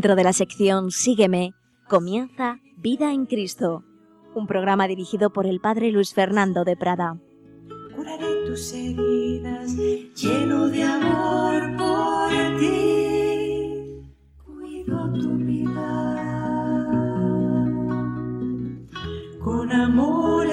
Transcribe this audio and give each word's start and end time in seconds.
Dentro 0.00 0.16
de 0.16 0.24
la 0.24 0.32
sección 0.32 0.90
Sígueme, 0.90 1.52
comienza 1.86 2.58
Vida 2.78 3.12
en 3.12 3.26
Cristo, 3.26 3.84
un 4.34 4.46
programa 4.46 4.88
dirigido 4.88 5.28
por 5.28 5.46
el 5.46 5.60
Padre 5.60 5.92
Luis 5.92 6.14
Fernando 6.14 6.64
de 6.64 6.74
Prada. 6.74 7.18
Curaré 7.94 8.46
tus 8.46 8.72
heridas, 8.72 9.76
lleno 10.16 10.68
de 10.68 10.82
amor 10.84 11.76
por 11.76 12.30
ti. 12.58 14.00
Cuido 14.42 15.12
tu 15.20 15.34
vida 15.36 16.16
con 19.44 19.70
amor 19.70 20.46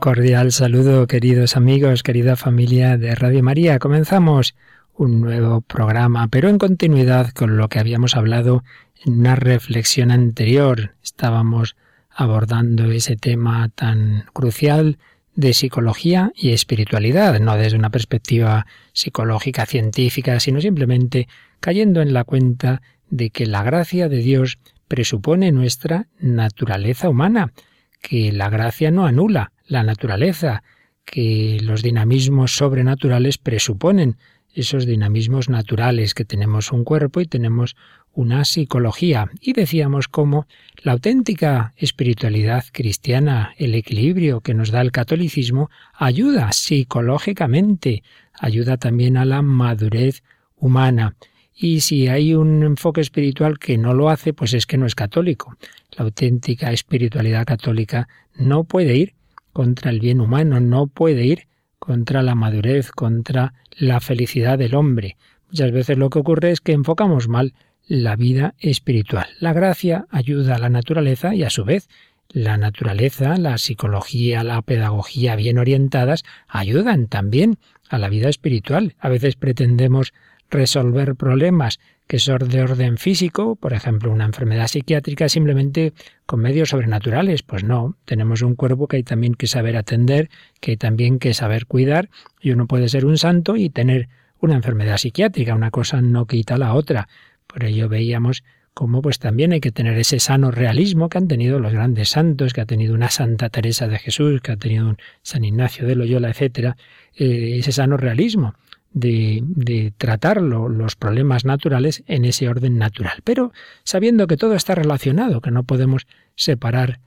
cordial 0.00 0.50
saludo, 0.50 1.06
queridos 1.06 1.58
amigos, 1.58 2.02
querida 2.02 2.34
familia 2.34 2.96
de 2.96 3.14
Radio 3.14 3.42
María. 3.42 3.78
Comenzamos 3.78 4.54
un 4.94 5.20
nuevo 5.20 5.60
programa, 5.60 6.26
pero 6.28 6.48
en 6.48 6.56
continuidad 6.56 7.28
con 7.32 7.58
lo 7.58 7.68
que 7.68 7.78
habíamos 7.78 8.16
hablado 8.16 8.64
en 9.04 9.20
una 9.20 9.36
reflexión 9.36 10.10
anterior. 10.10 10.94
Estábamos 11.02 11.76
abordando 12.08 12.90
ese 12.90 13.16
tema 13.16 13.68
tan 13.74 14.24
crucial 14.32 14.96
de 15.34 15.52
psicología 15.52 16.32
y 16.34 16.52
espiritualidad, 16.52 17.38
no 17.38 17.58
desde 17.58 17.76
una 17.76 17.90
perspectiva 17.90 18.66
psicológica, 18.94 19.66
científica, 19.66 20.40
sino 20.40 20.62
simplemente 20.62 21.28
cayendo 21.60 22.00
en 22.00 22.14
la 22.14 22.24
cuenta 22.24 22.80
de 23.10 23.28
que 23.28 23.44
la 23.44 23.62
gracia 23.62 24.08
de 24.08 24.18
Dios 24.18 24.58
presupone 24.88 25.52
nuestra 25.52 26.06
naturaleza 26.18 27.10
humana, 27.10 27.52
que 28.00 28.32
la 28.32 28.48
gracia 28.48 28.90
no 28.90 29.04
anula 29.04 29.52
la 29.70 29.82
naturaleza, 29.84 30.62
que 31.04 31.58
los 31.62 31.82
dinamismos 31.82 32.56
sobrenaturales 32.56 33.38
presuponen 33.38 34.16
esos 34.52 34.84
dinamismos 34.84 35.48
naturales, 35.48 36.12
que 36.12 36.24
tenemos 36.24 36.72
un 36.72 36.82
cuerpo 36.82 37.20
y 37.20 37.26
tenemos 37.26 37.76
una 38.12 38.44
psicología. 38.44 39.30
Y 39.40 39.52
decíamos 39.52 40.08
cómo 40.08 40.46
la 40.82 40.92
auténtica 40.92 41.72
espiritualidad 41.76 42.64
cristiana, 42.72 43.54
el 43.58 43.76
equilibrio 43.76 44.40
que 44.40 44.54
nos 44.54 44.72
da 44.72 44.80
el 44.80 44.90
catolicismo, 44.90 45.70
ayuda 45.94 46.50
psicológicamente, 46.50 48.02
ayuda 48.34 48.76
también 48.76 49.16
a 49.16 49.24
la 49.24 49.40
madurez 49.40 50.24
humana. 50.56 51.14
Y 51.54 51.80
si 51.80 52.08
hay 52.08 52.34
un 52.34 52.64
enfoque 52.64 53.02
espiritual 53.02 53.58
que 53.58 53.78
no 53.78 53.94
lo 53.94 54.10
hace, 54.10 54.32
pues 54.32 54.52
es 54.52 54.66
que 54.66 54.78
no 54.78 54.86
es 54.86 54.96
católico. 54.96 55.56
La 55.92 56.04
auténtica 56.04 56.72
espiritualidad 56.72 57.44
católica 57.46 58.08
no 58.34 58.64
puede 58.64 58.96
ir 58.96 59.19
contra 59.52 59.90
el 59.90 60.00
bien 60.00 60.20
humano, 60.20 60.60
no 60.60 60.86
puede 60.86 61.24
ir 61.24 61.48
contra 61.78 62.22
la 62.22 62.34
madurez, 62.34 62.90
contra 62.90 63.54
la 63.76 64.00
felicidad 64.00 64.58
del 64.58 64.74
hombre. 64.74 65.16
Muchas 65.48 65.72
veces 65.72 65.98
lo 65.98 66.10
que 66.10 66.18
ocurre 66.18 66.50
es 66.50 66.60
que 66.60 66.72
enfocamos 66.72 67.28
mal 67.28 67.54
la 67.86 68.14
vida 68.16 68.54
espiritual. 68.58 69.26
La 69.40 69.52
gracia 69.52 70.06
ayuda 70.10 70.56
a 70.56 70.58
la 70.58 70.68
naturaleza 70.68 71.34
y 71.34 71.42
a 71.42 71.50
su 71.50 71.64
vez 71.64 71.88
la 72.32 72.56
naturaleza, 72.56 73.36
la 73.36 73.58
psicología, 73.58 74.44
la 74.44 74.62
pedagogía 74.62 75.34
bien 75.34 75.58
orientadas 75.58 76.22
ayudan 76.46 77.08
también 77.08 77.58
a 77.88 77.98
la 77.98 78.08
vida 78.08 78.28
espiritual. 78.28 78.94
A 79.00 79.08
veces 79.08 79.34
pretendemos 79.34 80.12
resolver 80.48 81.16
problemas 81.16 81.80
que 82.10 82.18
son 82.18 82.40
de 82.48 82.60
orden 82.60 82.98
físico, 82.98 83.54
por 83.54 83.72
ejemplo, 83.72 84.10
una 84.10 84.24
enfermedad 84.24 84.66
psiquiátrica, 84.66 85.28
simplemente 85.28 85.92
con 86.26 86.40
medios 86.40 86.70
sobrenaturales. 86.70 87.44
Pues 87.44 87.62
no, 87.62 87.96
tenemos 88.04 88.42
un 88.42 88.56
cuerpo 88.56 88.88
que 88.88 88.96
hay 88.96 89.04
también 89.04 89.36
que 89.36 89.46
saber 89.46 89.76
atender, 89.76 90.28
que 90.58 90.72
hay 90.72 90.76
también 90.76 91.20
que 91.20 91.34
saber 91.34 91.66
cuidar, 91.66 92.10
y 92.40 92.50
uno 92.50 92.66
puede 92.66 92.88
ser 92.88 93.06
un 93.06 93.16
santo 93.16 93.54
y 93.54 93.70
tener 93.70 94.08
una 94.40 94.56
enfermedad 94.56 94.96
psiquiátrica, 94.96 95.54
una 95.54 95.70
cosa 95.70 96.00
no 96.02 96.26
quita 96.26 96.58
la 96.58 96.74
otra. 96.74 97.06
Por 97.46 97.62
ello 97.62 97.88
veíamos 97.88 98.42
cómo 98.74 99.02
pues 99.02 99.20
también 99.20 99.52
hay 99.52 99.60
que 99.60 99.70
tener 99.70 99.96
ese 99.96 100.18
sano 100.18 100.50
realismo 100.50 101.10
que 101.10 101.18
han 101.18 101.28
tenido 101.28 101.60
los 101.60 101.72
grandes 101.72 102.08
santos, 102.08 102.52
que 102.52 102.60
ha 102.60 102.66
tenido 102.66 102.92
una 102.92 103.10
Santa 103.10 103.50
Teresa 103.50 103.86
de 103.86 104.00
Jesús, 104.00 104.40
que 104.40 104.50
ha 104.50 104.56
tenido 104.56 104.88
un 104.88 104.96
San 105.22 105.44
Ignacio 105.44 105.86
de 105.86 105.94
Loyola, 105.94 106.30
etcétera, 106.30 106.76
eh, 107.14 107.58
ese 107.60 107.70
sano 107.70 107.96
realismo 107.96 108.56
de, 108.92 109.92
tratar 109.96 110.42
los 110.42 110.96
problemas 110.96 111.44
naturales 111.44 112.02
en 112.06 112.24
ese 112.24 112.48
orden 112.48 112.78
natural, 112.78 113.20
pero 113.24 113.52
sabiendo 113.84 114.26
que 114.26 114.36
todo 114.36 114.54
está 114.54 114.74
relacionado, 114.74 115.40
que 115.40 115.50
no 115.50 115.64
podemos 115.64 116.06
separar 116.34 117.00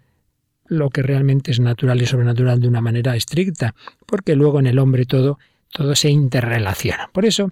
lo 0.66 0.89
que 0.89 1.01
realmente 1.01 1.51
es 1.51 1.59
natural 1.59 2.01
y 2.01 2.05
sobrenatural 2.05 2.61
de 2.61 2.67
una 2.67 2.81
manera 2.81 3.16
estricta, 3.16 3.75
porque 4.05 4.35
luego 4.35 4.59
en 4.59 4.67
el 4.67 4.79
hombre 4.79 5.05
todo, 5.05 5.39
todo 5.72 5.95
se 5.95 6.09
interrelaciona. 6.09 7.09
Por 7.11 7.25
eso 7.25 7.51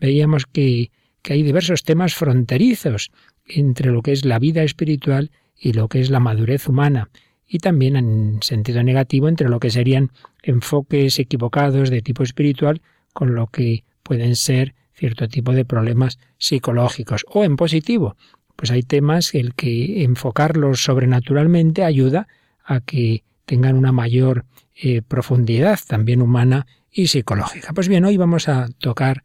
veíamos 0.00 0.46
que, 0.46 0.90
que 1.22 1.34
hay 1.34 1.42
diversos 1.42 1.84
temas 1.84 2.14
fronterizos 2.14 3.12
entre 3.46 3.92
lo 3.92 4.02
que 4.02 4.12
es 4.12 4.24
la 4.24 4.38
vida 4.38 4.64
espiritual 4.64 5.30
y 5.56 5.72
lo 5.72 5.88
que 5.88 6.00
es 6.00 6.10
la 6.10 6.20
madurez 6.20 6.68
humana, 6.68 7.10
y 7.46 7.58
también 7.58 7.96
en 7.96 8.42
sentido 8.42 8.82
negativo 8.82 9.28
entre 9.28 9.48
lo 9.48 9.58
que 9.58 9.70
serían 9.70 10.10
enfoques 10.42 11.18
equivocados 11.18 11.88
de 11.90 12.02
tipo 12.02 12.22
espiritual 12.22 12.82
con 13.18 13.34
lo 13.34 13.48
que 13.48 13.82
pueden 14.04 14.36
ser 14.36 14.76
cierto 14.94 15.26
tipo 15.26 15.50
de 15.50 15.64
problemas 15.64 16.20
psicológicos. 16.38 17.26
O 17.28 17.42
en 17.42 17.56
positivo, 17.56 18.16
pues 18.54 18.70
hay 18.70 18.84
temas 18.84 19.34
el 19.34 19.54
que 19.54 20.04
enfocarlos 20.04 20.84
sobrenaturalmente 20.84 21.82
ayuda 21.82 22.28
a 22.64 22.78
que 22.78 23.24
tengan 23.44 23.74
una 23.74 23.90
mayor 23.90 24.44
eh, 24.76 25.02
profundidad 25.02 25.80
también 25.84 26.22
humana 26.22 26.68
y 26.92 27.08
psicológica. 27.08 27.72
Pues 27.72 27.88
bien, 27.88 28.04
hoy 28.04 28.16
vamos 28.16 28.48
a 28.48 28.68
tocar 28.78 29.24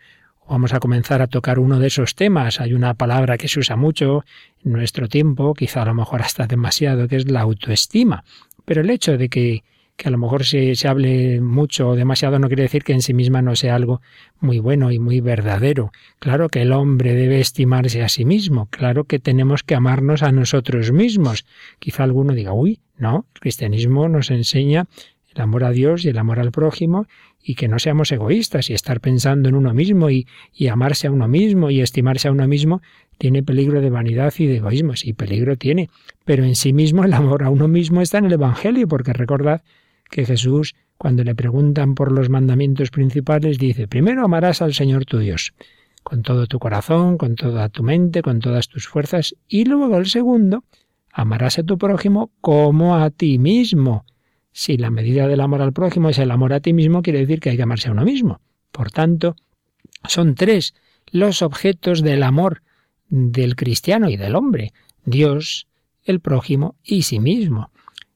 vamos 0.50 0.74
a 0.74 0.80
comenzar 0.80 1.22
a 1.22 1.28
tocar 1.28 1.60
uno 1.60 1.78
de 1.78 1.86
esos 1.86 2.16
temas. 2.16 2.62
Hay 2.62 2.74
una 2.74 2.96
palabra 2.96 3.38
que 3.38 3.48
se 3.48 3.60
usa 3.60 3.76
mucho 3.76 4.26
en 4.66 4.72
nuestro 4.72 5.08
tiempo, 5.08 5.54
quizá 5.54 5.84
a 5.84 5.86
lo 5.86 5.94
mejor 5.94 6.24
hasta 6.24 6.48
demasiado, 6.48 7.08
que 7.08 7.18
es 7.18 7.30
la 7.30 7.42
autoestima. 7.42 8.24
Pero 8.66 8.82
el 8.82 8.90
hecho 8.90 9.20
de 9.20 9.30
que 9.30 9.64
que 9.96 10.08
a 10.08 10.12
lo 10.12 10.18
mejor 10.18 10.44
se, 10.44 10.76
se 10.76 10.88
hable 10.88 11.40
mucho 11.40 11.90
o 11.90 11.96
demasiado 11.96 12.40
no 12.40 12.48
quiere 12.48 12.64
decir 12.64 12.84
que 12.84 12.94
en 12.94 13.02
sí 13.02 13.14
misma 13.14 13.42
no 13.42 13.56
sea 13.56 13.76
algo 13.76 14.02
muy 14.40 14.60
bueno 14.60 14.92
y 14.92 15.00
muy 15.00 15.22
verdadero. 15.22 15.92
Claro 16.20 16.50
que 16.50 16.62
el 16.62 16.72
hombre 16.72 17.14
debe 17.14 17.40
estimarse 17.40 18.04
a 18.04 18.10
sí 18.10 18.26
mismo, 18.26 18.68
claro 18.68 19.06
que 19.06 19.20
tenemos 19.20 19.64
que 19.64 19.76
amarnos 19.76 20.24
a 20.24 20.32
nosotros 20.32 20.92
mismos. 20.92 21.46
Quizá 21.80 22.04
alguno 22.04 22.34
diga, 22.34 22.54
uy, 22.54 22.80
no, 22.98 23.28
el 23.34 23.40
cristianismo 23.40 24.10
nos 24.10 24.32
enseña 24.32 24.88
el 25.36 25.42
amor 25.42 25.64
a 25.64 25.72
Dios 25.72 26.06
y 26.06 26.10
el 26.10 26.18
amor 26.18 26.40
al 26.40 26.52
prójimo 26.52 27.08
y 27.44 27.56
que 27.56 27.68
no 27.68 27.80
seamos 27.80 28.12
egoístas 28.12 28.70
y 28.70 28.74
estar 28.74 29.00
pensando 29.00 29.50
en 29.50 29.56
uno 29.56 29.74
mismo 29.74 30.10
y, 30.10 30.28
y, 30.54 30.68
amarse 30.68 31.08
a 31.08 31.12
uno 31.12 31.28
mismo 31.28 31.70
y 31.70 31.82
estimarse 31.82 32.28
a 32.28 32.32
uno 32.32 32.48
mismo 32.48 32.82
tiene 33.18 33.44
peligro 33.44 33.82
de 33.82 33.90
vanidad 33.90 34.34
y 34.38 34.48
de 34.48 34.58
egoísmo. 34.58 34.96
Sí, 34.96 35.14
peligro 35.14 35.58
tiene, 35.58 35.90
pero 36.26 36.44
en 36.44 36.56
sí 36.56 36.74
mismo 36.74 37.04
el 37.04 37.14
amor 37.14 37.44
a 37.44 37.50
uno 37.50 37.68
mismo 37.68 38.02
está 38.02 38.20
en 38.20 38.26
el 38.26 38.34
Evangelio, 38.34 38.88
porque 38.88 39.14
recordad 39.14 39.62
que 40.14 40.26
Jesús, 40.26 40.76
cuando 40.98 41.24
le 41.24 41.36
preguntan 41.36 41.96
por 41.96 42.12
los 42.12 42.30
mandamientos 42.30 42.92
principales, 42.92 43.58
dice, 43.58 43.88
primero 43.88 44.24
amarás 44.24 44.62
al 44.62 44.74
Señor 44.74 45.06
tu 45.06 45.18
Dios, 45.18 45.54
con 46.04 46.22
todo 46.22 46.46
tu 46.48 46.60
corazón, 46.60 47.18
con 47.18 47.36
toda 47.36 47.68
tu 47.70 47.84
mente, 47.84 48.22
con 48.22 48.40
todas 48.40 48.68
tus 48.68 48.88
fuerzas, 48.88 49.36
y 49.48 49.66
luego 49.66 49.98
el 49.98 50.06
segundo, 50.06 50.64
amarás 51.12 51.58
a 51.60 51.64
tu 51.64 51.78
prójimo 51.78 52.32
como 52.42 52.96
a 52.96 53.10
ti 53.10 53.40
mismo. 53.40 54.06
Si 54.52 54.78
la 54.78 54.92
medida 54.92 55.28
del 55.28 55.42
amor 55.42 55.64
al 55.64 55.74
prójimo 55.74 56.10
es 56.10 56.20
el 56.20 56.30
amor 56.30 56.54
a 56.54 56.60
ti 56.60 56.74
mismo, 56.74 57.02
quiere 57.02 57.20
decir 57.20 57.40
que 57.40 57.50
hay 57.50 57.58
que 57.58 57.64
amarse 57.64 57.90
a 57.90 57.92
uno 57.92 58.06
mismo. 58.06 58.40
Por 58.72 58.92
tanto, 58.92 59.36
son 60.08 60.36
tres 60.36 60.76
los 61.12 61.42
objetos 61.42 62.04
del 62.04 62.22
amor 62.22 62.62
del 63.10 63.56
cristiano 63.56 64.10
y 64.10 64.18
del 64.18 64.36
hombre, 64.36 64.74
Dios, 65.06 65.68
el 66.04 66.20
prójimo 66.20 66.76
y 66.84 67.02
sí 67.02 67.20
mismo. 67.20 67.72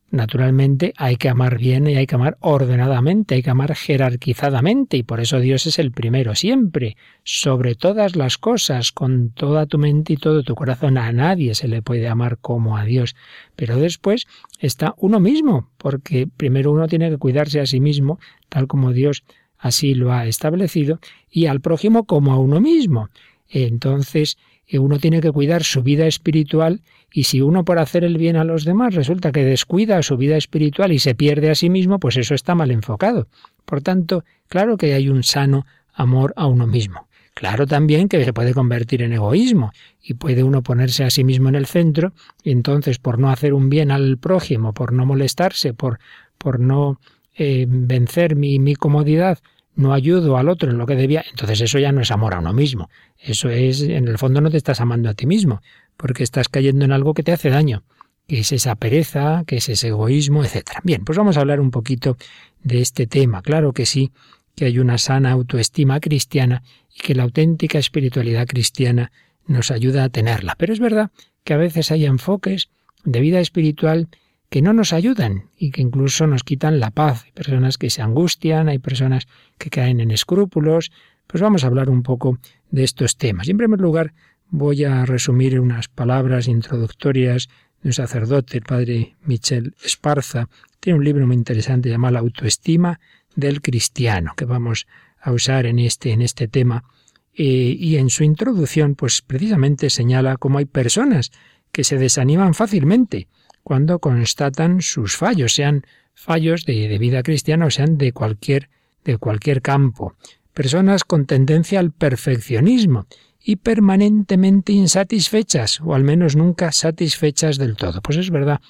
Naturalmente 0.09 0.93
hay 0.95 1.17
que 1.17 1.27
amar 1.27 1.57
bien 1.57 1.85
y 1.85 1.95
hay 1.95 2.07
que 2.07 2.15
amar 2.15 2.37
ordenadamente, 2.39 3.35
hay 3.35 3.43
que 3.43 3.49
amar 3.49 3.75
jerarquizadamente 3.75 4.95
y 4.95 5.03
por 5.03 5.19
eso 5.19 5.41
Dios 5.41 5.65
es 5.67 5.79
el 5.79 5.91
primero 5.91 6.33
siempre, 6.33 6.95
sobre 7.23 7.75
todas 7.75 8.15
las 8.15 8.37
cosas, 8.37 8.93
con 8.93 9.31
toda 9.31 9.65
tu 9.65 9.77
mente 9.77 10.13
y 10.13 10.17
todo 10.17 10.43
tu 10.43 10.55
corazón. 10.55 10.97
A 10.97 11.11
nadie 11.11 11.55
se 11.55 11.67
le 11.67 11.81
puede 11.81 12.07
amar 12.07 12.37
como 12.37 12.77
a 12.77 12.85
Dios. 12.85 13.17
Pero 13.57 13.75
después 13.75 14.27
está 14.59 14.95
uno 14.97 15.19
mismo, 15.19 15.71
porque 15.77 16.25
primero 16.25 16.71
uno 16.71 16.87
tiene 16.87 17.09
que 17.09 17.17
cuidarse 17.17 17.59
a 17.59 17.65
sí 17.65 17.81
mismo, 17.81 18.17
tal 18.47 18.67
como 18.67 18.93
Dios 18.93 19.25
así 19.57 19.93
lo 19.93 20.13
ha 20.13 20.25
establecido, 20.25 20.99
y 21.29 21.47
al 21.47 21.59
prójimo 21.59 22.05
como 22.05 22.31
a 22.31 22.39
uno 22.39 22.61
mismo. 22.61 23.09
Entonces, 23.49 24.37
eh, 24.67 24.79
uno 24.79 24.99
tiene 24.99 25.21
que 25.21 25.31
cuidar 25.31 25.63
su 25.63 25.81
vida 25.81 26.07
espiritual 26.07 26.81
y 27.11 27.23
si 27.23 27.41
uno 27.41 27.63
por 27.63 27.79
hacer 27.79 28.03
el 28.03 28.17
bien 28.17 28.35
a 28.35 28.43
los 28.43 28.65
demás 28.65 28.93
resulta 28.93 29.31
que 29.31 29.45
descuida 29.45 30.03
su 30.03 30.17
vida 30.17 30.37
espiritual 30.37 30.91
y 30.91 30.99
se 30.99 31.15
pierde 31.15 31.49
a 31.49 31.55
sí 31.55 31.69
mismo, 31.69 31.99
pues 31.99 32.17
eso 32.17 32.35
está 32.35 32.53
mal 32.53 32.71
enfocado. 32.71 33.27
Por 33.65 33.81
tanto, 33.81 34.23
claro 34.47 34.77
que 34.77 34.93
hay 34.93 35.09
un 35.09 35.23
sano 35.23 35.65
amor 35.93 36.33
a 36.35 36.47
uno 36.47 36.67
mismo. 36.67 37.07
Claro 37.33 37.67
también 37.67 38.09
que 38.09 38.25
se 38.25 38.33
puede 38.33 38.53
convertir 38.53 39.03
en 39.03 39.13
egoísmo 39.13 39.71
y 40.01 40.15
puede 40.15 40.43
uno 40.43 40.63
ponerse 40.63 41.03
a 41.03 41.11
sí 41.11 41.23
mismo 41.23 41.49
en 41.49 41.55
el 41.55 41.67
centro 41.67 42.13
y 42.43 42.51
entonces 42.51 42.97
por 42.97 43.19
no 43.19 43.29
hacer 43.29 43.53
un 43.53 43.69
bien 43.69 43.91
al 43.91 44.17
prójimo, 44.17 44.73
por 44.73 44.91
no 44.91 45.05
molestarse, 45.05 45.73
por, 45.73 45.99
por 46.39 46.59
no 46.59 46.99
eh, 47.35 47.67
vencer 47.69 48.35
mi, 48.35 48.57
mi 48.57 48.75
comodidad, 48.75 49.37
no 49.77 49.93
ayudo 49.93 50.37
al 50.37 50.49
otro 50.49 50.71
en 50.71 50.77
lo 50.77 50.85
que 50.85 50.95
debía, 50.95 51.23
entonces 51.29 51.61
eso 51.61 51.79
ya 51.79 51.91
no 51.91 52.01
es 52.01 52.11
amor 52.11 52.33
a 52.33 52.39
uno 52.39 52.51
mismo. 52.51 52.89
Eso 53.19 53.49
es, 53.49 53.81
en 53.81 54.07
el 54.07 54.17
fondo 54.17 54.41
no 54.41 54.49
te 54.49 54.57
estás 54.57 54.81
amando 54.81 55.09
a 55.09 55.13
ti 55.13 55.27
mismo, 55.27 55.61
porque 55.95 56.23
estás 56.23 56.49
cayendo 56.49 56.83
en 56.83 56.91
algo 56.91 57.13
que 57.13 57.23
te 57.23 57.31
hace 57.31 57.49
daño, 57.49 57.83
que 58.27 58.39
es 58.39 58.51
esa 58.51 58.75
pereza, 58.75 59.43
que 59.45 59.57
es 59.57 59.69
ese 59.69 59.89
egoísmo, 59.89 60.43
etc. 60.43 60.63
Bien, 60.83 61.05
pues 61.05 61.17
vamos 61.17 61.37
a 61.37 61.41
hablar 61.41 61.59
un 61.59 61.69
poquito 61.69 62.17
de 62.63 62.81
este 62.81 63.05
tema. 63.05 63.43
Claro 63.43 63.71
que 63.71 63.85
sí, 63.85 64.11
que 64.55 64.65
hay 64.65 64.79
una 64.79 64.97
sana 64.97 65.31
autoestima 65.31 65.99
cristiana 65.99 66.63
y 66.93 67.01
que 67.01 67.13
la 67.13 67.23
auténtica 67.23 67.77
espiritualidad 67.77 68.47
cristiana 68.47 69.11
nos 69.45 69.69
ayuda 69.69 70.03
a 70.03 70.09
tenerla. 70.09 70.55
Pero 70.57 70.73
es 70.73 70.79
verdad 70.79 71.11
que 71.43 71.53
a 71.53 71.57
veces 71.57 71.91
hay 71.91 72.05
enfoques 72.05 72.69
de 73.05 73.19
vida 73.21 73.39
espiritual 73.39 74.07
que 74.49 74.61
no 74.61 74.73
nos 74.73 74.93
ayudan 74.93 75.49
y 75.57 75.71
que 75.71 75.81
incluso 75.81 76.25
nos 76.27 76.43
quitan 76.43 76.79
la 76.79 76.91
paz. 76.91 77.23
Hay 77.25 77.31
personas 77.31 77.77
que 77.77 77.89
se 77.89 78.01
angustian, 78.01 78.69
hay 78.69 78.79
personas 78.79 79.27
que 79.57 79.69
caen 79.69 79.99
en 79.99 80.11
escrúpulos. 80.11 80.91
Pues 81.27 81.41
vamos 81.41 81.63
a 81.63 81.67
hablar 81.67 81.89
un 81.89 82.03
poco 82.03 82.39
de 82.71 82.83
estos 82.83 83.17
temas. 83.17 83.47
Y 83.47 83.51
en 83.51 83.57
primer 83.57 83.81
lugar 83.81 84.13
voy 84.49 84.85
a 84.85 85.05
resumir 85.05 85.59
unas 85.59 85.89
palabras 85.89 86.47
introductorias 86.47 87.49
de 87.81 87.89
un 87.89 87.93
sacerdote, 87.93 88.57
el 88.57 88.63
padre 88.63 89.15
Michel 89.25 89.75
Esparza. 89.83 90.47
Tiene 90.79 90.99
un 90.99 91.05
libro 91.05 91.27
muy 91.27 91.35
interesante 91.35 91.89
llamado 91.89 92.13
La 92.13 92.19
autoestima 92.19 92.99
del 93.35 93.61
cristiano, 93.61 94.33
que 94.37 94.45
vamos 94.45 94.87
a 95.19 95.33
usar 95.33 95.65
en 95.65 95.79
este, 95.79 96.11
en 96.11 96.21
este 96.21 96.47
tema. 96.47 96.85
Eh, 97.33 97.75
y 97.77 97.97
en 97.97 98.09
su 98.09 98.23
introducción, 98.23 98.95
pues 98.95 99.21
precisamente 99.21 99.89
señala 99.89 100.37
cómo 100.37 100.57
hay 100.57 100.65
personas 100.65 101.31
que 101.71 101.83
se 101.83 101.97
desaniman 101.97 102.53
fácilmente 102.53 103.27
cuando 103.67 103.99
constatan 103.99 104.81
sus 104.81 105.17
fallos, 105.17 105.51
sean 105.51 105.85
fallos 106.13 106.63
de, 106.63 106.97
vida 106.99 107.21
cristiana 107.21 107.65
o 107.65 107.69
sean 107.69 107.97
de 107.97 108.13
cualquier, 108.13 108.69
de 109.03 109.17
cualquier 109.17 109.61
campo. 109.61 110.15
Personas 110.53 111.03
con 111.03 111.25
tendencia 111.25 111.81
al 111.81 111.91
perfeccionismo 111.91 113.07
y 113.43 113.57
permanentemente 113.57 114.71
insatisfechas, 114.71 115.81
o 115.81 115.95
al 115.95 116.05
menos 116.05 116.37
nunca 116.37 116.71
satisfechas 116.71 117.57
del 117.57 117.75
todo. 117.75 118.01
Pues 118.01 118.17
es 118.19 118.29
verdad, 118.29 118.61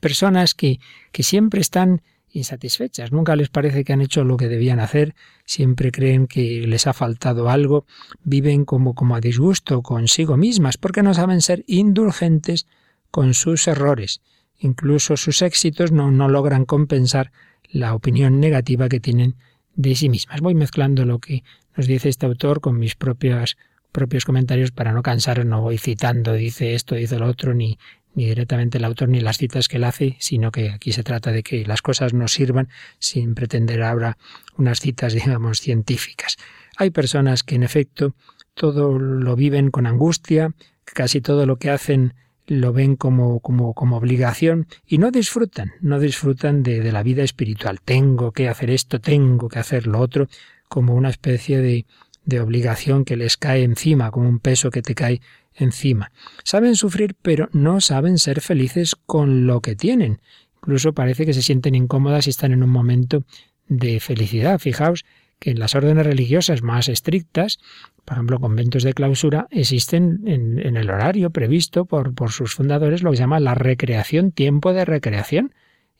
personas 0.00 0.54
que, 0.54 0.78
que 1.10 1.24
siempre 1.24 1.60
están 1.60 2.00
insatisfechas. 2.30 3.10
Nunca 3.10 3.34
les 3.34 3.48
parece 3.48 3.82
que 3.82 3.94
han 3.94 4.00
hecho 4.00 4.22
lo 4.22 4.36
que 4.36 4.46
debían 4.46 4.78
hacer, 4.78 5.16
siempre 5.44 5.90
creen 5.90 6.28
que 6.28 6.68
les 6.68 6.86
ha 6.86 6.92
faltado 6.92 7.50
algo, 7.50 7.84
viven 8.22 8.64
como, 8.64 8.94
como 8.94 9.16
a 9.16 9.20
disgusto 9.20 9.82
consigo 9.82 10.36
mismas, 10.36 10.76
porque 10.76 11.02
no 11.02 11.14
saben 11.14 11.40
ser 11.40 11.64
indulgentes 11.66 12.68
con 13.10 13.34
sus 13.34 13.66
errores. 13.68 14.20
Incluso 14.58 15.16
sus 15.16 15.42
éxitos 15.42 15.92
no, 15.92 16.10
no 16.10 16.28
logran 16.28 16.64
compensar 16.64 17.32
la 17.70 17.94
opinión 17.94 18.40
negativa 18.40 18.88
que 18.88 19.00
tienen 19.00 19.36
de 19.74 19.94
sí 19.94 20.08
mismas. 20.08 20.40
Voy 20.40 20.54
mezclando 20.54 21.04
lo 21.04 21.18
que 21.18 21.44
nos 21.76 21.86
dice 21.86 22.08
este 22.08 22.26
autor 22.26 22.60
con 22.60 22.78
mis 22.78 22.94
propios 22.94 23.56
propios 23.92 24.24
comentarios 24.24 24.70
para 24.70 24.92
no 24.92 25.02
cansar, 25.02 25.44
no 25.44 25.62
voy 25.62 25.78
citando, 25.78 26.32
dice 26.34 26.74
esto, 26.74 26.94
dice 26.94 27.18
lo 27.18 27.26
otro, 27.26 27.54
ni, 27.54 27.78
ni 28.14 28.26
directamente 28.26 28.78
el 28.78 28.84
autor 28.84 29.08
ni 29.08 29.20
las 29.20 29.38
citas 29.38 29.68
que 29.68 29.76
él 29.76 29.84
hace, 29.84 30.16
sino 30.20 30.50
que 30.50 30.70
aquí 30.70 30.92
se 30.92 31.02
trata 31.02 31.32
de 31.32 31.42
que 31.42 31.64
las 31.64 31.82
cosas 31.82 32.14
nos 32.14 32.32
sirvan 32.32 32.68
sin 32.98 33.34
pretender 33.34 33.82
ahora 33.82 34.16
unas 34.56 34.80
citas, 34.80 35.12
digamos, 35.14 35.60
científicas. 35.60 36.36
Hay 36.76 36.90
personas 36.90 37.42
que 37.42 37.56
en 37.56 37.62
efecto 37.62 38.14
todo 38.54 38.98
lo 38.98 39.36
viven 39.36 39.70
con 39.70 39.86
angustia, 39.86 40.54
casi 40.84 41.20
todo 41.20 41.46
lo 41.46 41.56
que 41.56 41.70
hacen 41.70 42.14
lo 42.50 42.72
ven 42.72 42.96
como, 42.96 43.38
como, 43.38 43.74
como 43.74 43.96
obligación 43.96 44.66
y 44.84 44.98
no 44.98 45.12
disfrutan, 45.12 45.70
no 45.80 46.00
disfrutan 46.00 46.64
de, 46.64 46.80
de 46.80 46.90
la 46.90 47.04
vida 47.04 47.22
espiritual. 47.22 47.80
Tengo 47.80 48.32
que 48.32 48.48
hacer 48.48 48.70
esto, 48.70 49.00
tengo 49.00 49.48
que 49.48 49.60
hacer 49.60 49.86
lo 49.86 50.00
otro, 50.00 50.26
como 50.68 50.96
una 50.96 51.10
especie 51.10 51.58
de, 51.58 51.86
de 52.24 52.40
obligación 52.40 53.04
que 53.04 53.16
les 53.16 53.36
cae 53.36 53.62
encima, 53.62 54.10
como 54.10 54.28
un 54.28 54.40
peso 54.40 54.72
que 54.72 54.82
te 54.82 54.96
cae 54.96 55.20
encima. 55.54 56.10
Saben 56.42 56.74
sufrir, 56.74 57.14
pero 57.22 57.48
no 57.52 57.80
saben 57.80 58.18
ser 58.18 58.40
felices 58.40 58.96
con 59.06 59.46
lo 59.46 59.60
que 59.60 59.76
tienen. 59.76 60.20
Incluso 60.56 60.92
parece 60.92 61.26
que 61.26 61.34
se 61.34 61.42
sienten 61.42 61.76
incómodas 61.76 62.26
y 62.26 62.30
están 62.30 62.50
en 62.50 62.64
un 62.64 62.70
momento 62.70 63.22
de 63.68 64.00
felicidad. 64.00 64.58
Fijaos 64.58 65.04
que 65.40 65.50
en 65.50 65.58
las 65.58 65.74
órdenes 65.74 66.06
religiosas 66.06 66.62
más 66.62 66.88
estrictas, 66.88 67.58
por 68.04 68.16
ejemplo, 68.16 68.38
conventos 68.38 68.84
de 68.84 68.92
clausura, 68.92 69.48
existen 69.50 70.20
en, 70.26 70.76
el 70.76 70.90
horario 70.90 71.30
previsto 71.30 71.86
por, 71.86 72.14
por, 72.14 72.30
sus 72.30 72.54
fundadores 72.54 73.02
lo 73.02 73.10
que 73.10 73.16
se 73.16 73.22
llama 73.22 73.40
la 73.40 73.54
recreación, 73.54 74.30
tiempo 74.30 74.72
de 74.72 74.84
recreación. 74.84 75.54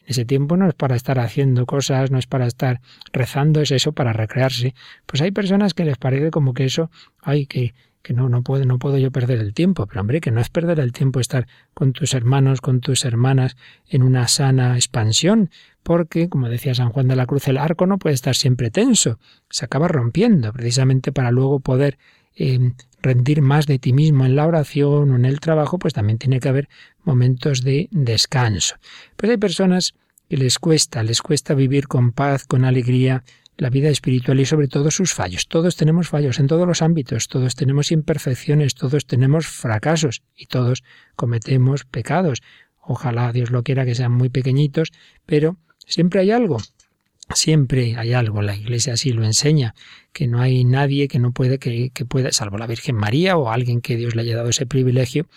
Ese 0.04 0.24
tiempo 0.24 0.56
no 0.56 0.68
es 0.68 0.74
para 0.74 0.94
estar 0.94 1.18
haciendo 1.18 1.66
cosas, 1.66 2.10
no 2.10 2.18
es 2.18 2.26
para 2.26 2.46
estar 2.46 2.80
rezando, 3.12 3.60
es 3.60 3.70
eso 3.70 3.92
para 3.92 4.12
recrearse. 4.12 4.74
Pues 5.06 5.22
hay 5.22 5.30
personas 5.30 5.72
que 5.72 5.84
les 5.84 5.96
parece 5.96 6.30
como 6.30 6.52
que 6.52 6.64
eso, 6.64 6.90
ay, 7.22 7.46
que, 7.46 7.74
que 8.02 8.14
no, 8.14 8.28
no 8.28 8.42
puedo, 8.42 8.64
no 8.64 8.78
puedo 8.78 8.98
yo 8.98 9.10
perder 9.10 9.38
el 9.40 9.52
tiempo, 9.52 9.86
pero 9.86 10.00
hombre, 10.00 10.20
que 10.20 10.30
no 10.30 10.40
es 10.40 10.48
perder 10.48 10.80
el 10.80 10.92
tiempo 10.92 11.20
estar 11.20 11.46
con 11.74 11.92
tus 11.92 12.14
hermanos, 12.14 12.60
con 12.60 12.80
tus 12.80 13.04
hermanas 13.04 13.56
en 13.88 14.02
una 14.02 14.26
sana 14.28 14.76
expansión, 14.76 15.50
porque, 15.82 16.28
como 16.28 16.48
decía 16.48 16.74
San 16.74 16.90
Juan 16.90 17.08
de 17.08 17.16
la 17.16 17.26
Cruz, 17.26 17.48
el 17.48 17.58
arco 17.58 17.86
no 17.86 17.98
puede 17.98 18.14
estar 18.14 18.34
siempre 18.34 18.70
tenso, 18.70 19.18
se 19.50 19.64
acaba 19.64 19.88
rompiendo, 19.88 20.52
precisamente 20.52 21.12
para 21.12 21.30
luego 21.30 21.60
poder 21.60 21.98
eh, 22.36 22.72
rendir 23.02 23.42
más 23.42 23.66
de 23.66 23.78
ti 23.78 23.92
mismo 23.92 24.24
en 24.24 24.36
la 24.36 24.46
oración 24.46 25.10
o 25.10 25.16
en 25.16 25.24
el 25.24 25.40
trabajo, 25.40 25.78
pues 25.78 25.94
también 25.94 26.18
tiene 26.18 26.40
que 26.40 26.48
haber 26.48 26.68
momentos 27.04 27.62
de 27.62 27.88
descanso. 27.90 28.76
Pues 29.16 29.30
hay 29.30 29.36
personas 29.36 29.94
que 30.28 30.36
les 30.36 30.58
cuesta, 30.58 31.02
les 31.02 31.22
cuesta 31.22 31.54
vivir 31.54 31.88
con 31.88 32.12
paz, 32.12 32.44
con 32.44 32.64
alegría, 32.64 33.24
la 33.56 33.70
vida 33.70 33.90
espiritual 33.90 34.40
y 34.40 34.46
sobre 34.46 34.68
todo 34.68 34.90
sus 34.90 35.12
fallos. 35.12 35.46
Todos 35.48 35.76
tenemos 35.76 36.08
fallos 36.08 36.38
en 36.38 36.46
todos 36.46 36.66
los 36.66 36.82
ámbitos, 36.82 37.28
todos 37.28 37.54
tenemos 37.54 37.92
imperfecciones, 37.92 38.74
todos 38.74 39.06
tenemos 39.06 39.46
fracasos 39.46 40.22
y 40.34 40.46
todos 40.46 40.82
cometemos 41.16 41.84
pecados. 41.84 42.42
Ojalá 42.80 43.32
Dios 43.32 43.50
lo 43.50 43.62
quiera 43.62 43.84
que 43.84 43.94
sean 43.94 44.12
muy 44.12 44.30
pequeñitos, 44.30 44.92
pero 45.26 45.58
siempre 45.86 46.20
hay 46.20 46.30
algo. 46.30 46.58
Siempre 47.32 47.94
hay 47.96 48.12
algo, 48.12 48.42
la 48.42 48.56
Iglesia 48.56 48.94
así 48.94 49.12
lo 49.12 49.24
enseña, 49.24 49.76
que 50.12 50.26
no 50.26 50.40
hay 50.40 50.64
nadie 50.64 51.06
que 51.06 51.20
no 51.20 51.30
puede, 51.30 51.58
que, 51.58 51.90
que 51.90 52.04
pueda, 52.04 52.32
salvo 52.32 52.58
la 52.58 52.66
Virgen 52.66 52.96
María 52.96 53.36
o 53.36 53.50
alguien 53.50 53.80
que 53.80 53.96
Dios 53.96 54.16
le 54.16 54.22
haya 54.22 54.36
dado 54.36 54.48
ese 54.48 54.66
privilegio, 54.66 55.28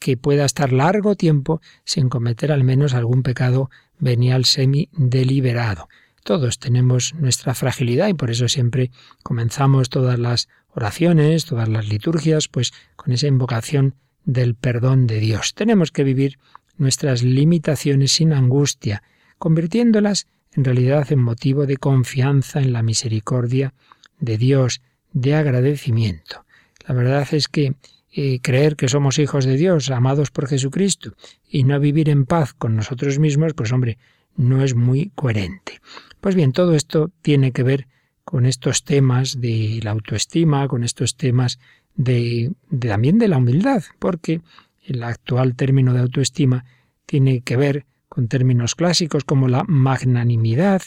que 0.00 0.16
pueda 0.16 0.44
estar 0.44 0.72
largo 0.72 1.14
tiempo 1.14 1.60
sin 1.84 2.08
cometer 2.08 2.50
al 2.50 2.64
menos 2.64 2.94
algún 2.94 3.22
pecado 3.22 3.70
venial 3.98 4.44
semi 4.44 4.88
deliberado. 4.92 5.88
Todos 6.26 6.58
tenemos 6.58 7.14
nuestra 7.14 7.54
fragilidad 7.54 8.08
y 8.08 8.14
por 8.14 8.32
eso 8.32 8.48
siempre 8.48 8.90
comenzamos 9.22 9.90
todas 9.90 10.18
las 10.18 10.48
oraciones, 10.74 11.44
todas 11.44 11.68
las 11.68 11.88
liturgias, 11.88 12.48
pues 12.48 12.72
con 12.96 13.12
esa 13.12 13.28
invocación 13.28 13.94
del 14.24 14.56
perdón 14.56 15.06
de 15.06 15.20
Dios. 15.20 15.54
Tenemos 15.54 15.92
que 15.92 16.02
vivir 16.02 16.40
nuestras 16.78 17.22
limitaciones 17.22 18.10
sin 18.10 18.32
angustia, 18.32 19.04
convirtiéndolas 19.38 20.26
en 20.50 20.64
realidad 20.64 21.12
en 21.12 21.20
motivo 21.20 21.64
de 21.64 21.76
confianza 21.76 22.60
en 22.60 22.72
la 22.72 22.82
misericordia 22.82 23.72
de 24.18 24.36
Dios, 24.36 24.82
de 25.12 25.36
agradecimiento. 25.36 26.44
La 26.88 26.96
verdad 26.96 27.28
es 27.30 27.46
que 27.46 27.76
eh, 28.10 28.40
creer 28.42 28.74
que 28.74 28.88
somos 28.88 29.20
hijos 29.20 29.44
de 29.44 29.56
Dios, 29.56 29.92
amados 29.92 30.32
por 30.32 30.48
Jesucristo, 30.48 31.14
y 31.48 31.62
no 31.62 31.78
vivir 31.78 32.08
en 32.08 32.26
paz 32.26 32.52
con 32.52 32.74
nosotros 32.74 33.20
mismos, 33.20 33.54
pues 33.54 33.70
hombre, 33.70 33.96
no 34.36 34.62
es 34.62 34.74
muy 34.74 35.12
coherente. 35.14 35.80
Pues 36.20 36.34
bien, 36.34 36.52
todo 36.52 36.74
esto 36.74 37.10
tiene 37.22 37.52
que 37.52 37.62
ver 37.62 37.88
con 38.24 38.46
estos 38.46 38.82
temas 38.84 39.40
de 39.40 39.80
la 39.82 39.92
autoestima, 39.92 40.66
con 40.66 40.82
estos 40.82 41.16
temas 41.16 41.58
de, 41.94 42.52
también 42.80 43.18
de 43.18 43.28
la 43.28 43.38
humildad, 43.38 43.84
porque 43.98 44.40
el 44.84 45.02
actual 45.02 45.54
término 45.54 45.92
de 45.92 46.00
autoestima 46.00 46.64
tiene 47.06 47.40
que 47.40 47.56
ver 47.56 47.86
con 48.08 48.28
términos 48.28 48.74
clásicos 48.74 49.24
como 49.24 49.48
la 49.48 49.64
magnanimidad, 49.64 50.82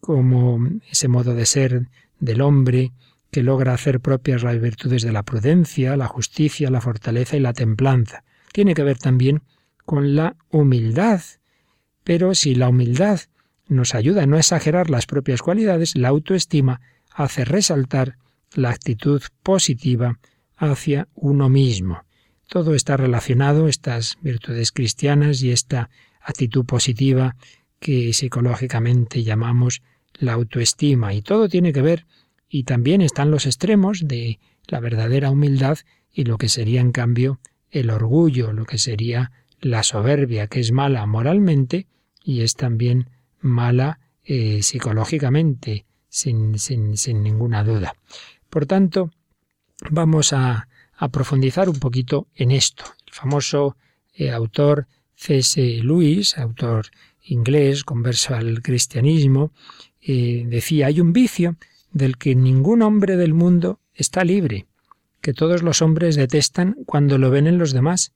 como 0.00 0.58
ese 0.90 1.08
modo 1.08 1.34
de 1.34 1.46
ser 1.46 1.88
del 2.18 2.40
hombre 2.40 2.92
que 3.30 3.42
logra 3.42 3.74
hacer 3.74 4.00
propias 4.00 4.42
las 4.42 4.60
virtudes 4.60 5.02
de 5.02 5.12
la 5.12 5.22
prudencia, 5.22 5.96
la 5.96 6.06
justicia, 6.06 6.70
la 6.70 6.80
fortaleza 6.80 7.36
y 7.36 7.40
la 7.40 7.52
templanza. 7.52 8.24
Tiene 8.52 8.74
que 8.74 8.82
ver 8.82 8.98
también 8.98 9.42
con 9.84 10.16
la 10.16 10.36
humildad. 10.50 11.20
Pero 12.04 12.34
si 12.34 12.54
la 12.54 12.68
humildad 12.68 13.20
nos 13.68 13.94
ayuda 13.94 14.22
a 14.22 14.26
no 14.26 14.36
exagerar 14.38 14.90
las 14.90 15.06
propias 15.06 15.42
cualidades, 15.42 15.96
la 15.96 16.08
autoestima 16.08 16.80
hace 17.12 17.44
resaltar 17.44 18.16
la 18.54 18.70
actitud 18.70 19.22
positiva 19.42 20.18
hacia 20.56 21.08
uno 21.14 21.48
mismo. 21.48 22.02
Todo 22.48 22.74
está 22.74 22.96
relacionado, 22.96 23.68
estas 23.68 24.18
virtudes 24.22 24.70
cristianas 24.72 25.42
y 25.42 25.50
esta 25.50 25.90
actitud 26.20 26.64
positiva 26.64 27.36
que 27.80 28.12
psicológicamente 28.12 29.22
llamamos 29.22 29.82
la 30.14 30.34
autoestima. 30.34 31.12
Y 31.14 31.22
todo 31.22 31.48
tiene 31.48 31.72
que 31.72 31.82
ver, 31.82 32.06
y 32.48 32.64
también 32.64 33.02
están 33.02 33.30
los 33.30 33.46
extremos 33.46 34.06
de 34.06 34.38
la 34.68 34.80
verdadera 34.80 35.30
humildad 35.30 35.78
y 36.12 36.24
lo 36.24 36.38
que 36.38 36.48
sería 36.48 36.80
en 36.80 36.92
cambio 36.92 37.40
el 37.70 37.90
orgullo, 37.90 38.52
lo 38.52 38.64
que 38.64 38.78
sería 38.78 39.32
la 39.60 39.82
soberbia, 39.82 40.46
que 40.46 40.60
es 40.60 40.72
mala 40.72 41.04
moralmente 41.06 41.86
y 42.22 42.40
es 42.40 42.54
también 42.54 43.10
mala 43.46 44.00
eh, 44.24 44.62
psicológicamente, 44.62 45.86
sin, 46.08 46.58
sin, 46.58 46.96
sin, 46.96 47.22
ninguna 47.22 47.64
duda. 47.64 47.94
Por 48.50 48.66
tanto, 48.66 49.10
vamos 49.90 50.32
a, 50.32 50.68
a, 50.96 51.08
profundizar 51.08 51.68
un 51.68 51.78
poquito 51.78 52.28
en 52.34 52.50
esto. 52.50 52.84
El 53.06 53.12
famoso 53.12 53.76
eh, 54.14 54.30
autor 54.30 54.88
C.S. 55.14 55.60
Lewis, 55.82 56.36
autor 56.38 56.86
inglés 57.26 57.84
converso 57.84 58.34
al 58.34 58.62
cristianismo, 58.62 59.52
eh, 60.00 60.44
decía, 60.46 60.86
hay 60.86 61.00
un 61.00 61.12
vicio 61.12 61.56
del 61.90 62.16
que 62.16 62.34
ningún 62.34 62.82
hombre 62.82 63.16
del 63.16 63.34
mundo 63.34 63.80
está 63.94 64.24
libre, 64.24 64.66
que 65.20 65.32
todos 65.32 65.62
los 65.62 65.82
hombres 65.82 66.14
detestan 66.14 66.76
cuando 66.86 67.18
lo 67.18 67.30
ven 67.30 67.46
en 67.46 67.58
los 67.58 67.72
demás, 67.72 68.12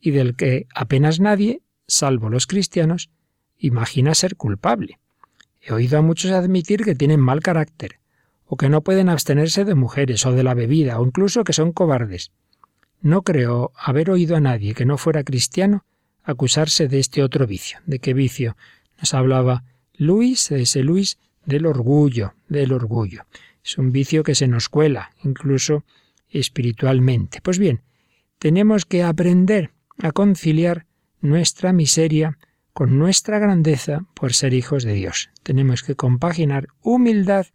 y 0.00 0.10
del 0.10 0.36
que 0.36 0.66
apenas 0.74 1.20
nadie, 1.20 1.62
salvo 1.86 2.28
los 2.28 2.46
cristianos, 2.46 3.10
imagina 3.60 4.14
ser 4.14 4.36
culpable. 4.36 4.98
He 5.60 5.72
oído 5.72 5.98
a 5.98 6.02
muchos 6.02 6.32
admitir 6.32 6.84
que 6.84 6.94
tienen 6.94 7.20
mal 7.20 7.40
carácter, 7.40 8.00
o 8.46 8.56
que 8.56 8.68
no 8.68 8.80
pueden 8.80 9.08
abstenerse 9.08 9.64
de 9.64 9.74
mujeres 9.74 10.26
o 10.26 10.32
de 10.32 10.42
la 10.42 10.54
bebida, 10.54 10.98
o 10.98 11.06
incluso 11.06 11.44
que 11.44 11.52
son 11.52 11.72
cobardes. 11.72 12.32
No 13.00 13.22
creo 13.22 13.72
haber 13.76 14.10
oído 14.10 14.36
a 14.36 14.40
nadie 14.40 14.74
que 14.74 14.84
no 14.84 14.98
fuera 14.98 15.22
cristiano 15.22 15.84
acusarse 16.22 16.88
de 16.88 16.98
este 16.98 17.22
otro 17.22 17.46
vicio. 17.46 17.78
¿De 17.86 17.98
qué 17.98 18.14
vicio? 18.14 18.56
Nos 18.98 19.14
hablaba 19.14 19.64
Luis, 19.94 20.50
ese 20.50 20.82
Luis, 20.82 21.18
del 21.44 21.66
orgullo, 21.66 22.34
del 22.48 22.72
orgullo. 22.72 23.24
Es 23.64 23.78
un 23.78 23.92
vicio 23.92 24.22
que 24.22 24.34
se 24.34 24.48
nos 24.48 24.68
cuela, 24.68 25.12
incluso 25.22 25.84
espiritualmente. 26.28 27.40
Pues 27.40 27.58
bien, 27.58 27.82
tenemos 28.38 28.86
que 28.86 29.02
aprender 29.02 29.72
a 29.98 30.12
conciliar 30.12 30.86
nuestra 31.20 31.72
miseria 31.72 32.38
con 32.72 32.98
nuestra 32.98 33.38
grandeza 33.38 34.06
por 34.14 34.32
ser 34.32 34.54
hijos 34.54 34.84
de 34.84 34.94
Dios. 34.94 35.30
Tenemos 35.42 35.82
que 35.82 35.96
compaginar 35.96 36.68
humildad 36.82 37.46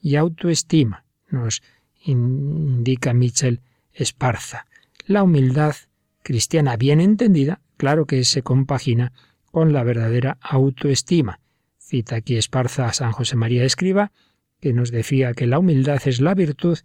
y 0.00 0.16
autoestima, 0.16 1.04
nos 1.28 1.62
indica 2.02 3.12
Michel 3.12 3.60
Esparza. 3.92 4.66
La 5.06 5.22
humildad 5.22 5.74
cristiana 6.22 6.76
bien 6.76 7.00
entendida, 7.00 7.60
claro 7.76 8.06
que 8.06 8.24
se 8.24 8.42
compagina 8.42 9.12
con 9.50 9.72
la 9.72 9.82
verdadera 9.82 10.38
autoestima. 10.40 11.40
Cita 11.78 12.16
aquí 12.16 12.36
Esparza 12.36 12.86
a 12.86 12.92
San 12.92 13.12
José 13.12 13.36
María 13.36 13.64
Escriba, 13.64 14.12
que 14.60 14.72
nos 14.72 14.90
decía 14.90 15.34
que 15.34 15.46
la 15.46 15.58
humildad 15.58 16.00
es 16.06 16.20
la 16.20 16.34
virtud 16.34 16.78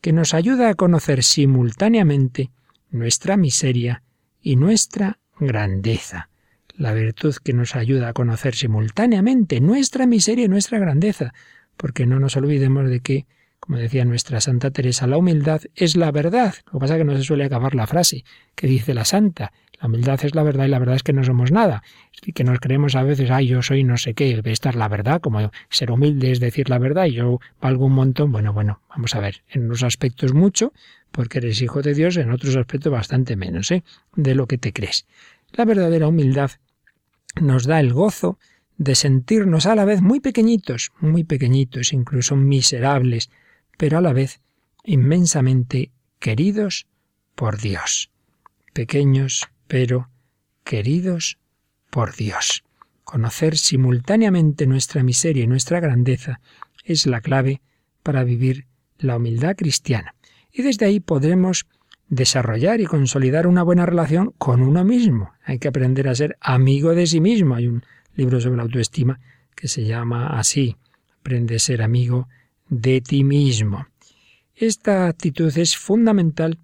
que 0.00 0.12
nos 0.12 0.34
ayuda 0.34 0.68
a 0.68 0.74
conocer 0.74 1.22
simultáneamente 1.22 2.50
nuestra 2.90 3.36
miseria 3.36 4.02
y 4.40 4.56
nuestra 4.56 5.18
grandeza 5.38 6.28
la 6.82 6.92
virtud 6.92 7.36
que 7.36 7.52
nos 7.52 7.76
ayuda 7.76 8.08
a 8.08 8.12
conocer 8.12 8.56
simultáneamente 8.56 9.60
nuestra 9.60 10.06
miseria 10.06 10.46
y 10.46 10.48
nuestra 10.48 10.80
grandeza, 10.80 11.32
porque 11.76 12.06
no 12.06 12.18
nos 12.18 12.36
olvidemos 12.36 12.90
de 12.90 13.00
que, 13.00 13.26
como 13.60 13.78
decía 13.78 14.04
nuestra 14.04 14.40
Santa 14.40 14.72
Teresa, 14.72 15.06
la 15.06 15.16
humildad 15.16 15.62
es 15.76 15.96
la 15.96 16.10
verdad. 16.10 16.54
Lo 16.66 16.72
que 16.72 16.78
pasa 16.80 16.94
es 16.94 16.98
que 16.98 17.04
no 17.04 17.16
se 17.16 17.22
suele 17.22 17.44
acabar 17.44 17.76
la 17.76 17.86
frase 17.86 18.24
que 18.56 18.66
dice 18.66 18.94
la 18.94 19.04
Santa. 19.04 19.52
La 19.80 19.86
humildad 19.86 20.18
es 20.24 20.34
la 20.34 20.42
verdad 20.42 20.64
y 20.64 20.68
la 20.68 20.80
verdad 20.80 20.96
es 20.96 21.04
que 21.04 21.12
no 21.12 21.22
somos 21.22 21.52
nada. 21.52 21.84
Y 22.26 22.32
que 22.32 22.42
nos 22.42 22.58
creemos 22.58 22.96
a 22.96 23.04
veces, 23.04 23.30
ay, 23.30 23.46
yo 23.46 23.62
soy 23.62 23.84
no 23.84 23.96
sé 23.96 24.14
qué, 24.14 24.40
esta 24.44 24.70
es 24.70 24.76
la 24.76 24.88
verdad, 24.88 25.20
como 25.20 25.52
ser 25.70 25.92
humilde 25.92 26.32
es 26.32 26.40
decir 26.40 26.68
la 26.68 26.78
verdad 26.78 27.06
y 27.06 27.12
yo 27.12 27.38
valgo 27.60 27.86
un 27.86 27.92
montón. 27.92 28.32
Bueno, 28.32 28.52
bueno, 28.52 28.80
vamos 28.90 29.14
a 29.14 29.20
ver, 29.20 29.44
en 29.48 29.66
unos 29.66 29.84
aspectos 29.84 30.34
mucho, 30.34 30.72
porque 31.12 31.38
eres 31.38 31.62
hijo 31.62 31.80
de 31.80 31.94
Dios, 31.94 32.16
en 32.16 32.32
otros 32.32 32.56
aspectos 32.56 32.90
bastante 32.92 33.36
menos, 33.36 33.70
¿eh? 33.70 33.84
De 34.16 34.34
lo 34.34 34.48
que 34.48 34.58
te 34.58 34.72
crees. 34.72 35.06
La 35.52 35.64
verdadera 35.64 36.08
humildad 36.08 36.50
nos 37.40 37.64
da 37.64 37.80
el 37.80 37.92
gozo 37.92 38.38
de 38.78 38.94
sentirnos 38.94 39.66
a 39.66 39.74
la 39.74 39.84
vez 39.84 40.02
muy 40.02 40.20
pequeñitos, 40.20 40.92
muy 41.00 41.24
pequeñitos, 41.24 41.92
incluso 41.92 42.36
miserables, 42.36 43.30
pero 43.78 43.98
a 43.98 44.00
la 44.00 44.12
vez 44.12 44.40
inmensamente 44.84 45.92
queridos 46.18 46.86
por 47.34 47.60
Dios. 47.60 48.10
Pequeños, 48.72 49.48
pero 49.66 50.10
queridos 50.64 51.38
por 51.90 52.14
Dios. 52.14 52.64
Conocer 53.04 53.58
simultáneamente 53.58 54.66
nuestra 54.66 55.02
miseria 55.02 55.44
y 55.44 55.46
nuestra 55.46 55.80
grandeza 55.80 56.40
es 56.84 57.06
la 57.06 57.20
clave 57.20 57.60
para 58.02 58.24
vivir 58.24 58.66
la 58.98 59.16
humildad 59.16 59.56
cristiana. 59.56 60.14
Y 60.52 60.62
desde 60.62 60.86
ahí 60.86 61.00
podremos 61.00 61.66
desarrollar 62.12 62.82
y 62.82 62.84
consolidar 62.84 63.46
una 63.46 63.62
buena 63.62 63.86
relación 63.86 64.34
con 64.36 64.60
uno 64.60 64.84
mismo. 64.84 65.32
Hay 65.44 65.58
que 65.58 65.68
aprender 65.68 66.08
a 66.08 66.14
ser 66.14 66.36
amigo 66.42 66.94
de 66.94 67.06
sí 67.06 67.22
mismo. 67.22 67.54
Hay 67.54 67.68
un 67.68 67.82
libro 68.14 68.38
sobre 68.38 68.58
la 68.58 68.64
autoestima 68.64 69.18
que 69.56 69.66
se 69.66 69.84
llama 69.84 70.38
así, 70.38 70.76
Aprende 71.20 71.56
a 71.56 71.58
ser 71.58 71.80
amigo 71.82 72.28
de 72.68 73.00
ti 73.00 73.24
mismo. 73.24 73.86
Esta 74.54 75.06
actitud 75.06 75.56
es 75.56 75.76
fundamental 75.76 76.58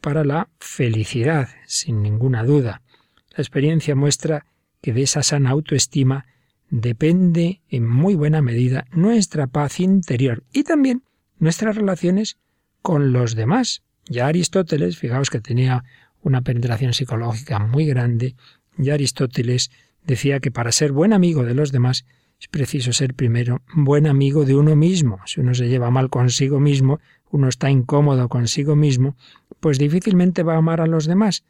para 0.00 0.22
la 0.22 0.48
felicidad, 0.60 1.48
sin 1.66 2.02
ninguna 2.02 2.44
duda. 2.44 2.82
La 3.30 3.42
experiencia 3.42 3.96
muestra 3.96 4.44
que 4.82 4.92
de 4.92 5.02
esa 5.02 5.22
sana 5.24 5.50
autoestima 5.50 6.26
depende 6.70 7.62
en 7.68 7.88
muy 7.88 8.14
buena 8.14 8.40
medida 8.40 8.86
nuestra 8.92 9.46
paz 9.48 9.80
interior 9.80 10.44
y 10.52 10.62
también 10.62 11.02
nuestras 11.38 11.74
relaciones 11.74 12.36
con 12.82 13.12
los 13.12 13.34
demás. 13.34 13.82
Ya 14.06 14.26
Aristóteles, 14.26 14.98
fijaos 14.98 15.30
que 15.30 15.40
tenía 15.40 15.84
una 16.22 16.42
penetración 16.42 16.92
psicológica 16.92 17.58
muy 17.58 17.86
grande, 17.86 18.34
ya 18.76 18.94
Aristóteles 18.94 19.70
decía 20.04 20.40
que 20.40 20.50
para 20.50 20.72
ser 20.72 20.92
buen 20.92 21.12
amigo 21.12 21.44
de 21.44 21.54
los 21.54 21.72
demás 21.72 22.04
es 22.40 22.48
preciso 22.48 22.92
ser 22.92 23.14
primero 23.14 23.62
buen 23.72 24.06
amigo 24.06 24.44
de 24.44 24.56
uno 24.56 24.74
mismo. 24.74 25.20
Si 25.26 25.40
uno 25.40 25.54
se 25.54 25.68
lleva 25.68 25.90
mal 25.90 26.10
consigo 26.10 26.58
mismo, 26.58 26.98
uno 27.30 27.48
está 27.48 27.70
incómodo 27.70 28.28
consigo 28.28 28.74
mismo, 28.74 29.16
pues 29.60 29.78
difícilmente 29.78 30.42
va 30.42 30.54
a 30.54 30.58
amar 30.58 30.80
a 30.80 30.86
los 30.86 31.06
demás. 31.06 31.44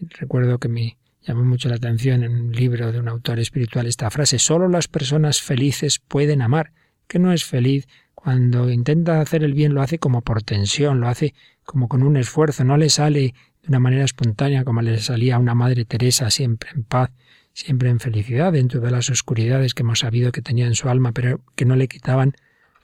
Recuerdo 0.00 0.58
que 0.58 0.68
me 0.68 0.98
llamó 1.22 1.44
mucho 1.44 1.68
la 1.68 1.76
atención 1.76 2.22
en 2.22 2.32
un 2.36 2.52
libro 2.52 2.92
de 2.92 3.00
un 3.00 3.08
autor 3.08 3.40
espiritual 3.40 3.86
esta 3.86 4.10
frase, 4.10 4.38
solo 4.38 4.68
las 4.68 4.88
personas 4.88 5.42
felices 5.42 5.98
pueden 5.98 6.40
amar, 6.40 6.72
que 7.08 7.18
no 7.18 7.32
es 7.32 7.44
feliz 7.44 7.88
cuando 8.22 8.70
intenta 8.70 9.20
hacer 9.20 9.42
el 9.42 9.52
bien 9.52 9.74
lo 9.74 9.82
hace 9.82 9.98
como 9.98 10.22
por 10.22 10.44
tensión, 10.44 11.00
lo 11.00 11.08
hace 11.08 11.34
como 11.64 11.88
con 11.88 12.04
un 12.04 12.16
esfuerzo, 12.16 12.62
no 12.62 12.76
le 12.76 12.88
sale 12.88 13.34
de 13.62 13.68
una 13.68 13.80
manera 13.80 14.04
espontánea 14.04 14.62
como 14.62 14.80
le 14.80 14.96
salía 14.98 15.34
a 15.34 15.38
una 15.40 15.56
Madre 15.56 15.84
Teresa, 15.84 16.30
siempre 16.30 16.70
en 16.72 16.84
paz, 16.84 17.10
siempre 17.52 17.90
en 17.90 17.98
felicidad, 17.98 18.52
dentro 18.52 18.80
de 18.80 18.92
las 18.92 19.10
oscuridades 19.10 19.74
que 19.74 19.82
hemos 19.82 19.98
sabido 19.98 20.30
que 20.30 20.40
tenía 20.40 20.66
en 20.66 20.76
su 20.76 20.88
alma, 20.88 21.10
pero 21.10 21.40
que 21.56 21.64
no 21.64 21.74
le 21.74 21.88
quitaban 21.88 22.34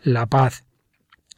la 0.02 0.26
paz. 0.26 0.64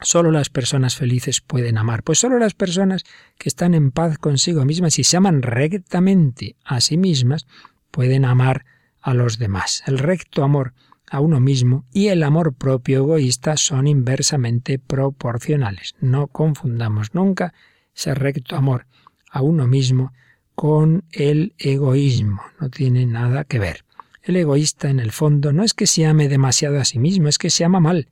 Solo 0.00 0.30
las 0.30 0.48
personas 0.48 0.96
felices 0.96 1.42
pueden 1.42 1.76
amar, 1.76 2.02
pues 2.02 2.18
solo 2.18 2.38
las 2.38 2.54
personas 2.54 3.04
que 3.36 3.50
están 3.50 3.74
en 3.74 3.90
paz 3.90 4.16
consigo 4.16 4.64
mismas 4.64 4.98
y 4.98 5.04
se 5.04 5.18
aman 5.18 5.42
rectamente 5.42 6.56
a 6.64 6.80
sí 6.80 6.96
mismas 6.96 7.46
pueden 7.90 8.24
amar 8.24 8.64
a 9.02 9.12
los 9.12 9.38
demás. 9.38 9.82
El 9.86 9.98
recto 9.98 10.42
amor 10.42 10.72
a 11.10 11.20
uno 11.20 11.40
mismo 11.40 11.84
y 11.92 12.06
el 12.06 12.22
amor 12.22 12.54
propio 12.54 13.00
egoísta 13.00 13.56
son 13.56 13.88
inversamente 13.88 14.78
proporcionales. 14.78 15.96
No 16.00 16.28
confundamos 16.28 17.14
nunca 17.14 17.52
ese 17.94 18.14
recto 18.14 18.54
amor 18.54 18.86
a 19.28 19.42
uno 19.42 19.66
mismo 19.66 20.12
con 20.54 21.04
el 21.10 21.54
egoísmo. 21.58 22.40
No 22.60 22.70
tiene 22.70 23.06
nada 23.06 23.44
que 23.44 23.58
ver. 23.58 23.84
El 24.22 24.36
egoísta 24.36 24.88
en 24.88 25.00
el 25.00 25.10
fondo 25.10 25.52
no 25.52 25.64
es 25.64 25.74
que 25.74 25.88
se 25.88 26.06
ame 26.06 26.28
demasiado 26.28 26.78
a 26.78 26.84
sí 26.84 27.00
mismo, 27.00 27.28
es 27.28 27.38
que 27.38 27.50
se 27.50 27.64
ama 27.64 27.80
mal 27.80 28.08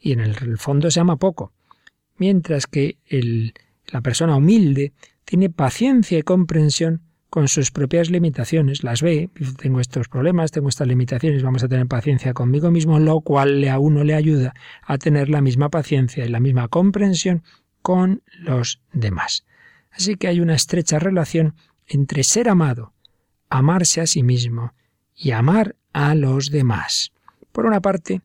y 0.00 0.12
en 0.12 0.20
el 0.20 0.58
fondo 0.58 0.90
se 0.90 0.98
ama 0.98 1.16
poco. 1.16 1.52
Mientras 2.16 2.66
que 2.66 2.98
el, 3.06 3.54
la 3.86 4.00
persona 4.00 4.36
humilde 4.36 4.92
tiene 5.24 5.50
paciencia 5.50 6.18
y 6.18 6.22
comprensión 6.22 7.02
con 7.30 7.46
sus 7.46 7.70
propias 7.70 8.10
limitaciones, 8.10 8.82
las 8.82 9.02
ve, 9.02 9.30
tengo 9.56 9.80
estos 9.80 10.08
problemas, 10.08 10.50
tengo 10.50 10.68
estas 10.68 10.88
limitaciones, 10.88 11.44
vamos 11.44 11.62
a 11.62 11.68
tener 11.68 11.86
paciencia 11.86 12.34
conmigo 12.34 12.72
mismo, 12.72 12.98
lo 12.98 13.20
cual 13.20 13.66
a 13.68 13.78
uno 13.78 14.02
le 14.02 14.14
ayuda 14.14 14.52
a 14.82 14.98
tener 14.98 15.28
la 15.28 15.40
misma 15.40 15.68
paciencia 15.68 16.26
y 16.26 16.28
la 16.28 16.40
misma 16.40 16.66
comprensión 16.66 17.44
con 17.82 18.22
los 18.40 18.82
demás. 18.92 19.46
Así 19.92 20.16
que 20.16 20.26
hay 20.26 20.40
una 20.40 20.54
estrecha 20.54 20.98
relación 20.98 21.54
entre 21.86 22.24
ser 22.24 22.48
amado, 22.48 22.92
amarse 23.48 24.00
a 24.00 24.06
sí 24.06 24.24
mismo 24.24 24.74
y 25.14 25.30
amar 25.30 25.76
a 25.92 26.16
los 26.16 26.50
demás. 26.50 27.12
Por 27.52 27.66
una 27.66 27.80
parte, 27.80 28.22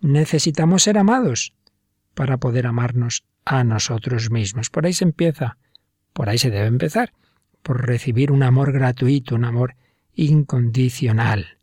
necesitamos 0.00 0.82
ser 0.82 0.98
amados 0.98 1.54
para 2.14 2.38
poder 2.38 2.66
amarnos 2.66 3.24
a 3.44 3.62
nosotros 3.62 4.30
mismos. 4.30 4.68
Por 4.68 4.84
ahí 4.84 4.92
se 4.92 5.04
empieza, 5.04 5.58
por 6.12 6.28
ahí 6.28 6.38
se 6.38 6.50
debe 6.50 6.66
empezar, 6.66 7.12
por 7.62 7.86
recibir 7.86 8.32
un 8.32 8.42
amor 8.42 8.72
gratuito, 8.72 9.34
un 9.34 9.44
amor 9.44 9.76
incondicional. 10.14 11.58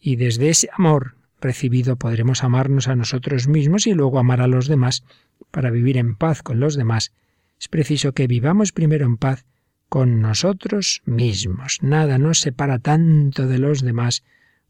Y 0.00 0.16
desde 0.16 0.48
ese 0.48 0.68
amor 0.72 1.16
recibido 1.40 1.96
podremos 1.96 2.44
amarnos 2.44 2.88
a 2.88 2.96
nosotros 2.96 3.48
mismos 3.48 3.86
y 3.86 3.94
luego 3.94 4.18
amar 4.18 4.40
a 4.40 4.46
los 4.46 4.66
demás 4.66 5.04
para 5.50 5.70
vivir 5.70 5.96
en 5.96 6.16
paz 6.16 6.42
con 6.42 6.60
los 6.60 6.76
demás. 6.76 7.12
Es 7.58 7.68
preciso 7.68 8.12
que 8.12 8.26
vivamos 8.26 8.72
primero 8.72 9.06
en 9.06 9.16
paz 9.16 9.44
con 9.88 10.20
nosotros 10.20 11.02
mismos. 11.04 11.78
Nada 11.82 12.18
nos 12.18 12.40
separa 12.40 12.78
tanto 12.78 13.46
de 13.46 13.58
los 13.58 13.82
demás 13.82 14.22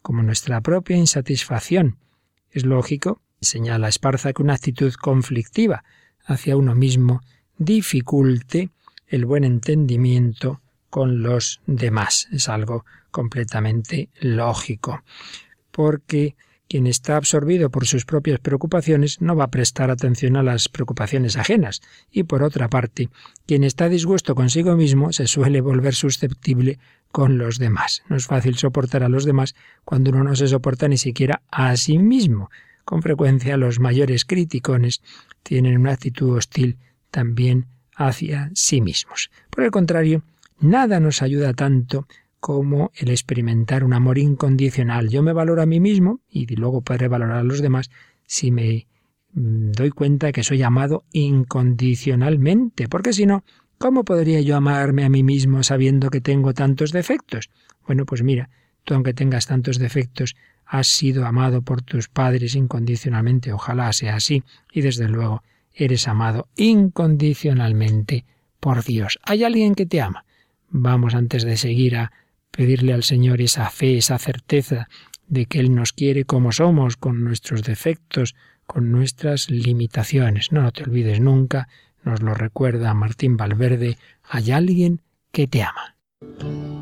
como 0.03 0.23
nuestra 0.23 0.61
propia 0.61 0.97
insatisfacción. 0.97 1.99
Es 2.51 2.65
lógico, 2.65 3.21
señala 3.41 3.89
Esparza, 3.89 4.33
que 4.33 4.43
una 4.43 4.55
actitud 4.55 4.93
conflictiva 4.95 5.85
hacia 6.25 6.57
uno 6.57 6.75
mismo 6.75 7.21
dificulte 7.59 8.71
el 9.11 9.27
buen 9.27 9.45
entendimiento 9.45 10.63
con 10.89 11.23
los 11.23 11.61
demás. 11.67 12.29
Es 12.33 12.49
algo 12.49 12.85
completamente 13.11 14.09
lógico. 14.21 15.03
Porque 15.71 16.37
quien 16.69 16.87
está 16.87 17.17
absorbido 17.17 17.71
por 17.71 17.85
sus 17.85 18.05
propias 18.05 18.39
preocupaciones 18.39 19.21
no 19.21 19.35
va 19.35 19.45
a 19.45 19.51
prestar 19.51 19.91
atención 19.91 20.37
a 20.37 20.45
las 20.45 20.69
preocupaciones 20.69 21.37
ajenas. 21.37 21.83
Y 22.13 22.23
por 22.23 22.45
otra 22.45 22.69
parte, 22.69 23.09
quien 23.45 23.65
está 23.65 23.89
disgusto 23.89 24.37
consigo 24.37 24.77
mismo 24.77 25.13
se 25.13 25.27
suele 25.27 25.61
volver 25.61 25.95
susceptible 25.97 26.79
con 27.11 27.39
los 27.39 27.59
demás. 27.59 28.03
No 28.09 28.15
es 28.15 28.27
fácil 28.27 28.57
soportar 28.57 29.03
a 29.03 29.09
los 29.09 29.25
demás 29.25 29.57
cuando 29.85 30.13
uno 30.13 30.23
no 30.23 30.37
se 30.37 30.47
soporta 30.47 30.87
ni 30.87 30.97
siquiera 30.97 31.43
a 31.51 31.77
sí 31.77 31.99
mismo. 31.99 32.51
Con 32.85 33.03
frecuencia 33.03 33.57
los 33.57 33.81
mayores 33.81 34.25
criticones 34.25 35.03
tienen 35.43 35.77
una 35.77 35.93
actitud 35.93 36.37
hostil 36.37 36.79
también 37.11 37.67
hacia 38.01 38.51
sí 38.55 38.81
mismos. 38.81 39.31
Por 39.51 39.65
el 39.65 39.71
contrario, 39.71 40.23
nada 40.59 41.01
nos 41.01 41.21
ayuda 41.21 41.53
tanto 41.53 42.07
como 42.41 42.91
el 42.97 43.11
experimentar 43.11 43.85
un 43.85 43.93
amor 43.93 44.17
incondicional. 44.17 45.11
Yo 45.11 45.23
me 45.23 45.35
valoro 45.35 45.61
a 45.61 45.67
mí 45.67 45.81
mismo 45.81 46.21
y 46.31 46.47
luego 46.57 46.81
podré 46.81 47.09
valorar 47.09 47.37
a 47.37 47.43
los 47.43 47.61
demás 47.61 47.91
si 48.27 48.51
me 48.51 48.87
mm, 49.35 49.73
doy 49.73 49.91
cuenta 49.91 50.33
que 50.33 50.43
soy 50.43 50.63
amado 50.63 51.05
incondicionalmente, 51.13 52.89
porque 52.89 53.13
si 53.13 53.27
no, 53.27 53.45
¿cómo 53.77 54.05
podría 54.05 54.41
yo 54.41 54.57
amarme 54.57 55.05
a 55.05 55.11
mí 55.11 55.23
mismo 55.23 55.63
sabiendo 55.63 56.09
que 56.09 56.23
tengo 56.23 56.55
tantos 56.55 56.93
defectos? 56.93 57.51
Bueno, 57.87 58.07
pues 58.07 58.23
mira, 58.23 58.49
tú 58.85 58.95
aunque 58.95 59.13
tengas 59.13 59.47
tantos 59.47 59.79
defectos, 59.79 60.37
has 60.65 60.87
sido 60.87 61.27
amado 61.27 61.61
por 61.61 61.83
tus 61.83 62.09
padres 62.09 62.55
incondicionalmente, 62.55 63.53
ojalá 63.53 63.93
sea 63.93 64.15
así, 64.15 64.43
y 64.73 64.81
desde 64.81 65.09
luego 65.09 65.43
eres 65.75 66.09
amado 66.09 66.49
incondicionalmente 66.57 68.25
por 68.61 68.85
Dios. 68.85 69.19
¿Hay 69.23 69.45
alguien 69.45 69.75
que 69.75 69.87
te 69.87 70.01
ama? 70.01 70.25
Vamos 70.69 71.15
antes 71.15 71.45
de 71.45 71.57
seguir 71.57 71.97
a 71.97 72.13
pedirle 72.51 72.93
al 72.93 73.03
Señor 73.03 73.41
esa 73.41 73.71
fe, 73.71 73.97
esa 73.97 74.19
certeza 74.19 74.89
de 75.27 75.47
que 75.47 75.61
Él 75.61 75.75
nos 75.75 75.93
quiere 75.93 76.25
como 76.25 76.53
somos, 76.53 76.97
con 76.97 77.25
nuestros 77.25 77.63
defectos, 77.63 78.35
con 78.67 78.91
nuestras 78.91 79.51
limitaciones. 79.51 80.53
No, 80.53 80.71
te 80.73 80.83
olvides 80.85 81.21
nunca, 81.21 81.69
nos 82.05 82.23
lo 82.23 82.35
recuerda 82.35 82.95
Martín 82.95 83.37
Valverde, 83.37 83.99
hay 84.23 84.51
alguien 84.51 85.03
que 85.33 85.47
te 85.47 85.63
ama. 85.63 85.97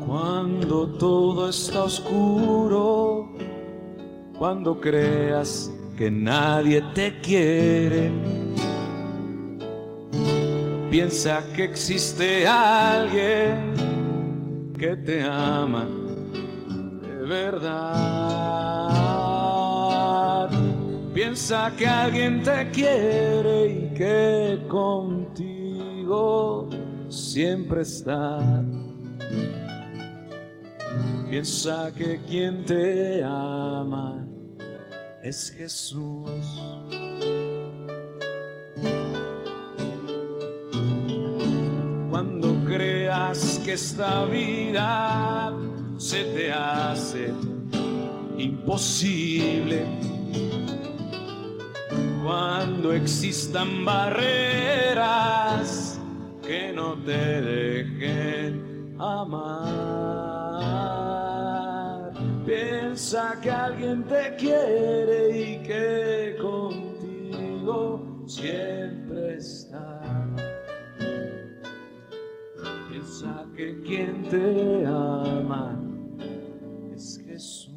Cuando 0.05 0.87
todo 0.97 1.49
está 1.49 1.83
oscuro, 1.83 3.31
cuando 4.37 4.79
creas 4.79 5.71
que 5.97 6.09
nadie 6.09 6.81
te 6.93 7.19
quiere, 7.21 8.11
piensa 10.89 11.43
que 11.55 11.65
existe 11.65 12.47
alguien 12.47 13.75
que 14.77 14.95
te 14.95 15.21
ama 15.23 15.87
de 17.01 17.25
verdad. 17.27 17.89
Piensa 21.13 21.71
que 21.77 21.85
alguien 21.85 22.41
te 22.43 22.71
quiere 22.71 23.67
y 23.67 23.93
que 23.93 24.59
contigo 24.67 26.67
siempre 27.09 27.81
está. 27.81 28.39
Piensa 31.29 31.91
que 31.95 32.19
quien 32.27 32.65
te 32.65 33.23
ama 33.23 34.27
es 35.21 35.51
Jesús. 35.51 36.31
Que 43.65 43.73
esta 43.73 44.25
vida 44.25 45.51
se 45.97 46.25
te 46.25 46.51
hace 46.51 47.33
imposible. 48.37 49.83
Cuando 52.23 52.93
existan 52.93 53.83
barreras 53.83 55.09
que 56.43 56.71
no 56.71 56.93
te 57.03 57.41
dejen 57.41 58.95
amar. 58.99 59.71
Piensa 62.45 63.39
que 63.41 63.49
alguien 63.49 64.03
te 64.03 64.35
quiere 64.35 65.35
y 65.35 65.63
que 65.63 66.37
contigo 66.39 68.23
siempre 68.27 68.98
que 73.55 73.81
quien 73.81 74.23
te 74.29 74.85
ama 74.85 75.77
es 76.95 77.21
Jesús. 77.25 77.75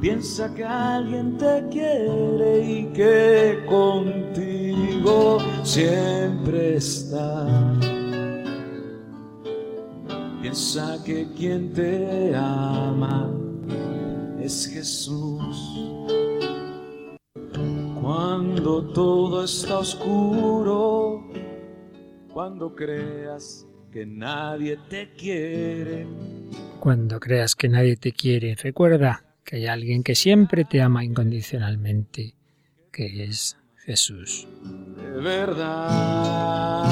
Piensa 0.00 0.52
que 0.54 0.64
alguien 0.64 1.38
te 1.38 1.64
quiere 1.70 2.60
y 2.60 2.84
que 2.92 3.64
contigo 3.66 5.38
siempre 5.62 6.76
está. 6.76 7.46
Piensa 10.42 10.98
que 11.04 11.28
quien 11.36 11.72
te 11.72 12.34
ama 12.34 13.30
es 14.40 14.66
Jesús. 14.66 15.78
Cuando 18.14 18.84
todo 18.92 19.42
está 19.42 19.78
oscuro, 19.78 21.30
cuando 22.30 22.74
creas 22.74 23.66
que 23.90 24.04
nadie 24.04 24.76
te 24.90 25.14
quiere. 25.14 26.06
Cuando 26.78 27.18
creas 27.18 27.54
que 27.54 27.70
nadie 27.70 27.96
te 27.96 28.12
quiere, 28.12 28.54
recuerda 28.54 29.24
que 29.42 29.56
hay 29.56 29.66
alguien 29.66 30.02
que 30.02 30.14
siempre 30.14 30.66
te 30.66 30.82
ama 30.82 31.04
incondicionalmente, 31.04 32.34
que 32.92 33.24
es 33.24 33.56
Jesús. 33.76 34.46
De 34.62 35.20
verdad, 35.22 36.84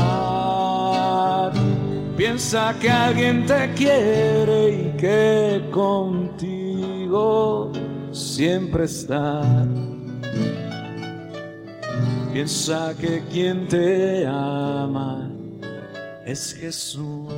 piensa 2.17 2.75
que 2.81 2.89
alguien 2.89 3.45
te 3.45 3.75
quiere 3.75 4.71
y 4.71 4.97
que 4.97 5.69
contigo 5.71 7.71
siempre 8.11 8.85
está 8.85 9.67
Piensa 12.33 12.95
que 12.97 13.25
quien 13.29 13.67
te 13.67 14.25
ama 14.25 15.29
es 16.25 16.55
Jesús. 16.55 17.35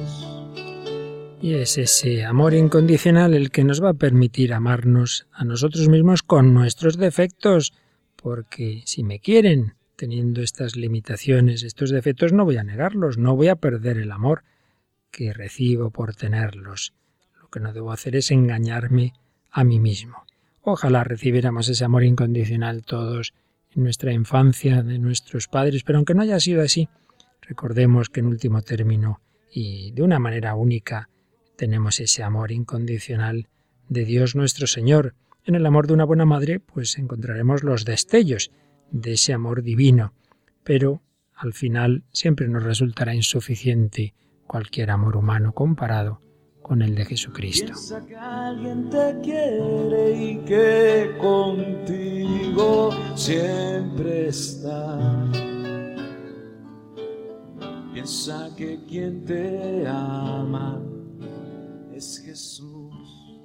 Y 1.40 1.55
es 1.55 1.78
ese 1.78 2.24
amor 2.24 2.52
incondicional 2.52 3.33
el 3.33 3.50
que 3.50 3.64
nos 3.64 3.83
va 3.83 3.90
a 3.90 3.94
permitir 3.94 4.52
amarnos 4.52 5.26
a 5.33 5.44
nosotros 5.44 5.88
mismos 5.88 6.22
con 6.22 6.52
nuestros 6.52 6.98
defectos, 6.98 7.72
porque 8.16 8.83
si 8.85 9.02
me 9.02 9.18
quieren, 9.18 9.74
teniendo 9.96 10.42
estas 10.42 10.76
limitaciones, 10.76 11.62
estos 11.62 11.88
defectos, 11.88 12.35
no 12.35 12.44
voy 12.44 12.59
a 12.59 12.62
negarlos, 12.62 13.16
no 13.16 13.35
voy 13.35 13.48
a 13.48 13.57
perder 13.57 13.96
el 13.96 14.12
amor 14.12 14.44
que 15.11 15.33
recibo 15.33 15.90
por 15.90 16.14
tenerlos. 16.14 16.92
Lo 17.40 17.48
que 17.48 17.61
no 17.61 17.72
debo 17.72 17.92
hacer 17.92 18.14
es 18.14 18.31
engañarme 18.31 19.14
a 19.50 19.64
mí 19.64 19.81
mismo. 19.81 20.26
Ojalá 20.61 21.02
recibiéramos 21.02 21.68
ese 21.70 21.85
amor 21.85 22.05
incondicional 22.05 22.85
todos 22.85 23.33
en 23.74 23.82
nuestra 23.82 24.12
infancia 24.12 24.82
de 24.82 24.98
nuestros 24.98 25.48
padres, 25.48 25.82
pero 25.85 25.98
aunque 25.98 26.14
no 26.14 26.22
haya 26.22 26.38
sido 26.40 26.62
así, 26.62 26.88
recordemos 27.40 28.08
que 28.08 28.20
en 28.20 28.26
último 28.26 28.62
término 28.62 29.20
y 29.50 29.92
de 29.92 30.02
una 30.02 30.18
manera 30.18 30.54
única 30.54 31.08
tenemos 31.56 32.00
ese 32.00 32.22
amor 32.22 32.52
incondicional 32.52 33.48
de 33.88 34.04
Dios 34.04 34.35
nuestro 34.35 34.66
Señor. 34.66 35.14
En 35.44 35.54
el 35.54 35.66
amor 35.66 35.87
de 35.87 35.94
una 35.94 36.04
buena 36.04 36.24
madre, 36.24 36.61
pues 36.61 36.96
encontraremos 36.98 37.62
los 37.62 37.85
destellos 37.85 38.50
de 38.90 39.12
ese 39.12 39.32
amor 39.32 39.62
divino, 39.62 40.14
pero 40.64 41.02
al 41.35 41.52
final 41.52 42.04
siempre 42.12 42.48
nos 42.48 42.62
resultará 42.62 43.14
insuficiente 43.14 44.14
cualquier 44.46 44.90
amor 44.90 45.16
humano 45.16 45.52
comparado 45.52 46.20
con 46.62 46.83
el 46.83 46.94
de 46.94 47.05
Jesucristo. 47.05 47.66
Piensa 47.66 48.07
que 48.07 48.16
alguien 48.16 48.88
te 48.88 49.18
quiere 49.22 50.12
y 50.16 50.38
que 50.38 51.14
contigo 51.18 52.90
siempre 53.14 54.29
está. 54.29 55.31
Piensa 57.92 58.51
que 58.57 58.81
quien 58.88 59.25
te 59.25 59.87
ama 59.87 60.81
es 61.94 62.22
Jesús. 62.25 62.94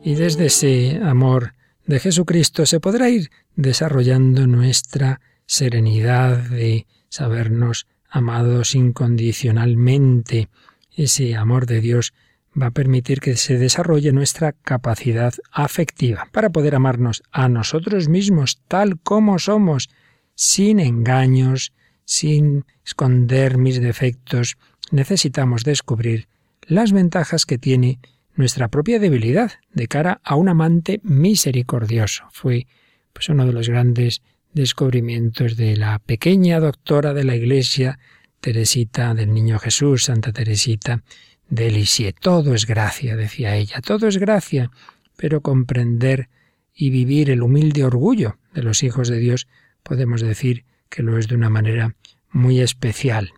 Y 0.03 0.15
desde 0.15 0.45
ese 0.45 0.99
amor 1.03 1.53
de 1.85 1.99
Jesucristo 1.99 2.65
se 2.65 2.79
podrá 2.79 3.09
ir 3.09 3.29
desarrollando 3.55 4.47
nuestra 4.47 5.19
serenidad 5.45 6.37
de 6.37 6.85
sabernos 7.09 7.87
amados 8.09 8.75
incondicionalmente. 8.75 10.49
Ese 10.95 11.35
amor 11.35 11.65
de 11.65 11.81
Dios 11.81 12.13
va 12.59 12.67
a 12.67 12.71
permitir 12.71 13.19
que 13.19 13.35
se 13.35 13.57
desarrolle 13.57 14.11
nuestra 14.11 14.51
capacidad 14.51 15.33
afectiva 15.51 16.27
para 16.31 16.49
poder 16.49 16.75
amarnos 16.75 17.23
a 17.31 17.49
nosotros 17.49 18.09
mismos 18.09 18.61
tal 18.67 18.99
como 18.99 19.39
somos, 19.39 19.89
sin 20.35 20.79
engaños, 20.79 21.73
sin 22.05 22.65
esconder 22.85 23.57
mis 23.57 23.81
defectos. 23.81 24.57
Necesitamos 24.91 25.63
descubrir 25.63 26.27
las 26.61 26.91
ventajas 26.91 27.45
que 27.45 27.57
tiene 27.57 27.99
nuestra 28.35 28.67
propia 28.69 28.99
debilidad 28.99 29.53
de 29.73 29.87
cara 29.87 30.21
a 30.23 30.35
un 30.35 30.49
amante 30.49 30.99
misericordioso. 31.03 32.25
Fue 32.31 32.67
pues 33.13 33.29
uno 33.29 33.45
de 33.45 33.53
los 33.53 33.69
grandes 33.69 34.21
descubrimientos 34.53 35.57
de 35.57 35.75
la 35.75 35.99
pequeña 35.99 36.59
doctora 36.59 37.13
de 37.13 37.23
la 37.23 37.35
Iglesia, 37.35 37.99
Teresita 38.39 39.13
del 39.13 39.33
Niño 39.33 39.59
Jesús, 39.59 40.05
Santa 40.05 40.31
Teresita 40.31 41.03
de. 41.49 42.13
Todo 42.19 42.53
es 42.53 42.65
gracia, 42.65 43.15
decía 43.15 43.55
ella, 43.55 43.81
todo 43.81 44.07
es 44.07 44.17
gracia, 44.17 44.71
pero 45.15 45.41
comprender 45.41 46.29
y 46.73 46.89
vivir 46.89 47.29
el 47.29 47.41
humilde 47.41 47.83
orgullo 47.83 48.37
de 48.53 48.63
los 48.63 48.83
hijos 48.83 49.07
de 49.07 49.17
Dios 49.17 49.47
podemos 49.83 50.21
decir 50.21 50.65
que 50.89 51.03
lo 51.03 51.17
es 51.17 51.27
de 51.27 51.35
una 51.35 51.49
manera 51.49 51.95
muy 52.31 52.59
especial. 52.59 53.31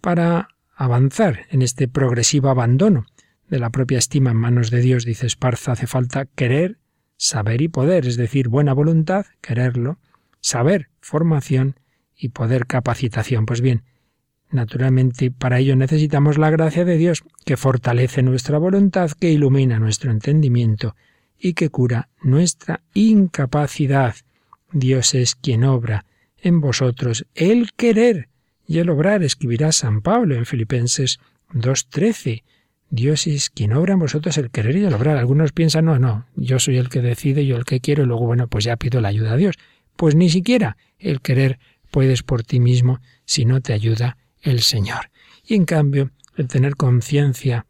Para 0.00 0.48
avanzar 0.74 1.46
en 1.50 1.62
este 1.62 1.88
progresivo 1.88 2.48
abandono 2.48 3.06
de 3.48 3.58
la 3.58 3.70
propia 3.70 3.98
estima 3.98 4.30
en 4.30 4.38
manos 4.38 4.70
de 4.70 4.80
Dios, 4.80 5.04
dice 5.04 5.26
Esparza, 5.26 5.72
hace 5.72 5.86
falta 5.86 6.24
querer, 6.24 6.78
saber 7.16 7.60
y 7.60 7.68
poder, 7.68 8.06
es 8.06 8.16
decir, 8.16 8.48
buena 8.48 8.72
voluntad, 8.72 9.26
quererlo, 9.40 9.98
saber, 10.40 10.88
formación 11.00 11.76
y 12.16 12.30
poder, 12.30 12.66
capacitación. 12.66 13.46
Pues 13.46 13.60
bien, 13.60 13.84
naturalmente 14.52 15.30
para 15.30 15.58
ello 15.58 15.74
necesitamos 15.76 16.38
la 16.38 16.50
gracia 16.50 16.84
de 16.84 16.96
Dios, 16.96 17.22
que 17.44 17.56
fortalece 17.56 18.22
nuestra 18.22 18.58
voluntad, 18.58 19.10
que 19.12 19.30
ilumina 19.30 19.78
nuestro 19.78 20.10
entendimiento 20.10 20.94
y 21.38 21.54
que 21.54 21.70
cura 21.70 22.08
nuestra 22.22 22.82
incapacidad. 22.94 24.14
Dios 24.72 25.14
es 25.14 25.34
quien 25.34 25.64
obra 25.64 26.04
en 26.38 26.60
vosotros 26.60 27.26
el 27.34 27.72
querer 27.72 28.28
y 28.66 28.78
el 28.78 28.90
obrar, 28.90 29.22
escribirá 29.22 29.72
San 29.72 30.02
Pablo 30.02 30.34
en 30.34 30.46
Filipenses 30.46 31.18
2.13. 31.52 32.42
Dios 32.90 33.26
es 33.26 33.50
quien 33.50 33.72
obra 33.72 33.94
en 33.94 33.98
vosotros 33.98 34.38
el 34.38 34.50
querer 34.50 34.76
y 34.76 34.84
el 34.84 34.94
obrar. 34.94 35.16
Algunos 35.16 35.52
piensan, 35.52 35.86
no, 35.86 35.98
no, 35.98 36.26
yo 36.36 36.58
soy 36.58 36.78
el 36.78 36.88
que 36.88 37.00
decide, 37.00 37.44
yo 37.46 37.56
el 37.56 37.64
que 37.64 37.80
quiero, 37.80 38.04
y 38.04 38.06
luego, 38.06 38.26
bueno, 38.26 38.48
pues 38.48 38.64
ya 38.64 38.76
pido 38.76 39.00
la 39.00 39.08
ayuda 39.08 39.32
a 39.32 39.36
Dios. 39.36 39.56
Pues 39.96 40.14
ni 40.14 40.30
siquiera 40.30 40.76
el 40.98 41.20
querer 41.20 41.58
puedes 41.90 42.22
por 42.22 42.42
ti 42.42 42.60
mismo 42.60 43.00
si 43.24 43.44
no 43.44 43.60
te 43.60 43.72
ayuda 43.72 44.16
el 44.42 44.60
Señor. 44.60 45.10
Y 45.44 45.54
en 45.54 45.64
cambio, 45.64 46.10
el 46.36 46.48
tener 46.48 46.76
conciencia 46.76 47.66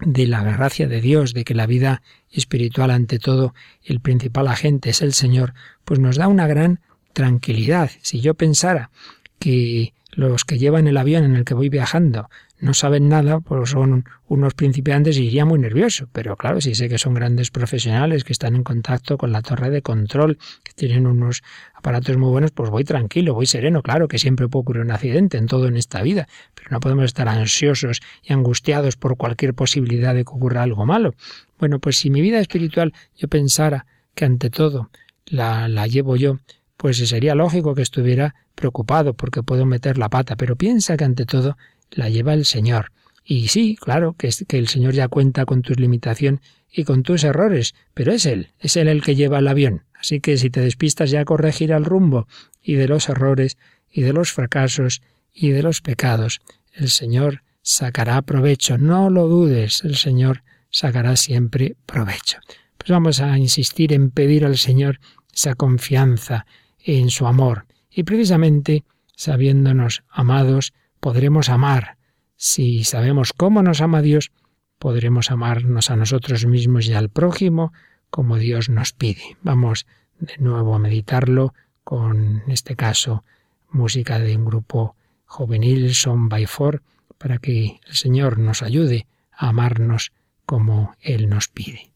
de 0.00 0.26
la 0.26 0.42
gracia 0.42 0.88
de 0.88 1.00
Dios, 1.00 1.32
de 1.32 1.44
que 1.44 1.54
la 1.54 1.66
vida 1.66 2.02
espiritual 2.30 2.90
ante 2.90 3.18
todo, 3.18 3.54
el 3.84 4.00
principal 4.00 4.48
agente 4.48 4.90
es 4.90 5.02
el 5.02 5.12
Señor, 5.12 5.54
pues 5.84 6.00
nos 6.00 6.16
da 6.16 6.28
una 6.28 6.46
gran 6.46 6.80
tranquilidad. 7.12 7.90
Si 8.02 8.20
yo 8.20 8.34
pensara 8.34 8.90
que 9.38 9.94
los 10.10 10.44
que 10.44 10.58
llevan 10.58 10.86
el 10.86 10.96
avión 10.96 11.24
en 11.24 11.36
el 11.36 11.44
que 11.44 11.54
voy 11.54 11.68
viajando 11.68 12.28
no 12.62 12.74
saben 12.74 13.08
nada, 13.08 13.40
pues 13.40 13.70
son 13.70 14.04
unos 14.28 14.54
principiantes 14.54 15.18
y 15.18 15.24
iría 15.24 15.44
muy 15.44 15.58
nervioso. 15.58 16.08
Pero 16.12 16.36
claro, 16.36 16.60
si 16.60 16.76
sé 16.76 16.88
que 16.88 16.96
son 16.96 17.12
grandes 17.12 17.50
profesionales 17.50 18.22
que 18.22 18.32
están 18.32 18.54
en 18.54 18.62
contacto 18.62 19.18
con 19.18 19.32
la 19.32 19.42
torre 19.42 19.68
de 19.68 19.82
control, 19.82 20.38
que 20.62 20.72
tienen 20.72 21.08
unos 21.08 21.42
aparatos 21.74 22.16
muy 22.18 22.30
buenos, 22.30 22.52
pues 22.52 22.70
voy 22.70 22.84
tranquilo, 22.84 23.34
voy 23.34 23.46
sereno. 23.46 23.82
Claro 23.82 24.06
que 24.06 24.20
siempre 24.20 24.48
puede 24.48 24.60
ocurrir 24.60 24.82
un 24.84 24.92
accidente 24.92 25.38
en 25.38 25.46
todo 25.46 25.66
en 25.66 25.76
esta 25.76 26.02
vida, 26.02 26.28
pero 26.54 26.68
no 26.70 26.78
podemos 26.78 27.04
estar 27.06 27.28
ansiosos 27.28 28.00
y 28.22 28.32
angustiados 28.32 28.96
por 28.96 29.16
cualquier 29.16 29.54
posibilidad 29.54 30.14
de 30.14 30.24
que 30.24 30.30
ocurra 30.30 30.62
algo 30.62 30.86
malo. 30.86 31.16
Bueno, 31.58 31.80
pues 31.80 31.98
si 31.98 32.10
mi 32.10 32.20
vida 32.20 32.38
espiritual 32.38 32.94
yo 33.16 33.26
pensara 33.26 33.86
que 34.14 34.24
ante 34.24 34.50
todo 34.50 34.90
la, 35.26 35.66
la 35.66 35.88
llevo 35.88 36.14
yo, 36.14 36.38
pues 36.76 36.96
sería 36.96 37.34
lógico 37.34 37.74
que 37.74 37.82
estuviera 37.82 38.36
preocupado 38.54 39.14
porque 39.14 39.42
puedo 39.42 39.66
meter 39.66 39.98
la 39.98 40.08
pata, 40.08 40.36
pero 40.36 40.54
piensa 40.54 40.96
que 40.96 41.02
ante 41.02 41.26
todo 41.26 41.56
la 41.92 42.08
lleva 42.08 42.34
el 42.34 42.44
Señor. 42.44 42.92
Y 43.24 43.48
sí, 43.48 43.76
claro, 43.80 44.14
que, 44.18 44.28
es, 44.28 44.44
que 44.48 44.58
el 44.58 44.68
Señor 44.68 44.94
ya 44.94 45.08
cuenta 45.08 45.44
con 45.44 45.62
tus 45.62 45.78
limitaciones 45.78 46.40
y 46.70 46.84
con 46.84 47.02
tus 47.02 47.24
errores, 47.24 47.74
pero 47.94 48.12
es 48.12 48.26
Él, 48.26 48.48
es 48.58 48.76
Él 48.76 48.88
el 48.88 49.02
que 49.02 49.14
lleva 49.14 49.38
el 49.38 49.48
avión. 49.48 49.84
Así 49.94 50.20
que 50.20 50.36
si 50.36 50.50
te 50.50 50.60
despistas 50.60 51.10
ya 51.10 51.24
corregir 51.24 51.70
el 51.70 51.84
rumbo 51.84 52.26
y 52.62 52.74
de 52.74 52.88
los 52.88 53.08
errores 53.08 53.56
y 53.90 54.02
de 54.02 54.12
los 54.12 54.32
fracasos 54.32 55.02
y 55.32 55.50
de 55.50 55.62
los 55.62 55.80
pecados, 55.80 56.40
el 56.72 56.88
Señor 56.88 57.42
sacará 57.62 58.22
provecho, 58.22 58.78
no 58.78 59.10
lo 59.10 59.28
dudes, 59.28 59.84
el 59.84 59.96
Señor 59.96 60.42
sacará 60.70 61.16
siempre 61.16 61.76
provecho. 61.86 62.38
Pues 62.78 62.90
vamos 62.90 63.20
a 63.20 63.38
insistir 63.38 63.92
en 63.92 64.10
pedir 64.10 64.44
al 64.44 64.58
Señor 64.58 64.98
esa 65.32 65.54
confianza 65.54 66.46
en 66.84 67.10
su 67.10 67.26
amor 67.26 67.66
y 67.90 68.02
precisamente 68.02 68.84
sabiéndonos 69.14 70.02
amados, 70.10 70.72
podremos 71.02 71.48
amar. 71.48 71.98
Si 72.36 72.84
sabemos 72.84 73.32
cómo 73.32 73.60
nos 73.64 73.80
ama 73.80 74.02
Dios, 74.02 74.30
podremos 74.78 75.32
amarnos 75.32 75.90
a 75.90 75.96
nosotros 75.96 76.46
mismos 76.46 76.86
y 76.86 76.94
al 76.94 77.08
prójimo 77.08 77.72
como 78.08 78.36
Dios 78.36 78.68
nos 78.68 78.92
pide. 78.92 79.36
Vamos 79.42 79.84
de 80.20 80.38
nuevo 80.38 80.76
a 80.76 80.78
meditarlo 80.78 81.54
con, 81.82 82.42
en 82.46 82.52
este 82.52 82.76
caso, 82.76 83.24
música 83.68 84.20
de 84.20 84.36
un 84.36 84.44
grupo 84.44 84.94
juvenil, 85.26 85.92
Son 85.92 86.28
by 86.28 86.46
Four, 86.46 86.82
para 87.18 87.38
que 87.38 87.80
el 87.84 87.94
Señor 87.94 88.38
nos 88.38 88.62
ayude 88.62 89.08
a 89.32 89.48
amarnos 89.48 90.12
como 90.46 90.94
Él 91.00 91.28
nos 91.28 91.48
pide. 91.48 91.90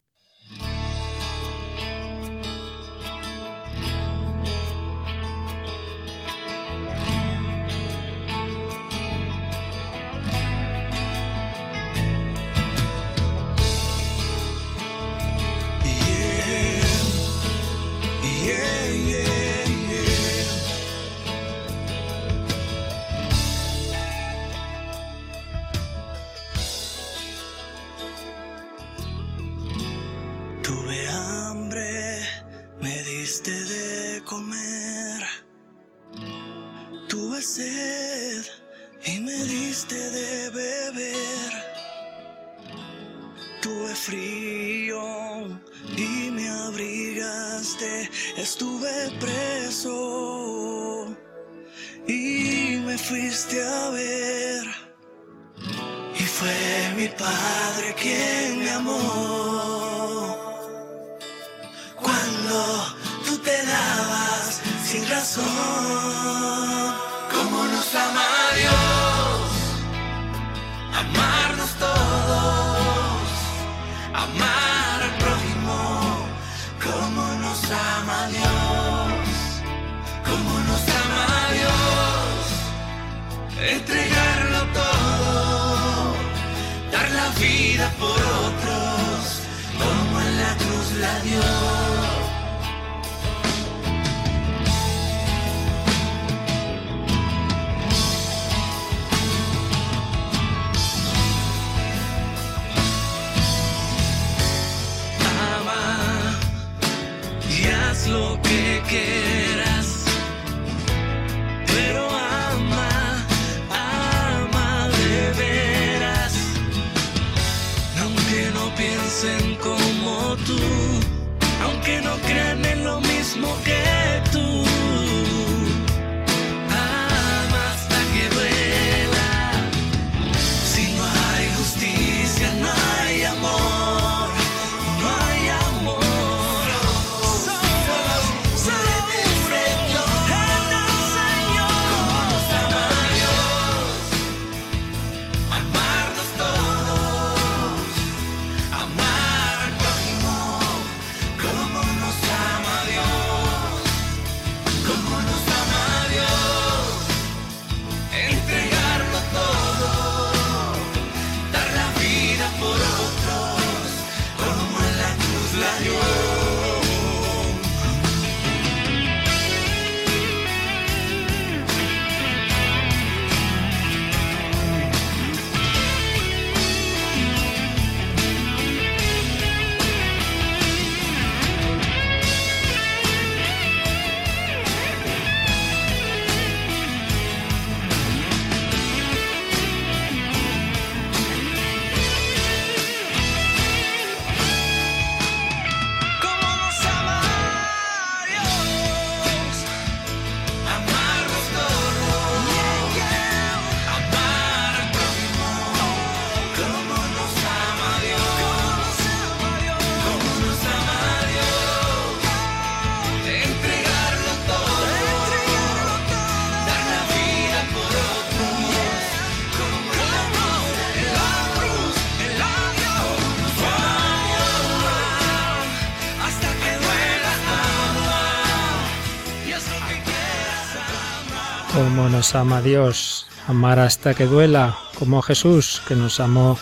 Como 231.77 232.09
nos 232.09 232.35
ama 232.35 232.63
Dios, 232.63 233.27
amar 233.47 233.79
hasta 233.81 234.15
que 234.15 234.25
duela, 234.25 234.79
como 234.99 235.21
Jesús, 235.21 235.83
que 235.87 235.95
nos 235.95 236.21
amó 236.21 236.59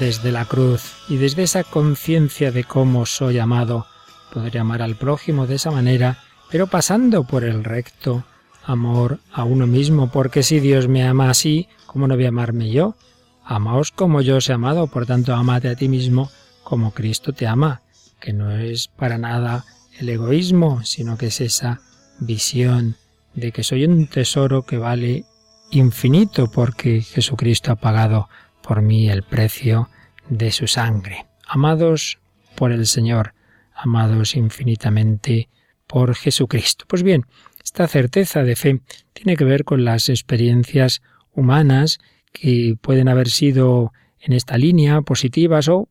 desde 0.00 0.32
la 0.32 0.46
cruz 0.46 0.94
y 1.08 1.16
desde 1.16 1.44
esa 1.44 1.62
conciencia 1.62 2.50
de 2.50 2.64
cómo 2.64 3.06
soy 3.06 3.38
amado, 3.38 3.86
podré 4.34 4.58
amar 4.58 4.82
al 4.82 4.96
prójimo 4.96 5.46
de 5.46 5.54
esa 5.54 5.70
manera, 5.70 6.18
pero 6.50 6.66
pasando 6.66 7.22
por 7.22 7.44
el 7.44 7.62
recto 7.62 8.24
amor 8.64 9.20
a 9.32 9.44
uno 9.44 9.68
mismo, 9.68 10.10
porque 10.10 10.42
si 10.42 10.58
Dios 10.58 10.88
me 10.88 11.06
ama 11.06 11.30
así, 11.30 11.68
¿cómo 11.86 12.08
no 12.08 12.16
voy 12.16 12.24
a 12.24 12.30
amarme 12.30 12.68
yo? 12.68 12.96
Amaos 13.44 13.92
como 13.92 14.22
yo 14.22 14.38
os 14.38 14.50
he 14.50 14.52
amado, 14.52 14.88
por 14.88 15.06
tanto, 15.06 15.36
amate 15.36 15.68
a 15.68 15.76
ti 15.76 15.88
mismo 15.88 16.32
como 16.64 16.90
Cristo 16.90 17.32
te 17.32 17.46
ama, 17.46 17.82
que 18.18 18.32
no 18.32 18.50
es 18.50 18.88
para 18.88 19.18
nada 19.18 19.64
el 20.00 20.08
egoísmo, 20.08 20.82
sino 20.82 21.16
que 21.16 21.26
es 21.26 21.40
esa 21.40 21.80
visión 22.18 22.96
de 23.34 23.52
que 23.52 23.64
soy 23.64 23.84
un 23.84 24.06
tesoro 24.06 24.62
que 24.62 24.78
vale 24.78 25.24
infinito 25.70 26.50
porque 26.50 27.00
Jesucristo 27.00 27.72
ha 27.72 27.76
pagado 27.76 28.28
por 28.62 28.82
mí 28.82 29.08
el 29.08 29.22
precio 29.22 29.88
de 30.28 30.52
su 30.52 30.66
sangre. 30.66 31.26
Amados 31.46 32.18
por 32.54 32.72
el 32.72 32.86
Señor, 32.86 33.34
amados 33.74 34.36
infinitamente 34.36 35.48
por 35.86 36.14
Jesucristo. 36.14 36.84
Pues 36.86 37.02
bien, 37.02 37.26
esta 37.62 37.86
certeza 37.88 38.42
de 38.42 38.56
fe 38.56 38.80
tiene 39.12 39.36
que 39.36 39.44
ver 39.44 39.64
con 39.64 39.84
las 39.84 40.08
experiencias 40.08 41.02
humanas 41.32 41.98
que 42.32 42.76
pueden 42.80 43.08
haber 43.08 43.28
sido 43.28 43.92
en 44.20 44.32
esta 44.32 44.56
línea 44.58 45.02
positivas 45.02 45.68
o, 45.68 45.88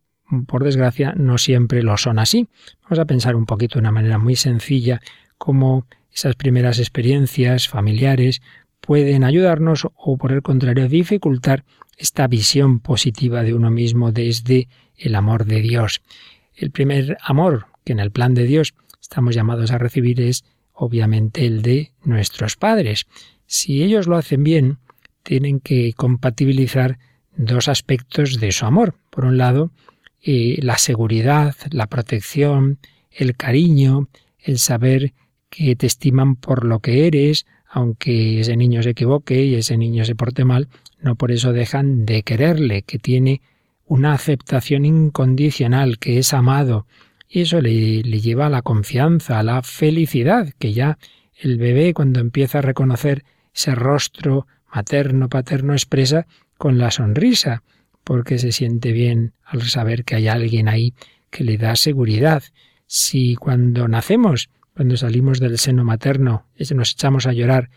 por 0.48 0.64
desgracia, 0.64 1.14
no 1.18 1.38
siempre 1.38 1.84
lo 1.84 1.98
son 1.98 2.20
así. 2.20 2.48
Vamos 2.84 3.00
a 3.00 3.06
pensar 3.06 3.36
un 3.36 3.46
poquito 3.46 3.76
de 3.76 3.82
una 3.82 3.92
manera 3.92 4.18
muy 4.18 4.36
sencilla 4.36 5.02
cómo 5.38 5.86
esas 6.14 6.36
primeras 6.36 6.80
experiencias 6.80 7.68
familiares 7.68 8.42
pueden 8.82 9.24
ayudarnos 9.24 9.88
o, 9.96 10.18
por 10.18 10.32
el 10.32 10.42
contrario, 10.42 10.90
dificultar 10.90 11.64
esta 11.98 12.28
visión 12.28 12.80
positiva 12.80 13.44
de 13.44 13.54
uno 13.54 13.70
mismo 13.70 14.12
desde 14.12 14.68
el 14.98 15.16
amor 15.16 15.46
de 15.46 15.62
Dios. 15.62 16.02
El 16.54 16.72
primer 16.72 17.18
amor 17.22 17.68
que 17.86 17.94
en 17.94 18.00
el 18.00 18.12
plan 18.12 18.34
de 18.34 18.46
Dios 18.46 18.74
estamos 19.00 19.36
llamados 19.36 19.72
a 19.72 19.78
recibir 19.78 20.20
es 20.22 20.44
obviamente 20.74 21.46
el 21.46 21.62
de 21.62 21.92
nuestros 22.04 22.56
padres. 22.56 23.06
Si 23.46 23.84
ellos 23.84 24.08
lo 24.08 24.18
hacen 24.18 24.44
bien, 24.44 24.80
tienen 25.24 25.60
que 25.60 25.94
compatibilizar 25.94 26.98
dos 27.36 27.68
aspectos 27.68 28.40
de 28.40 28.52
su 28.52 28.66
amor. 28.66 28.96
Por 29.10 29.26
un 29.26 29.38
lado, 29.38 29.72
eh, 30.24 30.58
la 30.62 30.78
seguridad, 30.78 31.56
la 31.70 31.88
protección, 31.88 32.80
el 33.12 33.36
cariño, 33.36 34.08
el 34.40 34.58
saber 34.58 35.14
que 35.52 35.76
te 35.76 35.86
estiman 35.86 36.38
por 36.38 36.66
lo 36.66 36.80
que 36.80 37.06
eres, 37.06 37.46
aunque 37.70 38.40
ese 38.40 38.56
niño 38.58 38.82
se 38.82 38.92
equivoque 38.92 39.44
y 39.44 39.56
ese 39.56 39.78
niño 39.78 40.06
se 40.06 40.16
porte 40.16 40.46
mal, 40.46 40.70
no 41.02 41.16
por 41.16 41.32
eso 41.32 41.54
dejan 41.54 42.06
de 42.06 42.24
quererle, 42.24 42.82
que 42.82 42.98
tiene 42.98 43.42
una 43.86 44.14
aceptación 44.14 44.86
incondicional, 44.86 46.00
que 46.00 46.18
es 46.18 46.34
amado, 46.34 46.88
y 47.28 47.42
eso 47.42 47.62
le, 47.62 48.02
le 48.02 48.22
lleva 48.22 48.48
a 48.48 48.50
la 48.50 48.62
confianza, 48.62 49.40
a 49.40 49.44
la 49.44 49.62
felicidad, 49.62 50.54
que 50.58 50.74
ya 50.74 50.98
el 51.36 51.58
bebé 51.58 51.94
cuando 51.94 52.22
empieza 52.22 52.60
a 52.60 52.62
reconocer 52.62 53.26
ese 53.54 53.76
rostro 53.76 54.48
materno, 54.74 55.28
paterno, 55.28 55.74
expresa 55.74 56.28
con 56.58 56.78
la 56.78 56.92
sonrisa, 56.92 57.64
porque 58.06 58.38
se 58.38 58.54
siente 58.54 58.94
bien 58.94 59.34
al 59.44 59.64
saber 59.64 60.06
que 60.06 60.16
hay 60.16 60.30
alguien 60.30 60.70
ahí 60.70 60.94
que 61.30 61.44
le 61.44 61.58
da 61.58 61.76
seguridad. 61.76 62.44
Si 62.88 63.36
cuando 63.36 63.88
nacemos, 63.90 64.50
cuando 64.76 64.98
salimos 64.98 65.40
del 65.40 65.58
seno 65.58 65.84
materno, 65.84 66.46
nos 66.76 66.92
echamos 66.92 67.28
a 67.28 67.34
llorar, 67.34 67.70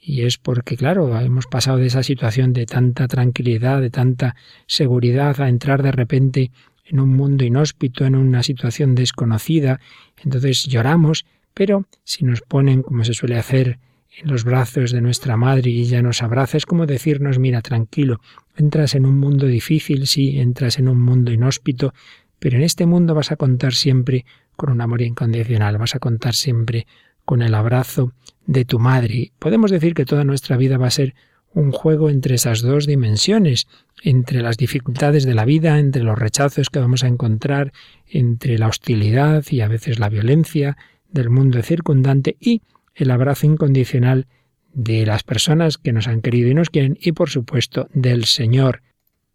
y 0.00 0.22
es 0.22 0.36
porque, 0.36 0.76
claro, 0.76 1.18
hemos 1.20 1.46
pasado 1.46 1.78
de 1.78 1.86
esa 1.86 2.02
situación 2.02 2.52
de 2.52 2.66
tanta 2.66 3.06
tranquilidad, 3.06 3.80
de 3.80 3.90
tanta 3.90 4.34
seguridad, 4.66 5.40
a 5.40 5.48
entrar 5.48 5.82
de 5.82 5.92
repente 5.92 6.50
en 6.84 6.98
un 6.98 7.14
mundo 7.14 7.44
inhóspito, 7.44 8.04
en 8.04 8.16
una 8.16 8.42
situación 8.42 8.94
desconocida, 8.94 9.80
entonces 10.22 10.64
lloramos, 10.64 11.24
pero 11.54 11.86
si 12.04 12.24
nos 12.24 12.40
ponen, 12.42 12.82
como 12.82 13.04
se 13.04 13.14
suele 13.14 13.38
hacer, 13.38 13.78
en 14.18 14.30
los 14.30 14.44
brazos 14.44 14.90
de 14.92 15.00
nuestra 15.00 15.36
madre 15.36 15.70
y 15.70 15.80
ella 15.80 16.02
nos 16.02 16.22
abraza, 16.22 16.58
es 16.58 16.66
como 16.66 16.84
decirnos, 16.84 17.38
mira, 17.38 17.62
tranquilo, 17.62 18.20
entras 18.56 18.94
en 18.94 19.06
un 19.06 19.18
mundo 19.18 19.46
difícil, 19.46 20.06
sí, 20.06 20.38
entras 20.38 20.78
en 20.78 20.88
un 20.88 21.00
mundo 21.00 21.32
inhóspito, 21.32 21.94
pero 22.38 22.56
en 22.56 22.62
este 22.62 22.86
mundo 22.86 23.14
vas 23.14 23.32
a 23.32 23.36
contar 23.36 23.72
siempre 23.72 24.26
con 24.62 24.70
un 24.70 24.80
amor 24.80 25.02
incondicional, 25.02 25.76
vas 25.76 25.96
a 25.96 25.98
contar 25.98 26.34
siempre 26.34 26.86
con 27.24 27.42
el 27.42 27.52
abrazo 27.52 28.12
de 28.46 28.64
tu 28.64 28.78
madre. 28.78 29.32
Podemos 29.40 29.72
decir 29.72 29.92
que 29.92 30.04
toda 30.04 30.22
nuestra 30.22 30.56
vida 30.56 30.78
va 30.78 30.86
a 30.86 30.92
ser 30.92 31.16
un 31.52 31.72
juego 31.72 32.10
entre 32.10 32.36
esas 32.36 32.62
dos 32.62 32.86
dimensiones, 32.86 33.66
entre 34.04 34.40
las 34.40 34.58
dificultades 34.58 35.24
de 35.24 35.34
la 35.34 35.44
vida, 35.44 35.80
entre 35.80 36.04
los 36.04 36.16
rechazos 36.16 36.70
que 36.70 36.78
vamos 36.78 37.02
a 37.02 37.08
encontrar, 37.08 37.72
entre 38.06 38.56
la 38.56 38.68
hostilidad 38.68 39.44
y 39.50 39.62
a 39.62 39.68
veces 39.68 39.98
la 39.98 40.08
violencia 40.08 40.76
del 41.10 41.28
mundo 41.28 41.60
circundante 41.62 42.36
y 42.38 42.62
el 42.94 43.10
abrazo 43.10 43.48
incondicional 43.48 44.28
de 44.72 45.04
las 45.04 45.24
personas 45.24 45.76
que 45.76 45.92
nos 45.92 46.06
han 46.06 46.22
querido 46.22 46.50
y 46.50 46.54
nos 46.54 46.70
quieren 46.70 46.96
y 47.00 47.10
por 47.10 47.30
supuesto 47.30 47.88
del 47.94 48.26
Señor. 48.26 48.80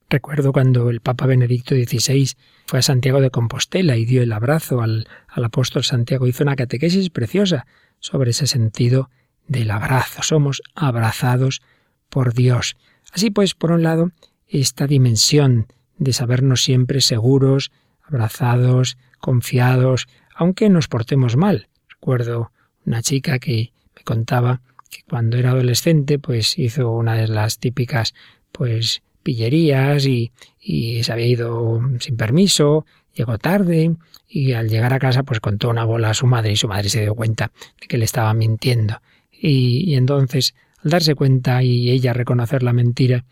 Recuerdo 0.09 0.53
cuando 0.53 0.89
el 0.89 1.01
Papa 1.01 1.25
Benedicto 1.25 1.75
XVI 1.75 2.31
fue 2.65 2.79
a 2.79 2.81
Santiago 2.81 3.19
de 3.19 3.29
Compostela 3.29 3.97
y 3.97 4.05
dio 4.05 4.21
el 4.21 4.31
abrazo 4.31 4.81
al, 4.81 5.07
al 5.27 5.43
apóstol 5.43 5.83
Santiago, 5.83 6.27
hizo 6.27 6.43
una 6.43 6.55
catequesis 6.55 7.09
preciosa 7.09 7.65
sobre 7.99 8.31
ese 8.31 8.47
sentido 8.47 9.09
del 9.47 9.69
abrazo. 9.71 10.23
Somos 10.23 10.61
abrazados 10.75 11.61
por 12.09 12.33
Dios. 12.33 12.77
Así 13.11 13.31
pues, 13.31 13.53
por 13.53 13.71
un 13.71 13.83
lado, 13.83 14.11
esta 14.47 14.87
dimensión 14.87 15.67
de 15.97 16.13
sabernos 16.13 16.63
siempre 16.63 17.01
seguros, 17.01 17.71
abrazados, 18.03 18.97
confiados, 19.19 20.07
aunque 20.35 20.69
nos 20.69 20.87
portemos 20.87 21.35
mal. 21.35 21.67
Recuerdo 21.89 22.51
una 22.85 23.01
chica 23.01 23.39
que 23.39 23.73
me 23.95 24.03
contaba 24.03 24.61
que 24.89 25.01
cuando 25.09 25.37
era 25.37 25.51
adolescente, 25.51 26.19
pues 26.19 26.57
hizo 26.57 26.91
una 26.91 27.15
de 27.15 27.27
las 27.27 27.59
típicas, 27.59 28.13
pues, 28.51 29.01
pillerías 29.27 30.05
y, 30.05 30.31
y 30.57 31.03
se 31.03 31.11
había 31.11 31.27
ido 31.27 31.81
sin 31.99 32.15
permiso, 32.15 32.85
llegó 33.13 33.37
tarde 33.37 33.93
y 34.25 34.53
al 34.53 34.69
llegar 34.69 34.93
a 34.93 34.99
casa, 34.99 35.23
pues 35.23 35.41
contó 35.41 35.69
una 35.69 35.83
bola 35.83 36.11
a 36.11 36.13
su 36.13 36.27
madre 36.27 36.53
y 36.53 36.55
su 36.55 36.69
madre 36.69 36.87
se 36.87 37.01
dio 37.01 37.13
cuenta 37.13 37.51
de 37.81 37.87
que 37.87 37.97
le 37.97 38.05
estaba 38.05 38.33
mintiendo. 38.33 39.01
Y, 39.29 39.83
y 39.91 39.95
entonces 39.95 40.55
al 40.81 40.91
darse 40.91 41.13
cuenta 41.13 41.61
y 41.61 41.89
ella 41.89 42.13
reconocer 42.13 42.63
la 42.63 42.71
mentira, 42.71 43.25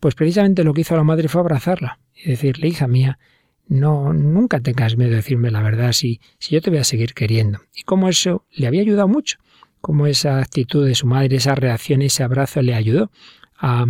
pues 0.00 0.14
precisamente 0.14 0.64
lo 0.64 0.72
que 0.72 0.80
hizo 0.80 0.96
la 0.96 1.04
madre 1.04 1.28
fue 1.28 1.42
abrazarla 1.42 1.98
y 2.14 2.30
decirle, 2.30 2.68
hija 2.68 2.88
mía, 2.88 3.18
no, 3.68 4.14
nunca 4.14 4.60
tengas 4.60 4.96
miedo 4.96 5.10
de 5.10 5.16
decirme 5.16 5.50
la 5.50 5.60
verdad 5.60 5.92
si, 5.92 6.18
si 6.38 6.54
yo 6.54 6.62
te 6.62 6.70
voy 6.70 6.78
a 6.78 6.84
seguir 6.84 7.12
queriendo. 7.12 7.60
Y 7.74 7.82
como 7.82 8.08
eso 8.08 8.46
le 8.52 8.68
había 8.68 8.80
ayudado 8.80 9.06
mucho, 9.06 9.36
como 9.82 10.06
esa 10.06 10.38
actitud 10.38 10.86
de 10.86 10.94
su 10.94 11.06
madre, 11.06 11.36
esa 11.36 11.54
reacción, 11.54 12.00
ese 12.00 12.22
abrazo 12.22 12.62
le 12.62 12.74
ayudó 12.74 13.10
a, 13.58 13.84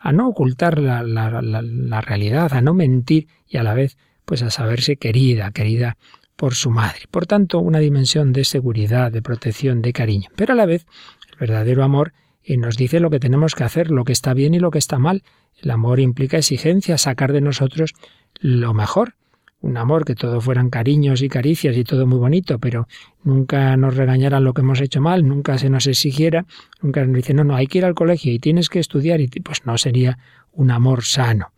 a 0.00 0.12
no 0.12 0.28
ocultar 0.28 0.78
la, 0.78 1.02
la, 1.02 1.42
la, 1.42 1.62
la 1.62 2.00
realidad, 2.00 2.52
a 2.52 2.60
no 2.60 2.74
mentir 2.74 3.28
y 3.46 3.56
a 3.56 3.62
la 3.62 3.74
vez 3.74 3.96
pues 4.24 4.42
a 4.42 4.50
saberse 4.50 4.96
querida, 4.96 5.50
querida 5.52 5.96
por 6.36 6.54
su 6.54 6.70
madre. 6.70 7.00
Por 7.10 7.26
tanto, 7.26 7.58
una 7.58 7.78
dimensión 7.78 8.32
de 8.32 8.44
seguridad, 8.44 9.10
de 9.10 9.22
protección, 9.22 9.82
de 9.82 9.92
cariño. 9.92 10.28
Pero 10.36 10.52
a 10.52 10.56
la 10.56 10.66
vez, 10.66 10.86
el 11.32 11.38
verdadero 11.38 11.82
amor 11.82 12.12
y 12.44 12.56
nos 12.56 12.76
dice 12.76 13.00
lo 13.00 13.10
que 13.10 13.20
tenemos 13.20 13.54
que 13.54 13.64
hacer, 13.64 13.90
lo 13.90 14.04
que 14.04 14.12
está 14.12 14.32
bien 14.32 14.54
y 14.54 14.58
lo 14.58 14.70
que 14.70 14.78
está 14.78 14.98
mal. 14.98 15.22
El 15.60 15.70
amor 15.70 16.00
implica 16.00 16.38
exigencia, 16.38 16.96
sacar 16.96 17.32
de 17.32 17.40
nosotros 17.40 17.92
lo 18.40 18.72
mejor. 18.72 19.14
Un 19.60 19.76
amor 19.76 20.04
que 20.04 20.14
todo 20.14 20.40
fueran 20.40 20.70
cariños 20.70 21.20
y 21.22 21.28
caricias 21.28 21.76
y 21.76 21.82
todo 21.82 22.06
muy 22.06 22.18
bonito, 22.18 22.58
pero 22.58 22.86
nunca 23.24 23.76
nos 23.76 23.96
regañaran 23.96 24.44
lo 24.44 24.54
que 24.54 24.60
hemos 24.60 24.80
hecho 24.80 25.00
mal, 25.00 25.26
nunca 25.26 25.58
se 25.58 25.68
nos 25.68 25.86
exigiera, 25.86 26.46
nunca 26.80 27.04
nos 27.04 27.16
dicen, 27.16 27.36
no, 27.36 27.44
no, 27.44 27.56
hay 27.56 27.66
que 27.66 27.78
ir 27.78 27.84
al 27.84 27.94
colegio 27.94 28.32
y 28.32 28.38
tienes 28.38 28.68
que 28.68 28.78
estudiar, 28.78 29.20
y 29.20 29.26
pues 29.28 29.66
no 29.66 29.76
sería 29.76 30.18
un 30.52 30.70
amor 30.70 31.02
sano. 31.04 31.52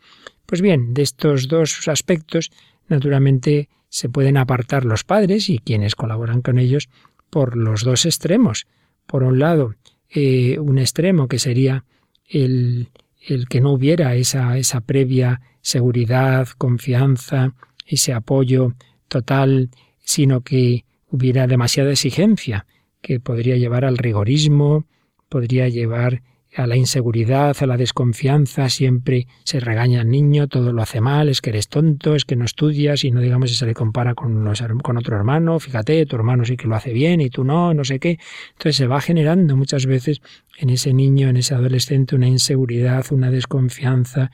Pues 0.46 0.62
bien, 0.62 0.94
de 0.94 1.02
estos 1.02 1.46
dos 1.46 1.88
aspectos, 1.88 2.50
naturalmente 2.88 3.68
se 3.90 4.08
pueden 4.08 4.36
apartar 4.36 4.84
los 4.84 5.04
padres 5.04 5.50
y 5.50 5.58
quienes 5.58 5.94
colaboran 5.94 6.40
con 6.40 6.58
ellos 6.58 6.88
por 7.28 7.56
los 7.56 7.84
dos 7.84 8.06
extremos. 8.06 8.66
Por 9.06 9.22
un 9.22 9.38
lado, 9.38 9.74
eh, 10.08 10.58
un 10.58 10.78
extremo 10.78 11.28
que 11.28 11.38
sería 11.38 11.84
el, 12.26 12.88
el 13.26 13.48
que 13.48 13.60
no 13.60 13.72
hubiera 13.72 14.14
esa, 14.14 14.56
esa 14.56 14.80
previa 14.80 15.40
seguridad, 15.60 16.48
confianza, 16.56 17.54
ese 17.90 18.12
apoyo 18.12 18.74
total, 19.08 19.70
sino 19.98 20.42
que 20.42 20.84
hubiera 21.10 21.46
demasiada 21.46 21.90
exigencia, 21.90 22.66
que 23.02 23.20
podría 23.20 23.56
llevar 23.56 23.84
al 23.84 23.98
rigorismo, 23.98 24.86
podría 25.28 25.68
llevar 25.68 26.22
a 26.56 26.66
la 26.66 26.76
inseguridad, 26.76 27.56
a 27.60 27.66
la 27.66 27.76
desconfianza, 27.76 28.68
siempre 28.68 29.28
se 29.44 29.60
regaña 29.60 30.00
al 30.00 30.08
niño, 30.08 30.48
todo 30.48 30.72
lo 30.72 30.82
hace 30.82 31.00
mal, 31.00 31.28
es 31.28 31.40
que 31.40 31.50
eres 31.50 31.68
tonto, 31.68 32.16
es 32.16 32.24
que 32.24 32.34
no 32.34 32.44
estudias 32.44 33.04
y 33.04 33.10
no 33.12 33.20
digamos 33.20 33.50
si 33.50 33.56
se 33.56 33.66
le 33.66 33.74
compara 33.74 34.14
con, 34.14 34.52
con 34.82 34.96
otro 34.96 35.16
hermano, 35.16 35.60
fíjate, 35.60 36.06
tu 36.06 36.16
hermano 36.16 36.44
sí 36.44 36.56
que 36.56 36.66
lo 36.66 36.74
hace 36.74 36.92
bien 36.92 37.20
y 37.20 37.30
tú 37.30 37.44
no, 37.44 37.72
no 37.72 37.84
sé 37.84 38.00
qué. 38.00 38.18
Entonces 38.52 38.76
se 38.76 38.86
va 38.88 39.00
generando 39.00 39.56
muchas 39.56 39.86
veces 39.86 40.20
en 40.58 40.70
ese 40.70 40.92
niño, 40.92 41.28
en 41.28 41.36
ese 41.36 41.54
adolescente, 41.54 42.16
una 42.16 42.28
inseguridad, 42.28 43.06
una 43.10 43.30
desconfianza, 43.30 44.32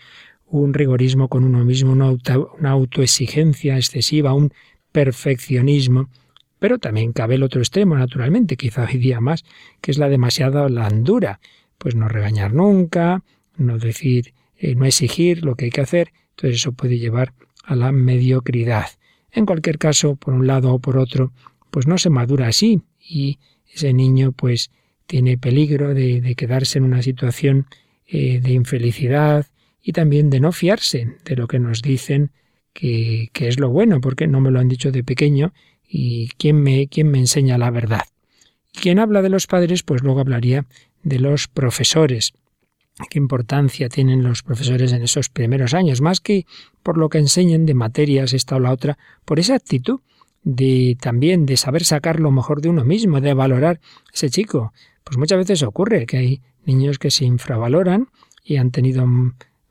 un 0.49 0.75
rigorismo 0.75 1.29
con 1.29 1.45
uno 1.45 1.65
mismo, 1.65 1.93
una, 1.93 2.11
una 2.59 2.71
autoexigencia 2.71 3.77
excesiva, 3.77 4.33
un 4.33 4.53
perfeccionismo. 4.93 6.09
Pero 6.59 6.79
también 6.79 7.13
cabe 7.13 7.35
el 7.35 7.43
otro 7.43 7.61
extremo, 7.61 7.97
naturalmente, 7.97 8.57
quizá 8.57 8.85
hoy 8.85 8.99
día 8.99 9.21
más, 9.21 9.45
que 9.81 9.91
es 9.91 9.99
la 9.99 10.09
demasiada 10.09 10.67
blandura 10.67 11.41
pues 11.79 11.95
no 11.95 12.09
regañar 12.09 12.53
nunca, 12.53 13.23
no 13.57 13.79
decir, 13.79 14.35
eh, 14.57 14.75
no 14.75 14.85
exigir 14.85 15.45
lo 15.45 15.55
que 15.55 15.67
hay 15.67 15.71
que 15.71 15.81
hacer, 15.81 16.13
entonces 16.31 16.57
eso 16.61 16.73
puede 16.73 16.99
llevar 16.99 17.33
a 17.65 17.77
la 17.77 17.93
mediocridad. 17.93 18.87
En 19.31 19.47
cualquier 19.47 19.79
caso, 19.79 20.17
por 20.17 20.35
un 20.35 20.47
lado 20.47 20.73
o 20.73 20.79
por 20.79 20.97
otro, 20.97 21.33
pues 21.71 21.87
no 21.87 21.99
se 21.99 22.11
madura 22.11 22.49
así 22.49 22.81
y 23.01 23.39
ese 23.73 23.93
niño 23.93 24.33
pues 24.33 24.71
tiene 25.07 25.37
peligro 25.37 25.95
de, 25.95 26.21
de 26.21 26.35
quedarse 26.35 26.79
en 26.79 26.85
una 26.85 27.03
situación 27.03 27.67
eh, 28.07 28.41
de 28.41 28.53
infelicidad 28.53 29.47
y 29.87 29.93
también 29.93 30.31
de 30.31 30.41
no 30.41 30.51
fiarse 30.51 31.15
de 31.25 31.37
lo 31.37 31.47
que 31.47 31.61
nos 31.61 31.81
dicen 31.81 32.33
que, 32.73 33.31
que, 33.33 33.47
es 33.47 33.61
lo 33.61 33.71
bueno, 33.71 34.01
porque 34.01 34.27
no 34.27 34.41
me 34.41 34.51
lo 34.51 34.59
han 34.59 34.67
dicho 34.67 34.91
de 34.91 35.05
pequeño 35.05 35.55
y 35.89 36.27
quién 36.39 36.61
me, 36.61 36.89
quién 36.89 37.09
me 37.09 37.19
enseña 37.19 37.57
la 37.57 37.71
verdad. 37.71 38.03
Quien 38.73 38.99
habla 38.99 39.23
de 39.23 39.29
los 39.29 39.47
padres, 39.47 39.85
pues 39.85 40.03
luego 40.03 40.19
hablaría 40.19 40.67
de 41.05 41.21
los 41.21 41.47
profesores. 41.47 42.33
¿Qué 43.11 43.21
importancia 43.21 43.89
tienen 43.89 44.25
los 44.25 44.43
profesores 44.43 44.93
en 44.93 45.03
esos 45.03 45.29
primeros 45.29 45.73
años? 45.73 46.01
Más 46.01 46.19
que 46.19 46.47
por 46.83 46.99
lo 46.99 47.09
que 47.09 47.19
enseñen 47.19 47.65
de 47.65 47.75
materias 47.75 48.33
esta 48.33 48.57
o 48.57 48.59
la 48.61 48.73
otra, 48.73 48.99
por 49.25 49.39
esa 49.39 49.55
actitud 49.55 50.01
de 50.43 50.99
también 51.01 51.47
de 51.47 51.57
saber 51.57 51.85
sacar 51.85 52.19
lo 52.19 52.33
mejor 52.33 52.61
de 52.61 52.71
uno 52.71 52.85
mismo, 52.85 53.21
de 53.21 53.35
valorar 53.35 53.79
ese 54.13 54.31
chico. 54.31 54.73
Pues 55.05 55.17
muchas 55.17 55.39
veces 55.39 55.63
ocurre 55.63 56.07
que 56.07 56.17
hay 56.17 56.43
niños 56.65 56.99
que 56.99 57.13
se 57.13 57.25
infravaloran 57.25 58.09
y 58.43 58.57
han 58.57 58.73
tenido 58.73 59.07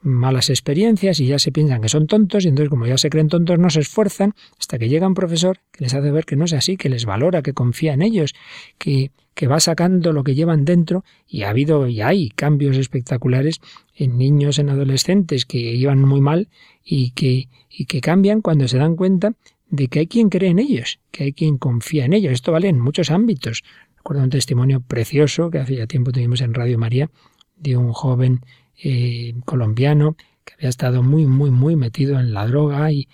malas 0.06 0.50
experiencias 0.50 1.20
y 1.20 1.28
ya 1.28 1.39
se 1.39 1.52
piensan 1.52 1.82
que 1.82 1.89
son 1.89 2.08
tontos 2.08 2.46
y 2.46 2.50
entonces 2.50 2.70
como 2.70 2.86
ya 2.86 2.98
se 2.98 3.10
creen 3.10 3.28
tontos 3.28 3.58
no 3.60 3.70
se 3.70 3.82
esfuerzan 3.82 4.34
hasta 4.60 4.78
que 4.78 4.88
llega 4.88 5.08
un 5.08 5.15
profesor 5.15 5.60
que 5.72 5.84
les 5.84 5.94
hace 5.94 6.12
ver 6.12 6.26
que 6.26 6.36
no 6.36 6.46
es 6.46 6.54
así, 6.54 6.78
que 6.78 6.89
les 6.89 7.06
valora, 7.06 7.41
que 7.41 7.54
confía 7.54 7.94
en 7.94 8.02
ellos, 8.02 8.34
que, 8.78 9.12
que 9.34 9.48
va 9.48 9.60
sacando 9.60 10.13
lo 10.13 10.24
que 10.24 10.36
llevan 10.36 10.63
dentro 10.63 11.04
y 11.28 11.44
ha 11.44 11.50
habido 11.50 11.88
y 11.88 12.02
hay 12.02 12.30
cambios 12.30 12.78
espectaculares 12.78 13.60
en 13.96 14.18
niños, 14.18 14.60
en 14.60 14.70
adolescentes 14.70 15.46
que 15.46 15.58
iban 15.58 16.00
muy 16.00 16.22
mal 16.22 16.50
y 16.84 17.12
que, 17.12 17.50
y 17.70 17.86
que 17.86 18.00
cambian 18.00 18.41
cuando 18.41 18.68
se 18.68 18.78
dan 18.78 18.96
cuenta 18.96 19.34
de 19.70 19.88
que 19.88 20.00
hay 20.00 20.08
quien 20.08 20.30
cree 20.30 20.52
en 20.52 20.60
ellos, 20.60 21.00
que 21.12 21.26
hay 21.26 21.34
quien 21.34 21.58
confía 21.58 22.06
en 22.06 22.13
ellos. 22.13 22.34
Esto 22.34 22.52
vale 22.52 22.70
en 22.70 22.80
muchos 22.80 23.12
ámbitos. 23.12 23.63
Recuerdo 23.98 24.24
un 24.24 24.30
testimonio 24.30 24.82
precioso 24.82 25.50
que 25.50 25.60
hace 25.60 25.76
ya 25.76 25.88
tiempo 25.88 26.12
tuvimos 26.12 26.41
en 26.41 26.54
Radio 26.54 26.78
María 26.78 27.10
de 27.58 27.76
un 27.76 27.91
joven 27.91 28.41
eh, 28.82 29.34
colombiano 29.46 30.16
que 30.44 30.54
había 30.56 30.70
estado 30.70 31.04
muy, 31.04 31.26
muy, 31.26 31.52
muy 31.52 31.76
metido 31.76 32.20
en 32.20 32.34
la 32.34 32.47
droga 32.47 32.91
y, 32.91 33.08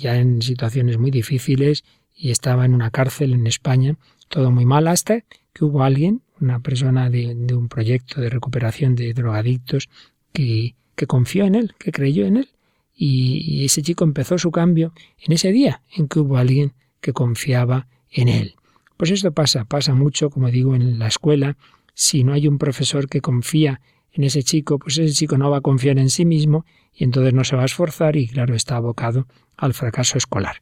ya 0.00 0.16
en 0.16 0.42
situaciones 0.42 0.98
muy 0.98 1.10
difíciles 1.10 1.84
y 2.14 2.30
estaba 2.30 2.64
en 2.64 2.74
una 2.74 2.90
cárcel 2.90 3.32
en 3.32 3.46
España, 3.46 3.96
todo 4.28 4.50
muy 4.50 4.66
mal, 4.66 4.86
hasta 4.86 5.24
que 5.52 5.64
hubo 5.64 5.82
alguien, 5.82 6.22
una 6.38 6.60
persona 6.60 7.08
de, 7.08 7.34
de 7.34 7.54
un 7.54 7.68
proyecto 7.68 8.20
de 8.20 8.28
recuperación 8.28 8.94
de 8.94 9.14
drogadictos, 9.14 9.88
que, 10.32 10.74
que, 10.94 11.06
confió 11.06 11.44
en 11.44 11.54
él, 11.54 11.74
que 11.78 11.92
creyó 11.92 12.26
en 12.26 12.36
él. 12.36 12.48
Y, 12.94 13.42
y 13.46 13.64
ese 13.64 13.82
chico 13.82 14.04
empezó 14.04 14.38
su 14.38 14.50
cambio 14.50 14.92
en 15.18 15.32
ese 15.32 15.50
día 15.50 15.82
en 15.96 16.06
que 16.06 16.20
hubo 16.20 16.36
alguien 16.36 16.74
que 17.00 17.12
confiaba 17.12 17.88
en 18.10 18.28
él. 18.28 18.54
Pues 18.96 19.10
esto 19.10 19.32
pasa, 19.32 19.64
pasa 19.64 19.94
mucho, 19.94 20.28
como 20.28 20.50
digo, 20.50 20.74
en 20.74 20.98
la 20.98 21.06
escuela. 21.06 21.56
Si 21.94 22.22
no 22.22 22.34
hay 22.34 22.46
un 22.46 22.58
profesor 22.58 23.08
que 23.08 23.22
confía 23.22 23.80
en 24.12 24.24
ese 24.24 24.42
chico, 24.42 24.78
pues 24.78 24.98
ese 24.98 25.14
chico 25.14 25.38
no 25.38 25.50
va 25.50 25.58
a 25.58 25.62
confiar 25.62 25.98
en 25.98 26.10
sí 26.10 26.24
mismo 26.24 26.64
y 26.92 27.04
entonces 27.04 27.32
no 27.32 27.44
se 27.44 27.56
va 27.56 27.62
a 27.62 27.66
esforzar 27.66 28.16
y 28.16 28.28
claro, 28.28 28.54
está 28.54 28.76
abocado 28.76 29.26
al 29.56 29.74
fracaso 29.74 30.18
escolar. 30.18 30.56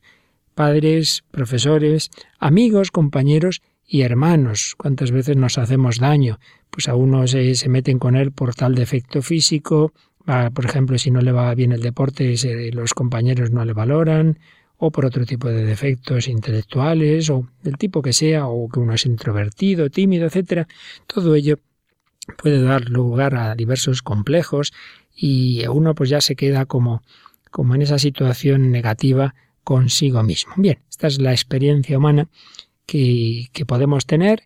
Padres, 0.55 1.25
profesores, 1.31 2.11
amigos, 2.39 2.91
compañeros 2.91 3.63
y 3.87 4.03
hermanos. 4.03 4.75
¿Cuántas 4.77 5.11
veces 5.13 5.37
nos 5.37 5.57
hacemos 5.57 5.99
daño? 5.99 6.39
Pues 6.71 6.89
a 6.89 6.95
uno 6.95 7.27
se, 7.27 7.55
meten 7.69 7.99
con 7.99 8.17
él 8.17 8.33
por 8.33 8.55
tal 8.55 8.75
defecto 8.75 9.23
físico, 9.23 9.93
por 10.53 10.67
ejemplo, 10.67 10.99
si 10.99 11.11
no 11.11 11.23
le 11.23 11.33
va 11.33 11.55
bien 11.55 11.73
el 11.73 11.81
deporte, 11.81 12.37
se, 12.37 12.71
los 12.73 12.93
compañeros 12.93 13.51
no 13.51 13.65
le 13.65 13.73
valoran, 13.73 14.39
o 14.77 14.91
por 14.91 15.07
otro 15.07 15.25
tipo 15.25 15.49
de 15.49 15.65
defectos 15.65 16.29
intelectuales, 16.29 17.31
o 17.31 17.49
del 17.63 17.79
tipo 17.79 18.03
que 18.03 18.13
sea, 18.13 18.47
o 18.47 18.69
que 18.69 18.79
uno 18.79 18.93
es 18.93 19.07
introvertido, 19.07 19.89
tímido, 19.89 20.27
etcétera. 20.27 20.69
Todo 21.07 21.35
ello 21.35 21.59
puede 22.37 22.63
dar 22.63 22.89
lugar 22.89 23.35
a 23.35 23.55
diversos 23.55 24.03
complejos 24.03 24.73
y 25.15 25.67
uno 25.67 25.95
pues 25.95 26.11
ya 26.11 26.21
se 26.21 26.37
queda 26.37 26.67
como, 26.67 27.03
como 27.51 27.75
en 27.75 27.83
esa 27.83 27.99
situación 27.99 28.71
negativa 28.71 29.35
consigo 29.65 30.23
mismo. 30.23 30.53
Bien, 30.57 30.79
esta 30.89 31.07
es 31.07 31.19
la 31.19 31.33
experiencia 31.33 31.99
humana 31.99 32.29
que, 32.87 33.49
que 33.53 33.67
podemos 33.67 34.07
tener, 34.07 34.45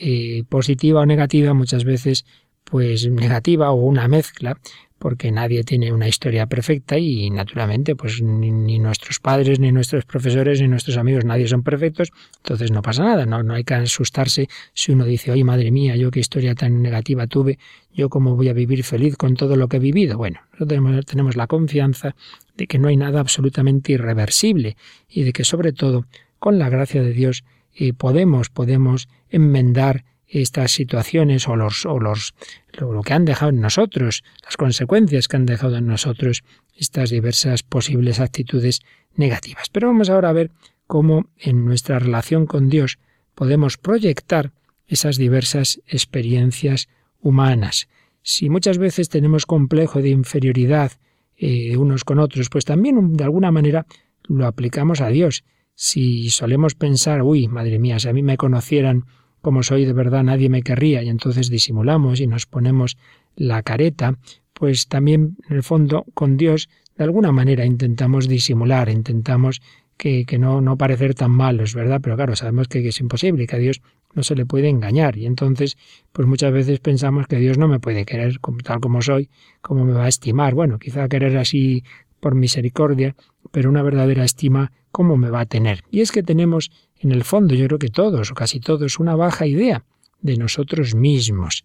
eh, 0.00 0.44
positiva 0.48 1.00
o 1.00 1.06
negativa, 1.06 1.54
muchas 1.54 1.84
veces 1.84 2.24
pues 2.64 3.08
negativa 3.10 3.70
o 3.70 3.74
una 3.74 4.06
mezcla, 4.06 4.60
porque 5.00 5.32
nadie 5.32 5.64
tiene 5.64 5.94
una 5.94 6.08
historia 6.08 6.44
perfecta 6.44 6.98
y 6.98 7.30
naturalmente 7.30 7.96
pues 7.96 8.20
ni, 8.20 8.78
nuestros 8.78 9.18
padres, 9.18 9.58
ni 9.58 9.72
nuestros 9.72 10.04
profesores, 10.04 10.60
ni 10.60 10.68
nuestros 10.68 10.98
amigos, 10.98 11.24
nadie 11.24 11.48
son 11.48 11.62
perfectos, 11.62 12.12
entonces 12.36 12.70
no 12.70 12.82
pasa 12.82 13.04
nada, 13.04 13.24
no, 13.24 13.42
no 13.42 13.54
hay 13.54 13.64
que 13.64 13.72
asustarse 13.72 14.50
si 14.74 14.92
uno 14.92 15.06
dice, 15.06 15.32
oye 15.32 15.42
madre 15.42 15.70
mía, 15.70 15.96
yo 15.96 16.10
qué 16.10 16.20
historia 16.20 16.54
tan 16.54 16.82
negativa 16.82 17.26
tuve, 17.26 17.58
yo 17.94 18.10
cómo 18.10 18.36
voy 18.36 18.50
a 18.50 18.52
vivir 18.52 18.84
feliz 18.84 19.16
con 19.16 19.36
todo 19.36 19.56
lo 19.56 19.68
que 19.68 19.78
he 19.78 19.80
vivido. 19.80 20.18
Bueno, 20.18 20.40
nosotros 20.52 21.06
tenemos, 21.06 21.34
la 21.34 21.46
confianza 21.46 22.14
de 22.58 22.66
que 22.66 22.78
no 22.78 22.88
hay 22.88 22.98
nada 22.98 23.20
absolutamente 23.20 23.92
irreversible 23.92 24.76
y 25.08 25.22
de 25.22 25.32
que 25.32 25.44
sobre 25.44 25.72
todo 25.72 26.04
con 26.38 26.58
la 26.58 26.68
gracia 26.68 27.02
de 27.02 27.14
Dios 27.14 27.42
eh, 27.74 27.94
podemos, 27.94 28.50
podemos 28.50 29.08
enmendar 29.30 30.04
estas 30.30 30.70
situaciones 30.70 31.48
o 31.48 31.56
los, 31.56 31.84
o 31.84 31.98
los 31.98 32.34
lo, 32.72 33.02
que 33.02 33.12
han 33.12 33.24
dejado 33.24 33.50
en 33.50 33.60
nosotros, 33.60 34.22
las 34.44 34.56
consecuencias 34.56 35.26
que 35.26 35.36
han 35.36 35.46
dejado 35.46 35.76
en 35.76 35.86
nosotros 35.86 36.44
estas 36.76 37.10
diversas 37.10 37.62
posibles 37.62 38.20
actitudes 38.20 38.80
negativas. 39.14 39.68
Pero 39.70 39.88
vamos 39.88 40.08
ahora 40.08 40.28
a 40.30 40.32
ver 40.32 40.50
cómo 40.86 41.26
en 41.36 41.64
nuestra 41.64 41.98
relación 41.98 42.46
con 42.46 42.68
Dios 42.68 42.98
podemos 43.34 43.76
proyectar 43.76 44.52
esas 44.86 45.16
diversas 45.16 45.80
experiencias 45.86 46.88
humanas. 47.20 47.88
Si 48.22 48.48
muchas 48.48 48.78
veces 48.78 49.08
tenemos 49.08 49.46
complejo 49.46 50.00
de 50.00 50.10
inferioridad 50.10 50.92
eh, 51.36 51.76
unos 51.76 52.04
con 52.04 52.18
otros, 52.18 52.50
pues 52.50 52.64
también 52.64 53.14
de 53.14 53.24
alguna 53.24 53.50
manera 53.50 53.86
lo 54.28 54.46
aplicamos 54.46 55.00
a 55.00 55.08
Dios. 55.08 55.44
Si 55.74 56.28
solemos 56.30 56.74
pensar, 56.74 57.22
uy, 57.22 57.48
madre 57.48 57.78
mía, 57.78 57.98
si 57.98 58.08
a 58.08 58.12
mí 58.12 58.22
me 58.22 58.36
conocieran 58.36 59.06
como 59.40 59.62
soy 59.62 59.84
de 59.84 59.92
verdad 59.92 60.22
nadie 60.22 60.48
me 60.48 60.62
querría 60.62 61.02
y 61.02 61.08
entonces 61.08 61.50
disimulamos 61.50 62.20
y 62.20 62.26
nos 62.26 62.46
ponemos 62.46 62.96
la 63.36 63.62
careta, 63.62 64.18
pues 64.52 64.88
también 64.88 65.36
en 65.48 65.56
el 65.56 65.62
fondo 65.62 66.04
con 66.14 66.36
Dios 66.36 66.68
de 66.96 67.04
alguna 67.04 67.32
manera 67.32 67.64
intentamos 67.64 68.28
disimular, 68.28 68.88
intentamos 68.88 69.62
que, 69.96 70.24
que 70.24 70.38
no, 70.38 70.60
no 70.60 70.76
parecer 70.76 71.14
tan 71.14 71.30
malos, 71.30 71.74
¿verdad? 71.74 72.00
Pero 72.02 72.16
claro, 72.16 72.36
sabemos 72.36 72.68
que 72.68 72.86
es 72.86 73.00
imposible, 73.00 73.46
que 73.46 73.56
a 73.56 73.58
Dios 73.58 73.82
no 74.14 74.22
se 74.22 74.34
le 74.34 74.46
puede 74.46 74.68
engañar 74.68 75.16
y 75.16 75.26
entonces 75.26 75.76
pues 76.12 76.26
muchas 76.26 76.52
veces 76.52 76.80
pensamos 76.80 77.26
que 77.26 77.36
Dios 77.36 77.58
no 77.58 77.68
me 77.68 77.80
puede 77.80 78.04
querer 78.04 78.38
tal 78.64 78.80
como 78.80 79.02
soy, 79.02 79.30
como 79.60 79.84
me 79.84 79.92
va 79.92 80.04
a 80.04 80.08
estimar. 80.08 80.54
Bueno, 80.54 80.78
quizá 80.78 81.08
querer 81.08 81.36
así 81.36 81.84
por 82.20 82.34
misericordia, 82.34 83.16
pero 83.50 83.70
una 83.70 83.82
verdadera 83.82 84.24
estima, 84.24 84.72
¿cómo 84.92 85.16
me 85.16 85.30
va 85.30 85.40
a 85.40 85.46
tener? 85.46 85.82
Y 85.90 86.00
es 86.00 86.12
que 86.12 86.22
tenemos 86.22 86.70
en 87.00 87.12
el 87.12 87.24
fondo, 87.24 87.54
yo 87.54 87.66
creo 87.66 87.78
que 87.78 87.88
todos 87.88 88.30
o 88.30 88.34
casi 88.34 88.60
todos, 88.60 88.98
una 88.98 89.16
baja 89.16 89.46
idea 89.46 89.84
de 90.20 90.36
nosotros 90.36 90.94
mismos, 90.94 91.64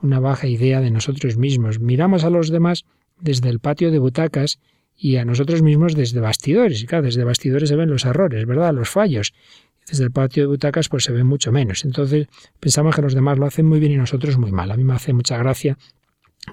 una 0.00 0.20
baja 0.20 0.46
idea 0.46 0.80
de 0.80 0.92
nosotros 0.92 1.36
mismos. 1.36 1.80
Miramos 1.80 2.22
a 2.22 2.30
los 2.30 2.50
demás 2.50 2.84
desde 3.20 3.48
el 3.48 3.58
patio 3.58 3.90
de 3.90 3.98
butacas 3.98 4.60
y 4.96 5.16
a 5.16 5.24
nosotros 5.24 5.62
mismos 5.62 5.96
desde 5.96 6.20
bastidores. 6.20 6.82
Y 6.82 6.86
claro, 6.86 7.04
desde 7.04 7.24
bastidores 7.24 7.68
se 7.68 7.76
ven 7.76 7.90
los 7.90 8.04
errores, 8.04 8.46
¿verdad? 8.46 8.72
Los 8.72 8.88
fallos. 8.88 9.34
Desde 9.88 10.04
el 10.04 10.12
patio 10.12 10.44
de 10.44 10.46
butacas 10.48 10.88
pues 10.88 11.02
se 11.04 11.12
ven 11.12 11.26
mucho 11.26 11.50
menos. 11.50 11.84
Entonces 11.84 12.28
pensamos 12.60 12.94
que 12.94 13.02
los 13.02 13.14
demás 13.14 13.38
lo 13.38 13.46
hacen 13.46 13.66
muy 13.66 13.80
bien 13.80 13.92
y 13.92 13.96
nosotros 13.96 14.38
muy 14.38 14.52
mal. 14.52 14.70
A 14.70 14.76
mí 14.76 14.84
me 14.84 14.94
hace 14.94 15.12
mucha 15.12 15.36
gracia 15.36 15.78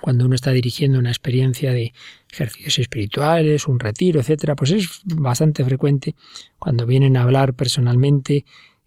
cuando 0.02 0.26
uno 0.26 0.36
está 0.36 0.52
dirigiendo 0.52 1.00
una 1.00 1.10
experiencia 1.10 1.72
de 1.72 1.94
ejercicios 2.32 2.80
espirituales, 2.80 3.68
un 3.68 3.80
retiro, 3.80 4.20
etcétera, 4.20 4.56
pues 4.56 4.72
es 4.72 5.02
bastante 5.06 5.64
frecuente 5.64 6.16
cuando 6.60 6.86
vienen 6.86 7.18
a 7.18 7.24
hablar 7.24 7.54
personalmente 7.54 8.46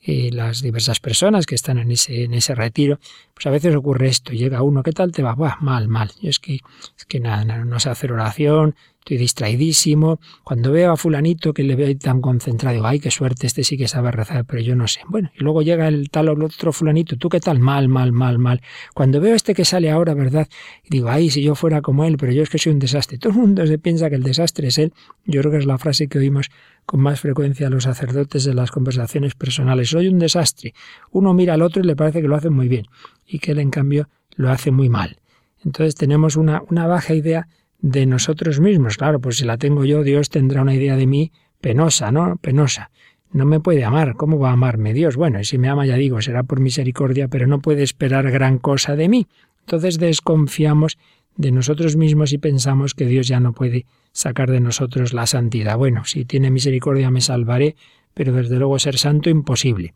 eh, 0.08 0.30
las 0.32 0.62
diversas 0.62 1.00
personas 1.00 1.46
que 1.46 1.56
están 1.56 1.78
en 1.78 1.90
ese, 1.90 2.24
en 2.24 2.34
ese 2.34 2.54
retiro, 2.54 3.00
pues 3.34 3.46
a 3.46 3.50
veces 3.50 3.74
ocurre 3.74 4.06
esto, 4.08 4.32
llega 4.32 4.62
uno, 4.62 4.84
¿qué 4.84 4.92
tal 4.92 5.10
te 5.10 5.22
va? 5.22 5.34
mal, 5.60 5.88
mal. 5.88 6.12
Es 6.22 6.38
que, 6.38 6.60
es 6.96 7.04
que 7.06 7.18
nada, 7.18 7.44
no, 7.44 7.64
no 7.64 7.80
sé 7.80 7.90
hacer 7.90 8.12
oración, 8.12 8.76
estoy 9.06 9.18
distraidísimo. 9.18 10.18
Cuando 10.42 10.72
veo 10.72 10.90
a 10.90 10.96
fulanito 10.96 11.54
que 11.54 11.62
le 11.62 11.76
veo 11.76 11.96
tan 11.96 12.20
concentrado, 12.20 12.74
digo, 12.74 12.86
ay, 12.88 12.98
qué 12.98 13.12
suerte, 13.12 13.46
este 13.46 13.62
sí 13.62 13.78
que 13.78 13.86
sabe 13.86 14.10
rezar, 14.10 14.44
pero 14.44 14.60
yo 14.60 14.74
no 14.74 14.88
sé. 14.88 15.00
Bueno, 15.06 15.30
y 15.38 15.44
luego 15.44 15.62
llega 15.62 15.86
el 15.86 16.10
tal 16.10 16.28
o 16.28 16.32
el 16.32 16.42
otro 16.42 16.72
fulanito, 16.72 17.16
¿tú 17.16 17.28
qué 17.28 17.38
tal? 17.38 17.60
Mal, 17.60 17.88
mal, 17.88 18.10
mal, 18.10 18.40
mal. 18.40 18.60
Cuando 18.94 19.20
veo 19.20 19.34
a 19.34 19.36
este 19.36 19.54
que 19.54 19.64
sale 19.64 19.92
ahora, 19.92 20.14
¿verdad? 20.14 20.48
Y 20.82 20.88
digo, 20.90 21.08
ay, 21.08 21.30
si 21.30 21.40
yo 21.40 21.54
fuera 21.54 21.82
como 21.82 22.04
él, 22.04 22.16
pero 22.18 22.32
yo 22.32 22.42
es 22.42 22.50
que 22.50 22.58
soy 22.58 22.72
un 22.72 22.80
desastre. 22.80 23.16
Todo 23.26 23.32
el 23.32 23.38
mundo 23.38 23.64
se 23.64 23.78
piensa 23.78 24.10
que 24.10 24.16
el 24.16 24.24
desastre 24.24 24.68
es 24.68 24.78
él. 24.78 24.92
Yo 25.24 25.40
creo 25.40 25.52
que 25.52 25.58
es 25.58 25.66
la 25.66 25.78
frase 25.78 26.08
que 26.08 26.18
oímos 26.18 26.50
con 26.84 26.98
más 26.98 27.20
frecuencia 27.20 27.68
a 27.68 27.70
los 27.70 27.84
sacerdotes 27.84 28.44
en 28.48 28.56
las 28.56 28.72
conversaciones 28.72 29.36
personales. 29.36 29.90
Soy 29.90 30.08
un 30.08 30.18
desastre. 30.18 30.74
Uno 31.12 31.32
mira 31.32 31.54
al 31.54 31.62
otro 31.62 31.80
y 31.80 31.86
le 31.86 31.94
parece 31.94 32.22
que 32.22 32.28
lo 32.28 32.34
hace 32.34 32.50
muy 32.50 32.66
bien, 32.66 32.86
y 33.24 33.38
que 33.38 33.52
él, 33.52 33.60
en 33.60 33.70
cambio, 33.70 34.08
lo 34.34 34.50
hace 34.50 34.72
muy 34.72 34.88
mal. 34.88 35.18
Entonces 35.64 35.94
tenemos 35.94 36.34
una, 36.34 36.62
una 36.68 36.88
baja 36.88 37.14
idea 37.14 37.46
de 37.86 38.04
nosotros 38.04 38.58
mismos. 38.58 38.96
Claro, 38.96 39.20
pues 39.20 39.36
si 39.36 39.44
la 39.44 39.58
tengo 39.58 39.84
yo, 39.84 40.02
Dios 40.02 40.28
tendrá 40.28 40.62
una 40.62 40.74
idea 40.74 40.96
de 40.96 41.06
mí 41.06 41.30
penosa, 41.60 42.10
¿no? 42.10 42.36
Penosa. 42.36 42.90
No 43.30 43.46
me 43.46 43.60
puede 43.60 43.84
amar. 43.84 44.16
¿Cómo 44.16 44.40
va 44.40 44.50
a 44.50 44.54
amarme 44.54 44.92
Dios? 44.92 45.14
Bueno, 45.14 45.38
y 45.38 45.44
si 45.44 45.56
me 45.56 45.68
ama, 45.68 45.86
ya 45.86 45.94
digo, 45.94 46.20
será 46.20 46.42
por 46.42 46.58
misericordia, 46.58 47.28
pero 47.28 47.46
no 47.46 47.60
puede 47.60 47.84
esperar 47.84 48.28
gran 48.32 48.58
cosa 48.58 48.96
de 48.96 49.08
mí. 49.08 49.28
Entonces 49.60 50.00
desconfiamos 50.00 50.98
de 51.36 51.52
nosotros 51.52 51.94
mismos 51.94 52.32
y 52.32 52.38
pensamos 52.38 52.94
que 52.94 53.06
Dios 53.06 53.28
ya 53.28 53.38
no 53.38 53.52
puede 53.52 53.86
sacar 54.10 54.50
de 54.50 54.58
nosotros 54.58 55.12
la 55.12 55.26
santidad. 55.26 55.78
Bueno, 55.78 56.04
si 56.06 56.24
tiene 56.24 56.50
misericordia 56.50 57.12
me 57.12 57.20
salvaré, 57.20 57.76
pero 58.14 58.32
desde 58.32 58.56
luego 58.56 58.80
ser 58.80 58.98
santo 58.98 59.30
imposible. 59.30 59.94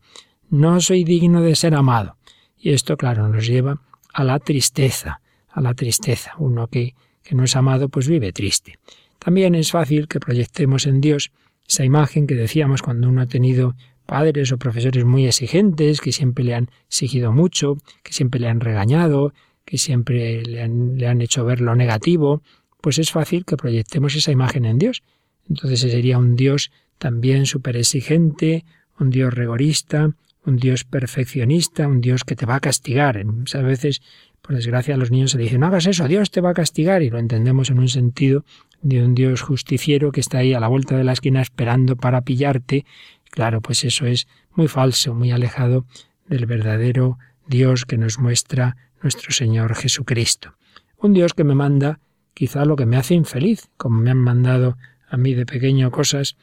No 0.48 0.80
soy 0.80 1.02
digno 1.02 1.42
de 1.42 1.56
ser 1.56 1.74
amado. 1.74 2.16
Y 2.56 2.70
esto, 2.70 2.96
claro, 2.96 3.28
nos 3.28 3.48
lleva 3.48 3.80
a 4.12 4.22
la 4.22 4.38
tristeza, 4.38 5.22
a 5.48 5.60
la 5.60 5.74
tristeza. 5.74 6.34
Uno 6.38 6.68
que 6.68 6.94
que 7.30 7.36
no 7.36 7.44
es 7.44 7.54
amado, 7.54 7.88
pues 7.88 8.08
vive 8.08 8.32
triste. 8.32 8.80
También 9.20 9.54
es 9.54 9.70
fácil 9.70 10.08
que 10.08 10.18
proyectemos 10.18 10.84
en 10.88 11.00
Dios 11.00 11.30
esa 11.64 11.84
imagen 11.84 12.26
que 12.26 12.34
decíamos 12.34 12.82
cuando 12.82 13.08
uno 13.08 13.20
ha 13.20 13.26
tenido 13.26 13.76
padres 14.04 14.50
o 14.50 14.58
profesores 14.58 15.04
muy 15.04 15.28
exigentes, 15.28 16.00
que 16.00 16.10
siempre 16.10 16.42
le 16.42 16.56
han 16.56 16.70
exigido 16.88 17.30
mucho, 17.30 17.76
que 18.02 18.12
siempre 18.12 18.40
le 18.40 18.48
han 18.48 18.58
regañado, 18.58 19.32
que 19.64 19.78
siempre 19.78 20.42
le 20.42 20.60
han, 20.60 20.98
le 20.98 21.06
han 21.06 21.20
hecho 21.20 21.44
ver 21.44 21.60
lo 21.60 21.76
negativo, 21.76 22.42
pues 22.80 22.98
es 22.98 23.12
fácil 23.12 23.44
que 23.44 23.56
proyectemos 23.56 24.16
esa 24.16 24.32
imagen 24.32 24.64
en 24.64 24.78
Dios. 24.78 25.04
Entonces 25.48 25.78
sería 25.78 26.18
un 26.18 26.34
Dios 26.34 26.72
también 26.98 27.46
súper 27.46 27.76
exigente, 27.76 28.64
un 28.98 29.10
Dios 29.10 29.32
rigorista, 29.32 30.16
un 30.44 30.56
Dios 30.56 30.84
perfeccionista, 30.84 31.86
un 31.86 32.00
Dios 32.00 32.24
que 32.24 32.36
te 32.36 32.46
va 32.46 32.56
a 32.56 32.60
castigar. 32.60 33.24
Muchas 33.24 33.62
veces 33.62 34.02
por 34.42 34.54
desgracia 34.56 34.94
a 34.94 34.96
los 34.96 35.10
niños 35.10 35.32
se 35.32 35.38
le 35.38 35.44
dice, 35.44 35.58
no 35.58 35.66
hagas 35.66 35.86
eso, 35.86 36.08
Dios 36.08 36.30
te 36.30 36.40
va 36.40 36.50
a 36.50 36.54
castigar, 36.54 37.02
y 37.02 37.10
lo 37.10 37.18
entendemos 37.18 37.70
en 37.70 37.78
un 37.78 37.88
sentido 37.88 38.44
de 38.82 39.04
un 39.04 39.14
Dios 39.14 39.42
justiciero 39.42 40.12
que 40.12 40.20
está 40.20 40.38
ahí 40.38 40.54
a 40.54 40.60
la 40.60 40.68
vuelta 40.68 40.96
de 40.96 41.04
la 41.04 41.12
esquina 41.12 41.42
esperando 41.42 41.96
para 41.96 42.22
pillarte. 42.22 42.86
Claro, 43.30 43.60
pues 43.60 43.84
eso 43.84 44.06
es 44.06 44.26
muy 44.54 44.68
falso, 44.68 45.14
muy 45.14 45.30
alejado 45.30 45.84
del 46.26 46.46
verdadero 46.46 47.18
Dios 47.46 47.84
que 47.84 47.98
nos 47.98 48.18
muestra 48.18 48.76
nuestro 49.02 49.32
Señor 49.32 49.74
Jesucristo. 49.74 50.54
Un 50.96 51.12
Dios 51.12 51.34
que 51.34 51.44
me 51.44 51.54
manda 51.54 52.00
quizá 52.34 52.64
lo 52.64 52.76
que 52.76 52.86
me 52.86 52.96
hace 52.96 53.14
infeliz, 53.14 53.68
como 53.76 54.00
me 54.00 54.10
han 54.10 54.18
mandado 54.18 54.78
a 55.08 55.16
mí 55.16 55.34
de 55.34 55.46
pequeño 55.46 55.90
cosas 55.90 56.36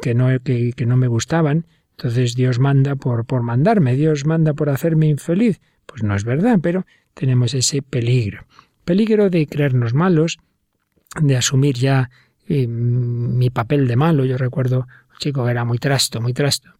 que 0.00 0.14
no, 0.14 0.28
que 0.42 0.86
no 0.86 0.96
me 0.96 1.08
gustaban. 1.08 1.66
Entonces 1.98 2.36
Dios 2.36 2.60
manda 2.60 2.94
por, 2.94 3.24
por 3.24 3.42
mandarme, 3.42 3.96
Dios 3.96 4.24
manda 4.24 4.54
por 4.54 4.70
hacerme 4.70 5.08
infeliz. 5.08 5.60
Pues 5.84 6.04
no 6.04 6.14
es 6.14 6.22
verdad, 6.22 6.60
pero 6.62 6.86
tenemos 7.12 7.54
ese 7.54 7.82
peligro. 7.82 8.46
Peligro 8.84 9.30
de 9.30 9.48
creernos 9.48 9.94
malos, 9.94 10.38
de 11.20 11.36
asumir 11.36 11.74
ya 11.74 12.08
eh, 12.46 12.68
mi 12.68 13.50
papel 13.50 13.88
de 13.88 13.96
malo. 13.96 14.24
Yo 14.24 14.38
recuerdo 14.38 14.86
un 15.10 15.18
chico 15.18 15.44
que 15.44 15.50
era 15.50 15.64
muy 15.64 15.78
trasto, 15.78 16.20
muy 16.20 16.32
trasto. 16.32 16.70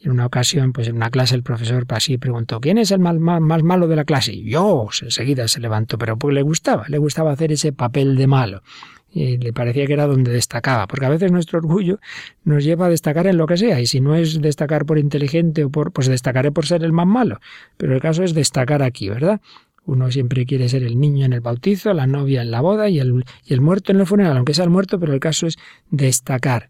En 0.00 0.12
una 0.12 0.26
ocasión, 0.26 0.72
pues 0.72 0.86
en 0.86 0.96
una 0.96 1.10
clase 1.10 1.34
el 1.34 1.42
profesor 1.42 1.84
así 1.88 2.18
preguntó, 2.18 2.60
¿quién 2.60 2.78
es 2.78 2.92
el 2.92 3.00
más, 3.00 3.18
malo 3.18 3.88
de 3.88 3.96
la 3.96 4.04
clase? 4.04 4.32
Y 4.32 4.50
yo, 4.50 4.88
enseguida 5.02 5.48
se 5.48 5.58
levantó, 5.60 5.98
pero 5.98 6.16
pues 6.16 6.34
le 6.34 6.42
gustaba, 6.42 6.84
le 6.88 6.98
gustaba 6.98 7.32
hacer 7.32 7.50
ese 7.50 7.72
papel 7.72 8.16
de 8.16 8.28
malo. 8.28 8.62
Y 9.10 9.38
le 9.38 9.52
parecía 9.52 9.86
que 9.86 9.94
era 9.94 10.06
donde 10.06 10.30
destacaba, 10.30 10.86
porque 10.86 11.06
a 11.06 11.08
veces 11.08 11.32
nuestro 11.32 11.58
orgullo 11.58 11.98
nos 12.44 12.62
lleva 12.62 12.86
a 12.86 12.88
destacar 12.90 13.26
en 13.26 13.38
lo 13.38 13.46
que 13.46 13.56
sea, 13.56 13.80
y 13.80 13.86
si 13.86 14.00
no 14.00 14.14
es 14.14 14.40
destacar 14.40 14.84
por 14.84 14.98
inteligente 14.98 15.64
o 15.64 15.70
por, 15.70 15.92
pues 15.92 16.06
destacaré 16.06 16.52
por 16.52 16.66
ser 16.66 16.84
el 16.84 16.92
más 16.92 17.06
malo, 17.06 17.40
pero 17.76 17.94
el 17.94 18.00
caso 18.00 18.22
es 18.22 18.34
destacar 18.34 18.82
aquí, 18.82 19.08
¿verdad? 19.08 19.40
Uno 19.84 20.10
siempre 20.10 20.44
quiere 20.44 20.68
ser 20.68 20.84
el 20.84 21.00
niño 21.00 21.24
en 21.24 21.32
el 21.32 21.40
bautizo, 21.40 21.94
la 21.94 22.06
novia 22.06 22.42
en 22.42 22.50
la 22.50 22.60
boda 22.60 22.90
y 22.90 23.00
el, 23.00 23.24
y 23.44 23.54
el 23.54 23.62
muerto 23.62 23.90
en 23.90 24.00
el 24.00 24.06
funeral, 24.06 24.36
aunque 24.36 24.52
sea 24.52 24.64
el 24.64 24.70
muerto, 24.70 25.00
pero 25.00 25.14
el 25.14 25.20
caso 25.20 25.46
es 25.46 25.56
destacar 25.90 26.68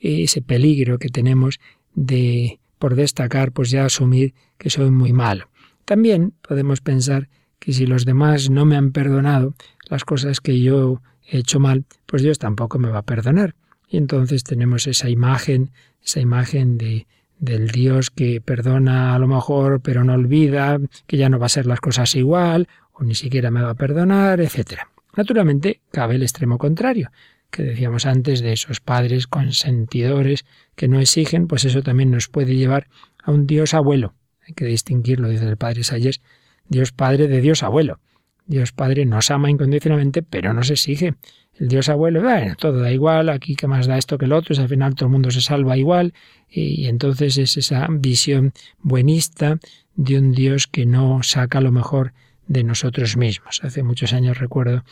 ese 0.00 0.42
peligro 0.42 0.98
que 0.98 1.08
tenemos 1.08 1.60
de, 1.94 2.60
por 2.78 2.94
destacar, 2.94 3.52
pues 3.52 3.70
ya 3.70 3.84
asumir 3.84 4.34
que 4.58 4.70
soy 4.70 4.90
muy 4.90 5.12
malo. 5.12 5.48
También 5.84 6.34
podemos 6.46 6.80
pensar 6.80 7.28
que 7.58 7.72
si 7.72 7.86
los 7.86 8.04
demás 8.04 8.50
no 8.50 8.64
me 8.64 8.76
han 8.76 8.92
perdonado 8.92 9.54
las 9.88 10.04
cosas 10.04 10.40
que 10.40 10.60
yo 10.60 11.02
he 11.28 11.38
hecho 11.38 11.60
mal, 11.60 11.84
pues 12.06 12.22
Dios 12.22 12.38
tampoco 12.38 12.78
me 12.78 12.88
va 12.88 12.98
a 12.98 13.02
perdonar. 13.02 13.54
Y 13.88 13.98
entonces 13.98 14.42
tenemos 14.42 14.86
esa 14.86 15.08
imagen, 15.08 15.70
esa 16.02 16.20
imagen 16.20 16.78
de, 16.78 17.06
del 17.38 17.68
Dios 17.68 18.10
que 18.10 18.40
perdona 18.40 19.14
a 19.14 19.18
lo 19.18 19.26
mejor, 19.26 19.80
pero 19.80 20.04
no 20.04 20.14
olvida, 20.14 20.78
que 21.06 21.16
ya 21.16 21.28
no 21.28 21.38
va 21.38 21.46
a 21.46 21.50
ser 21.50 21.66
las 21.66 21.80
cosas 21.80 22.14
igual, 22.14 22.68
o 22.92 23.02
ni 23.02 23.14
siquiera 23.14 23.50
me 23.50 23.62
va 23.62 23.70
a 23.70 23.74
perdonar, 23.74 24.40
etc. 24.40 24.82
Naturalmente, 25.16 25.80
cabe 25.90 26.14
el 26.14 26.22
extremo 26.22 26.56
contrario, 26.56 27.10
que 27.52 27.62
decíamos 27.62 28.06
antes 28.06 28.40
de 28.40 28.52
esos 28.52 28.80
padres 28.80 29.28
consentidores 29.28 30.44
que 30.74 30.88
no 30.88 30.98
exigen, 30.98 31.46
pues 31.46 31.64
eso 31.64 31.82
también 31.82 32.10
nos 32.10 32.28
puede 32.28 32.56
llevar 32.56 32.88
a 33.22 33.30
un 33.30 33.46
Dios 33.46 33.74
abuelo. 33.74 34.14
Hay 34.46 34.54
que 34.54 34.64
distinguirlo, 34.64 35.28
dice 35.28 35.46
el 35.48 35.56
padre 35.56 35.84
Salles, 35.84 36.20
Dios 36.68 36.90
padre 36.90 37.28
de 37.28 37.40
Dios 37.40 37.62
abuelo. 37.62 38.00
Dios 38.46 38.72
padre 38.72 39.04
nos 39.06 39.30
ama 39.30 39.50
incondicionalmente, 39.50 40.22
pero 40.22 40.52
nos 40.52 40.70
exige. 40.70 41.14
El 41.54 41.68
Dios 41.68 41.88
abuelo, 41.88 42.22
bueno, 42.22 42.54
todo 42.56 42.80
da 42.80 42.90
igual, 42.90 43.28
aquí 43.28 43.54
que 43.54 43.66
más 43.68 43.86
da 43.86 43.98
esto 43.98 44.18
que 44.18 44.26
lo 44.26 44.36
otro, 44.38 44.60
al 44.60 44.68
final 44.68 44.94
todo 44.94 45.06
el 45.06 45.12
mundo 45.12 45.30
se 45.30 45.42
salva 45.42 45.76
igual, 45.76 46.14
y, 46.48 46.82
y 46.82 46.86
entonces 46.86 47.36
es 47.36 47.56
esa 47.56 47.86
visión 47.90 48.52
buenista 48.80 49.60
de 49.94 50.18
un 50.18 50.32
Dios 50.32 50.66
que 50.66 50.86
no 50.86 51.22
saca 51.22 51.60
lo 51.60 51.70
mejor 51.70 52.14
de 52.48 52.64
nosotros 52.64 53.16
mismos. 53.16 53.60
Hace 53.62 53.82
muchos 53.82 54.12
años 54.12 54.38
recuerdo 54.38 54.82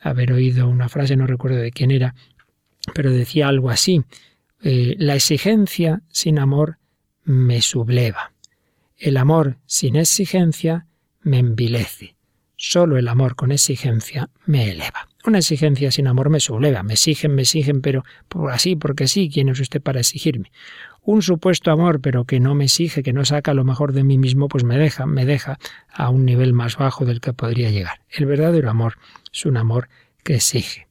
haber 0.00 0.32
oído 0.32 0.68
una 0.68 0.88
frase, 0.88 1.16
no 1.16 1.26
recuerdo 1.26 1.58
de 1.58 1.72
quién 1.72 1.90
era, 1.90 2.14
pero 2.94 3.10
decía 3.10 3.48
algo 3.48 3.70
así, 3.70 4.02
eh, 4.62 4.94
la 4.98 5.14
exigencia 5.14 6.02
sin 6.08 6.38
amor 6.38 6.78
me 7.24 7.62
subleva, 7.62 8.32
el 8.96 9.16
amor 9.16 9.58
sin 9.66 9.96
exigencia 9.96 10.86
me 11.22 11.38
envilece, 11.38 12.16
solo 12.56 12.96
el 12.96 13.08
amor 13.08 13.36
con 13.36 13.52
exigencia 13.52 14.30
me 14.46 14.70
eleva. 14.70 15.08
Una 15.26 15.38
exigencia 15.38 15.90
sin 15.90 16.06
amor 16.06 16.30
me 16.30 16.40
subleva, 16.40 16.82
me 16.82 16.94
exigen, 16.94 17.34
me 17.34 17.42
exigen, 17.42 17.82
pero 17.82 18.04
por 18.28 18.50
así, 18.50 18.74
porque 18.74 19.06
sí, 19.06 19.30
¿quién 19.32 19.50
es 19.50 19.60
usted 19.60 19.82
para 19.82 20.00
exigirme? 20.00 20.50
Un 21.02 21.22
supuesto 21.22 21.70
amor, 21.70 22.00
pero 22.00 22.24
que 22.24 22.40
no 22.40 22.54
me 22.54 22.64
exige, 22.64 23.02
que 23.02 23.12
no 23.12 23.24
saca 23.24 23.54
lo 23.54 23.64
mejor 23.64 23.92
de 23.92 24.04
mí 24.04 24.18
mismo, 24.18 24.48
pues 24.48 24.64
me 24.64 24.76
deja, 24.76 25.06
me 25.06 25.24
deja 25.24 25.58
a 25.92 26.10
un 26.10 26.24
nivel 26.24 26.52
más 26.52 26.76
bajo 26.76 27.04
del 27.04 27.20
que 27.20 27.32
podría 27.32 27.70
llegar. 27.70 28.00
El 28.10 28.26
verdadero 28.26 28.70
amor 28.70 28.98
es 29.32 29.46
un 29.46 29.56
amor 29.56 29.88
que 30.22 30.36
exige. 30.36 30.88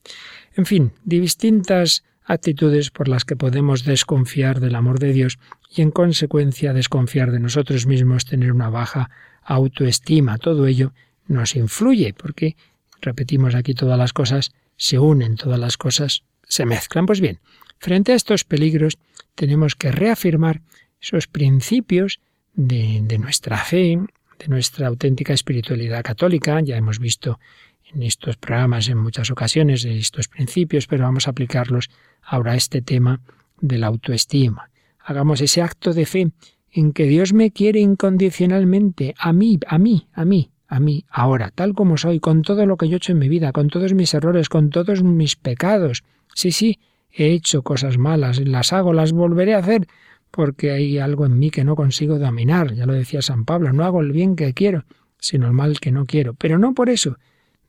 En 0.55 0.65
fin, 0.65 0.93
distintas 1.03 2.03
actitudes 2.25 2.91
por 2.91 3.07
las 3.07 3.25
que 3.25 3.35
podemos 3.35 3.85
desconfiar 3.85 4.59
del 4.59 4.75
amor 4.75 4.99
de 4.99 5.13
Dios 5.13 5.39
y 5.69 5.81
en 5.81 5.91
consecuencia 5.91 6.73
desconfiar 6.73 7.31
de 7.31 7.39
nosotros 7.39 7.85
mismos, 7.85 8.25
tener 8.25 8.51
una 8.51 8.69
baja 8.69 9.09
autoestima. 9.43 10.37
Todo 10.37 10.67
ello 10.67 10.93
nos 11.27 11.55
influye 11.55 12.13
porque, 12.13 12.55
repetimos 13.01 13.55
aquí, 13.55 13.73
todas 13.73 13.97
las 13.97 14.13
cosas 14.13 14.51
se 14.77 14.99
unen, 14.99 15.35
todas 15.35 15.59
las 15.59 15.77
cosas 15.77 16.23
se 16.43 16.65
mezclan. 16.65 17.05
Pues 17.05 17.21
bien, 17.21 17.39
frente 17.79 18.11
a 18.11 18.15
estos 18.15 18.43
peligros 18.43 18.97
tenemos 19.35 19.75
que 19.75 19.91
reafirmar 19.91 20.61
esos 21.01 21.27
principios 21.27 22.19
de, 22.53 23.17
nuestra 23.17 23.57
fe, 23.57 23.97
de 24.37 24.47
nuestra 24.47 24.87
auténtica 24.87 25.33
espiritualidad 25.33 26.03
católica. 26.03 26.59
Ya 26.61 26.77
hemos 26.77 26.99
visto 26.99 27.39
en 27.93 28.03
estos 28.03 28.37
programas 28.37 28.89
en 28.89 28.97
muchas 28.97 29.31
ocasiones 29.31 29.85
estos 29.85 30.27
principios, 30.27 30.87
pero 30.87 31.03
vamos 31.03 31.27
a 31.27 31.31
aplicarlos 31.31 31.89
ahora 32.21 32.51
a 32.51 32.55
este 32.55 32.81
tema 32.81 33.21
de 33.61 33.77
la 33.77 33.87
autoestima. 33.87 34.69
Hagamos 34.99 35.41
ese 35.41 35.61
acto 35.61 35.93
de 35.93 36.05
fe 36.05 36.31
en 36.71 36.91
que 36.91 37.05
Dios 37.05 37.33
me 37.33 37.51
quiere 37.51 37.79
incondicionalmente, 37.79 39.15
a 39.17 39.33
mí, 39.33 39.59
a 39.67 39.79
mí, 39.79 40.07
a 40.13 40.25
mí, 40.25 40.51
a 40.67 40.79
mí, 40.79 41.05
ahora, 41.09 41.49
tal 41.49 41.73
como 41.73 41.97
soy, 41.97 42.19
con 42.19 42.43
todo 42.43 42.65
lo 42.65 42.77
que 42.77 42.87
yo 42.87 42.95
he 42.95 42.97
hecho 42.97 43.13
en 43.13 43.19
mi 43.19 43.27
vida, 43.27 43.51
con 43.51 43.69
todos 43.69 43.93
mis 43.93 44.13
errores, 44.13 44.49
con 44.49 44.69
todos 44.69 45.01
mis 45.01 45.35
pecados. 45.35 46.03
Sí, 46.35 46.51
sí, 46.51 46.79
he 47.11 47.31
hecho 47.31 47.63
cosas 47.63 47.97
malas, 47.97 48.39
las 48.39 48.73
hago, 48.73 48.93
las 48.93 49.11
volveré 49.11 49.55
a 49.55 49.59
hacer, 49.59 49.87
porque 50.31 50.71
hay 50.71 50.99
algo 50.99 51.25
en 51.25 51.39
mí 51.39 51.49
que 51.49 51.63
no 51.63 51.75
consigo 51.75 52.19
dominar. 52.19 52.73
Ya 52.73 52.85
lo 52.85 52.93
decía 52.93 53.21
San 53.21 53.45
Pablo, 53.45 53.73
no 53.73 53.83
hago 53.83 54.01
el 54.01 54.11
bien 54.11 54.35
que 54.35 54.53
quiero, 54.53 54.85
sino 55.19 55.47
el 55.47 55.53
mal 55.53 55.79
que 55.79 55.91
no 55.91 56.05
quiero. 56.05 56.33
Pero 56.35 56.59
no 56.59 56.73
por 56.73 56.89
eso 56.89 57.17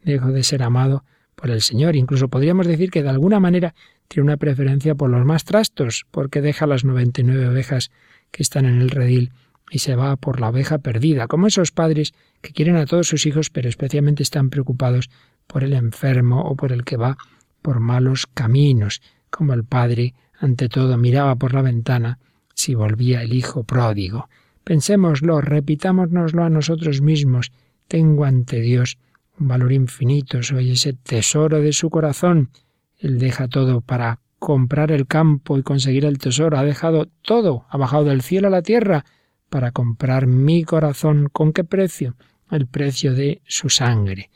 dejo 0.03 0.29
de 0.29 0.43
ser 0.43 0.63
amado 0.63 1.05
por 1.35 1.51
el 1.51 1.63
Señor. 1.63 1.97
Incluso 1.97 2.29
podríamos 2.29 2.67
decir 2.67 2.91
que 2.91 3.03
de 3.03 3.09
alguna 3.09 3.41
manera 3.41 3.75
tiene 4.09 4.25
una 4.25 4.37
preferencia 4.37 4.95
por 4.95 5.11
los 5.11 5.25
más 5.25 5.45
trastos, 5.45 6.07
porque 6.11 6.41
deja 6.41 6.67
las 6.67 6.85
99 6.85 7.49
ovejas 7.49 7.91
que 8.31 8.43
están 8.43 8.67
en 8.67 8.81
el 8.81 8.91
redil 8.91 9.33
y 9.71 9.79
se 9.79 9.95
va 9.95 10.17
por 10.17 10.41
la 10.41 10.49
oveja 10.49 10.79
perdida, 10.79 11.29
como 11.29 11.47
esos 11.47 11.71
padres 11.71 12.13
que 12.41 12.53
quieren 12.53 12.77
a 12.77 12.87
todos 12.87 13.07
sus 13.07 13.25
hijos, 13.27 13.51
pero 13.51 13.69
especialmente 13.69 14.23
están 14.23 14.51
preocupados 14.51 15.11
por 15.47 15.65
el 15.65 15.73
enfermo 15.75 16.43
o 16.43 16.57
por 16.57 16.73
el 16.73 16.85
que 16.85 16.97
va 16.97 17.17
por 17.63 17.79
malos 17.79 18.27
caminos, 18.27 19.01
como 19.31 19.55
el 19.55 19.65
padre, 19.65 20.15
ante 20.39 20.69
todo, 20.69 20.97
miraba 20.97 21.37
por 21.37 21.55
la 21.55 21.63
ventana 21.63 22.19
si 22.55 22.75
volvía 22.75 23.23
el 23.23 23.33
hijo 23.33 23.65
pródigo. 23.65 24.29
Pensémoslo, 24.65 25.41
repitámonoslo 25.41 26.45
a 26.45 26.51
nosotros 26.51 27.01
mismos. 27.01 27.53
Tengo 27.89 28.25
ante 28.25 28.61
Dios 28.61 28.99
un 29.39 29.49
valor 29.49 29.73
infinito, 29.73 30.43
soy 30.43 30.73
ese 30.73 30.93
tesoro 30.93 31.61
de 31.61 31.73
su 31.73 31.89
corazón. 31.89 32.51
Él 32.99 33.19
deja 33.19 33.49
todo 33.49 33.81
para 33.81 34.21
comprar 34.39 34.93
el 34.93 35.07
campo 35.07 35.59
y 35.59 35.63
conseguir 35.63 36.05
el 36.05 36.19
tesoro, 36.19 36.59
ha 36.59 36.65
dejado 36.65 37.09
todo, 37.23 37.67
ha 37.69 37.77
bajado 37.77 38.05
del 38.05 38.23
cielo 38.23 38.49
a 38.49 38.51
la 38.51 38.63
tierra 38.63 39.05
para 39.49 39.71
comprar 39.71 40.27
mi 40.27 40.65
corazón. 40.65 41.29
¿Con 41.33 41.53
qué 41.53 41.65
precio? 41.65 42.17
El 42.51 42.67
precio 42.67 43.15
de 43.15 43.43
su 43.47 43.69
sangre. 43.69 44.31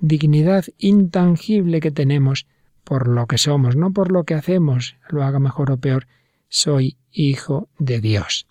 Dignidad 0.00 0.64
intangible 0.78 1.80
que 1.80 1.90
tenemos 1.90 2.46
por 2.84 3.08
lo 3.08 3.26
que 3.26 3.38
somos, 3.38 3.76
no 3.76 3.92
por 3.92 4.10
lo 4.12 4.24
que 4.24 4.34
hacemos, 4.34 4.96
lo 5.08 5.22
haga 5.22 5.38
mejor 5.38 5.70
o 5.70 5.76
peor, 5.76 6.06
soy 6.48 6.96
hijo 7.10 7.68
de 7.78 8.00
Dios. 8.00 8.46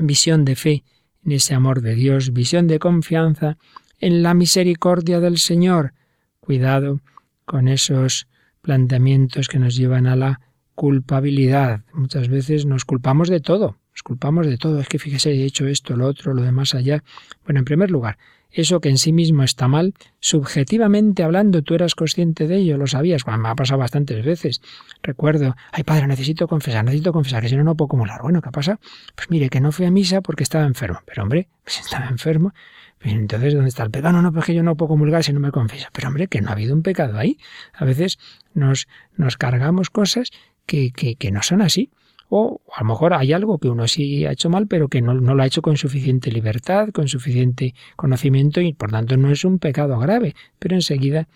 Visión 0.00 0.44
de 0.44 0.56
fe 0.56 0.84
en 1.24 1.32
ese 1.32 1.54
amor 1.54 1.82
de 1.82 1.94
Dios, 1.94 2.32
visión 2.32 2.66
de 2.66 2.78
confianza 2.78 3.58
en 3.98 4.22
la 4.22 4.34
misericordia 4.34 5.20
del 5.20 5.38
Señor. 5.38 5.94
Cuidado 6.40 7.00
con 7.44 7.68
esos 7.68 8.26
planteamientos 8.60 9.48
que 9.48 9.58
nos 9.58 9.76
llevan 9.76 10.06
a 10.06 10.16
la 10.16 10.40
culpabilidad. 10.74 11.82
Muchas 11.92 12.28
veces 12.28 12.66
nos 12.66 12.84
culpamos 12.84 13.28
de 13.28 13.40
todo, 13.40 13.78
nos 13.92 14.02
culpamos 14.02 14.46
de 14.46 14.58
todo. 14.58 14.80
Es 14.80 14.88
que 14.88 14.98
fíjese, 14.98 15.32
he 15.32 15.44
hecho 15.44 15.66
esto, 15.66 15.96
lo 15.96 16.06
otro, 16.06 16.34
lo 16.34 16.42
demás 16.42 16.74
allá. 16.74 17.04
Bueno, 17.44 17.60
en 17.60 17.64
primer 17.64 17.90
lugar, 17.90 18.18
eso 18.52 18.80
que 18.80 18.88
en 18.88 18.98
sí 18.98 19.12
mismo 19.12 19.42
está 19.42 19.66
mal, 19.68 19.94
subjetivamente 20.20 21.22
hablando, 21.22 21.62
tú 21.62 21.74
eras 21.74 21.94
consciente 21.94 22.46
de 22.46 22.56
ello, 22.56 22.76
lo 22.76 22.86
sabías. 22.86 23.24
Bueno, 23.24 23.38
me 23.38 23.48
ha 23.48 23.54
pasado 23.54 23.78
bastantes 23.78 24.24
veces. 24.24 24.60
Recuerdo, 25.02 25.56
ay 25.72 25.84
padre, 25.84 26.06
necesito 26.06 26.46
confesar, 26.46 26.84
necesito 26.84 27.12
confesar, 27.12 27.42
que 27.42 27.48
si 27.48 27.56
no, 27.56 27.64
no 27.64 27.76
puedo 27.76 27.86
acumular. 27.86 28.20
Bueno, 28.22 28.42
¿qué 28.42 28.50
ha 28.50 28.52
pasado? 28.52 28.78
Pues 29.14 29.30
mire, 29.30 29.48
que 29.48 29.60
no 29.60 29.72
fui 29.72 29.86
a 29.86 29.90
misa 29.90 30.20
porque 30.20 30.42
estaba 30.42 30.66
enfermo. 30.66 31.00
Pero 31.06 31.22
hombre, 31.22 31.48
pues 31.64 31.80
estaba 31.80 32.08
enfermo. 32.08 32.52
Entonces, 33.00 33.54
¿dónde 33.54 33.68
está 33.68 33.82
el 33.82 33.90
pecado? 33.90 34.12
No, 34.12 34.22
no, 34.22 34.32
porque 34.32 34.54
yo 34.54 34.62
no 34.62 34.76
puedo 34.76 34.90
comulgar 34.90 35.24
si 35.24 35.32
no 35.32 35.40
me 35.40 35.50
confieso. 35.50 35.88
Pero 35.92 36.08
hombre, 36.08 36.28
que 36.28 36.40
no 36.40 36.50
ha 36.50 36.52
habido 36.52 36.74
un 36.74 36.82
pecado 36.82 37.18
ahí. 37.18 37.38
A 37.72 37.84
veces 37.84 38.18
nos, 38.54 38.86
nos 39.16 39.36
cargamos 39.36 39.90
cosas 39.90 40.30
que, 40.66 40.92
que, 40.92 41.16
que 41.16 41.32
no 41.32 41.42
son 41.42 41.62
así. 41.62 41.90
O 42.34 42.62
a 42.74 42.80
lo 42.80 42.86
mejor 42.88 43.12
hay 43.12 43.34
algo 43.34 43.58
que 43.58 43.68
uno 43.68 43.86
sí 43.86 44.24
ha 44.24 44.32
hecho 44.32 44.48
mal, 44.48 44.66
pero 44.66 44.88
que 44.88 45.02
no, 45.02 45.12
lo 45.12 45.42
ha 45.42 45.46
hecho 45.46 45.60
con 45.60 45.76
suficiente 45.76 46.32
libertad, 46.32 46.88
con 46.88 47.06
suficiente 47.06 47.74
conocimiento 47.94 48.62
y 48.62 48.72
por 48.72 48.90
tanto 48.90 49.18
no 49.18 49.30
es 49.30 49.44
un 49.44 49.58
pecado 49.58 49.98
grave. 49.98 50.34
Pero 50.58 50.74
enseguida 50.74 51.28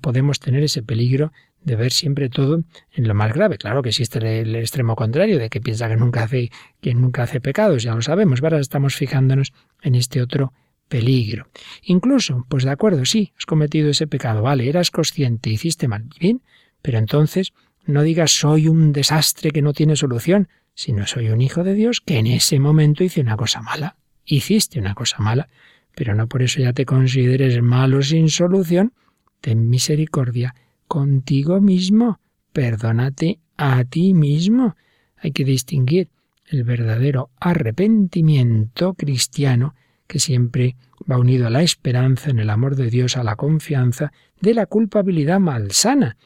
podemos 0.00 0.38
tener 0.38 0.62
ese 0.62 0.84
peligro 0.84 1.32
de 1.64 1.74
ver 1.74 1.90
siempre 1.90 2.28
todo 2.28 2.62
en 2.92 3.08
lo 3.08 3.14
más 3.14 3.32
grave. 3.32 3.58
Claro 3.58 3.82
que 3.82 3.88
existe 3.88 4.20
el, 4.20 4.26
el 4.26 4.54
extremo 4.54 4.94
contrario, 4.94 5.40
de 5.40 5.50
que 5.50 5.60
piensa 5.60 5.88
que 5.88 5.96
nunca 5.96 6.22
hace, 6.22 6.52
que 6.80 6.94
nunca 6.94 7.24
hace 7.24 7.40
pecados, 7.40 7.82
ya 7.82 7.96
lo 7.96 8.02
sabemos. 8.02 8.40
Ahora 8.40 8.60
estamos 8.60 8.94
fijándonos 8.94 9.52
en 9.82 9.96
este 9.96 10.22
otro 10.22 10.52
peligro. 10.86 11.48
Incluso, 11.82 12.46
pues 12.48 12.62
de 12.62 12.70
acuerdo, 12.70 13.04
sí, 13.04 13.32
has 13.36 13.46
cometido 13.46 13.90
ese 13.90 14.06
pecado, 14.06 14.42
vale, 14.42 14.68
eras 14.68 14.92
consciente, 14.92 15.50
hiciste 15.50 15.88
mal, 15.88 16.04
bien, 16.20 16.40
pero 16.82 16.98
entonces 16.98 17.52
no 17.86 18.02
digas 18.02 18.32
soy 18.32 18.68
un 18.68 18.92
desastre 18.92 19.50
que 19.50 19.62
no 19.62 19.72
tiene 19.72 19.96
solución, 19.96 20.48
sino 20.74 21.06
soy 21.06 21.30
un 21.30 21.40
hijo 21.40 21.64
de 21.64 21.74
Dios 21.74 22.00
que 22.00 22.18
en 22.18 22.26
ese 22.26 22.58
momento 22.60 23.04
hice 23.04 23.20
una 23.20 23.36
cosa 23.36 23.62
mala. 23.62 23.96
Hiciste 24.24 24.78
una 24.78 24.94
cosa 24.94 25.18
mala, 25.18 25.48
pero 25.94 26.14
no 26.14 26.26
por 26.26 26.42
eso 26.42 26.60
ya 26.60 26.72
te 26.72 26.84
consideres 26.84 27.62
malo 27.62 28.02
sin 28.02 28.28
solución. 28.28 28.92
Ten 29.40 29.70
misericordia 29.70 30.54
contigo 30.88 31.60
mismo. 31.60 32.20
Perdónate 32.52 33.38
a 33.56 33.84
ti 33.84 34.12
mismo. 34.12 34.76
Hay 35.16 35.32
que 35.32 35.44
distinguir 35.44 36.10
el 36.46 36.64
verdadero 36.64 37.30
arrepentimiento 37.40 38.94
cristiano 38.94 39.74
que 40.06 40.18
siempre 40.18 40.76
va 41.10 41.18
unido 41.18 41.46
a 41.46 41.50
la 41.50 41.62
esperanza 41.62 42.30
en 42.30 42.38
el 42.38 42.50
amor 42.50 42.76
de 42.76 42.90
Dios, 42.90 43.16
a 43.16 43.24
la 43.24 43.36
confianza, 43.36 44.12
de 44.40 44.54
la 44.54 44.66
culpabilidad 44.66 45.40
malsana, 45.40 46.16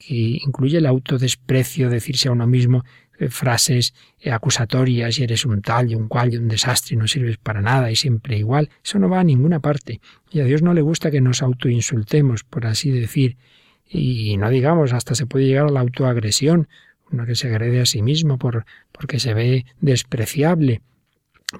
que 0.00 0.40
incluye 0.44 0.78
el 0.78 0.86
autodesprecio, 0.86 1.90
decirse 1.90 2.28
a 2.28 2.32
uno 2.32 2.46
mismo 2.46 2.84
eh, 3.18 3.28
frases 3.28 3.92
eh, 4.18 4.32
acusatorias 4.32 5.18
y 5.18 5.24
eres 5.24 5.44
un 5.44 5.60
tal 5.60 5.90
y 5.90 5.94
un 5.94 6.08
cual 6.08 6.32
y 6.32 6.38
un 6.38 6.48
desastre 6.48 6.94
y 6.94 6.96
no 6.96 7.06
sirves 7.06 7.36
para 7.36 7.60
nada 7.60 7.90
y 7.90 7.96
siempre 7.96 8.38
igual. 8.38 8.70
Eso 8.82 8.98
no 8.98 9.10
va 9.10 9.20
a 9.20 9.24
ninguna 9.24 9.60
parte. 9.60 10.00
Y 10.30 10.40
a 10.40 10.44
Dios 10.44 10.62
no 10.62 10.72
le 10.72 10.80
gusta 10.80 11.10
que 11.10 11.20
nos 11.20 11.42
autoinsultemos, 11.42 12.44
por 12.44 12.66
así 12.66 12.90
decir. 12.90 13.36
Y 13.86 14.38
no 14.38 14.48
digamos, 14.48 14.94
hasta 14.94 15.14
se 15.14 15.26
puede 15.26 15.46
llegar 15.46 15.66
a 15.66 15.70
la 15.70 15.80
autoagresión, 15.80 16.68
uno 17.12 17.26
que 17.26 17.34
se 17.34 17.48
agrede 17.48 17.80
a 17.80 17.86
sí 17.86 18.00
mismo 18.00 18.38
por, 18.38 18.64
porque 18.92 19.20
se 19.20 19.34
ve 19.34 19.66
despreciable. 19.80 20.80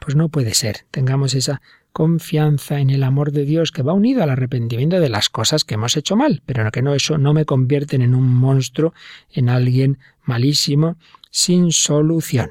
Pues 0.01 0.17
no 0.17 0.31
puede 0.31 0.55
ser. 0.55 0.87
Tengamos 0.91 1.35
esa 1.35 1.61
confianza 1.93 2.81
en 2.81 2.91
el 2.91 3.03
amor 3.03 3.33
de 3.33 3.45
Dios 3.45 3.73
que 3.73 3.83
va 3.83 3.93
unido 3.93 4.23
al 4.23 4.31
arrepentimiento 4.31 5.01
de 5.01 5.09
las 5.09 5.29
cosas 5.29 5.65
que 5.65 5.75
hemos 5.75 5.97
hecho 5.97 6.17
mal, 6.17 6.43
pero 6.47 6.71
que 6.71 6.83
no 6.83 6.95
eso 6.95 7.19
no 7.19 7.35
me 7.35 7.45
convierten 7.45 8.03
en 8.03 8.15
un 8.15 8.33
monstruo, 8.33 8.95
en 9.31 9.49
alguien 9.49 9.99
malísimo, 10.23 10.97
sin 11.31 11.73
solución. 11.73 12.51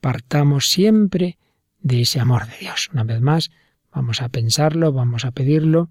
Partamos 0.00 0.70
siempre 0.70 1.38
de 1.80 2.02
ese 2.02 2.20
amor 2.20 2.46
de 2.46 2.56
Dios. 2.60 2.90
Una 2.92 3.04
vez 3.04 3.20
más, 3.20 3.50
vamos 3.92 4.22
a 4.22 4.28
pensarlo, 4.28 4.92
vamos 4.92 5.24
a 5.24 5.30
pedirlo, 5.30 5.88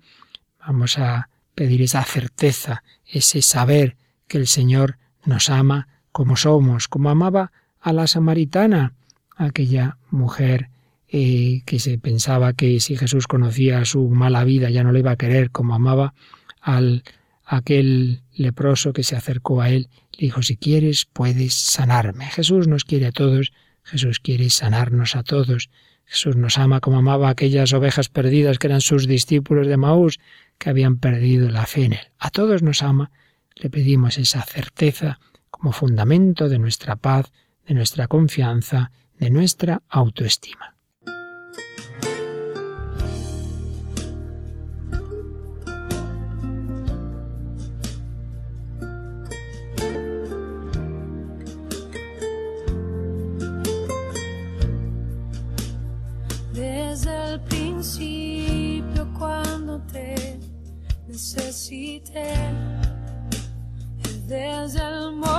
vamos 0.60 0.98
a 0.98 1.30
pedir 1.56 1.82
esa 1.82 2.04
certeza, 2.04 2.84
ese 3.06 3.42
saber 3.42 3.98
que 4.28 4.38
el 4.38 4.48
Señor 4.48 4.98
nos 5.26 5.50
ama 5.50 5.88
como 6.12 6.36
somos, 6.38 6.88
como 6.88 7.10
amaba 7.10 7.52
a 7.82 7.94
la 7.94 8.08
samaritana, 8.08 8.94
aquella 9.36 9.98
mujer 10.10 10.70
eh, 11.12 11.64
que 11.66 11.80
se 11.80 11.98
pensaba 11.98 12.54
que 12.54 12.80
si 12.80 12.96
Jesús 12.96 13.28
conocía 13.28 13.84
su 13.86 14.08
mala 14.10 14.44
vida 14.44 14.70
ya 14.70 14.84
no 14.84 14.92
le 14.92 15.00
iba 15.00 15.12
a 15.12 15.18
querer 15.18 15.50
como 15.50 15.74
amaba 15.74 16.14
al 16.62 17.04
aquel 17.46 18.22
leproso 18.32 18.94
que 18.94 19.04
se 19.04 19.16
acercó 19.16 19.62
a 19.62 19.70
él, 19.70 19.90
le 20.12 20.28
dijo, 20.28 20.44
si 20.44 20.56
quieres 20.56 21.06
puedes 21.12 21.56
sanarme. 21.56 22.26
Jesús 22.28 22.68
nos 22.68 22.84
quiere 22.84 23.08
a 23.08 23.12
todos, 23.12 23.54
Jesús 23.82 24.20
quiere 24.20 24.52
sanarnos 24.52 25.16
a 25.16 25.24
todos. 25.24 25.72
Jesús 26.06 26.36
nos 26.36 26.60
ama 26.60 26.80
como 26.80 27.00
amaba 27.00 27.28
a 27.28 27.32
aquellas 27.32 27.74
ovejas 27.74 28.10
perdidas 28.10 28.60
que 28.60 28.68
eran 28.68 28.82
sus 28.82 29.08
discípulos 29.08 29.66
de 29.66 29.78
Maús, 29.78 30.20
que 30.60 30.70
habían 30.70 30.98
perdido 30.98 31.50
la 31.50 31.66
fe 31.66 31.86
en 31.86 31.94
él. 31.94 32.08
A 32.20 32.30
todos 32.30 32.62
nos 32.62 32.84
ama, 32.84 33.12
le 33.56 33.72
pedimos 33.72 34.20
esa 34.20 34.44
certeza 34.44 35.20
como 35.50 35.72
fundamento 35.72 36.50
de 36.50 36.60
nuestra 36.60 36.98
paz, 36.98 37.32
de 37.68 37.74
nuestra 37.74 38.08
confianza, 38.08 38.92
de 39.18 39.32
nuestra 39.32 39.82
autoestima. 39.90 40.76
Principio 57.90 59.08
cuando 59.18 59.80
te 59.92 60.40
necesité, 61.08 62.36
desde 64.28 64.80
el 64.80 65.14
momento 65.14 65.39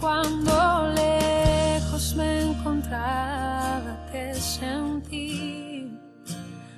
cuando 0.00 0.92
lejos 0.94 2.14
me 2.14 2.42
encontraba, 2.42 3.96
te 4.12 4.34
sentí. 4.34 5.98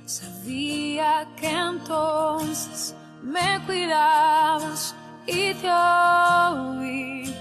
Sabía 0.05 1.29
que 1.37 1.51
entonces 1.51 2.95
me 3.23 3.61
cuidabas 3.67 4.95
y 5.27 5.55
te 5.55 5.71
oí. 5.71 7.35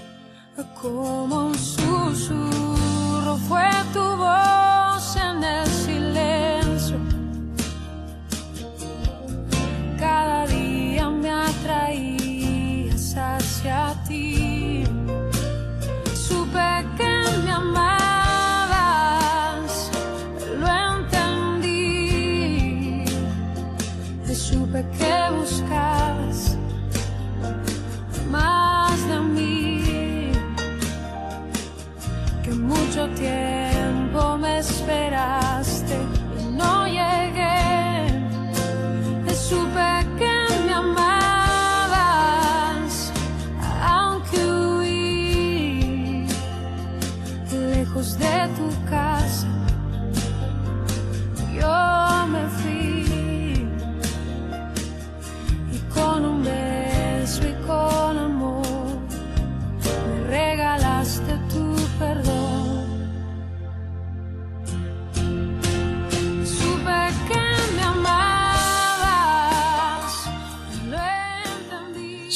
Como 0.80 1.46
un 1.46 1.54
susurro 1.54 3.36
fue 3.48 3.68
tu 3.92 4.00
voz 4.16 4.59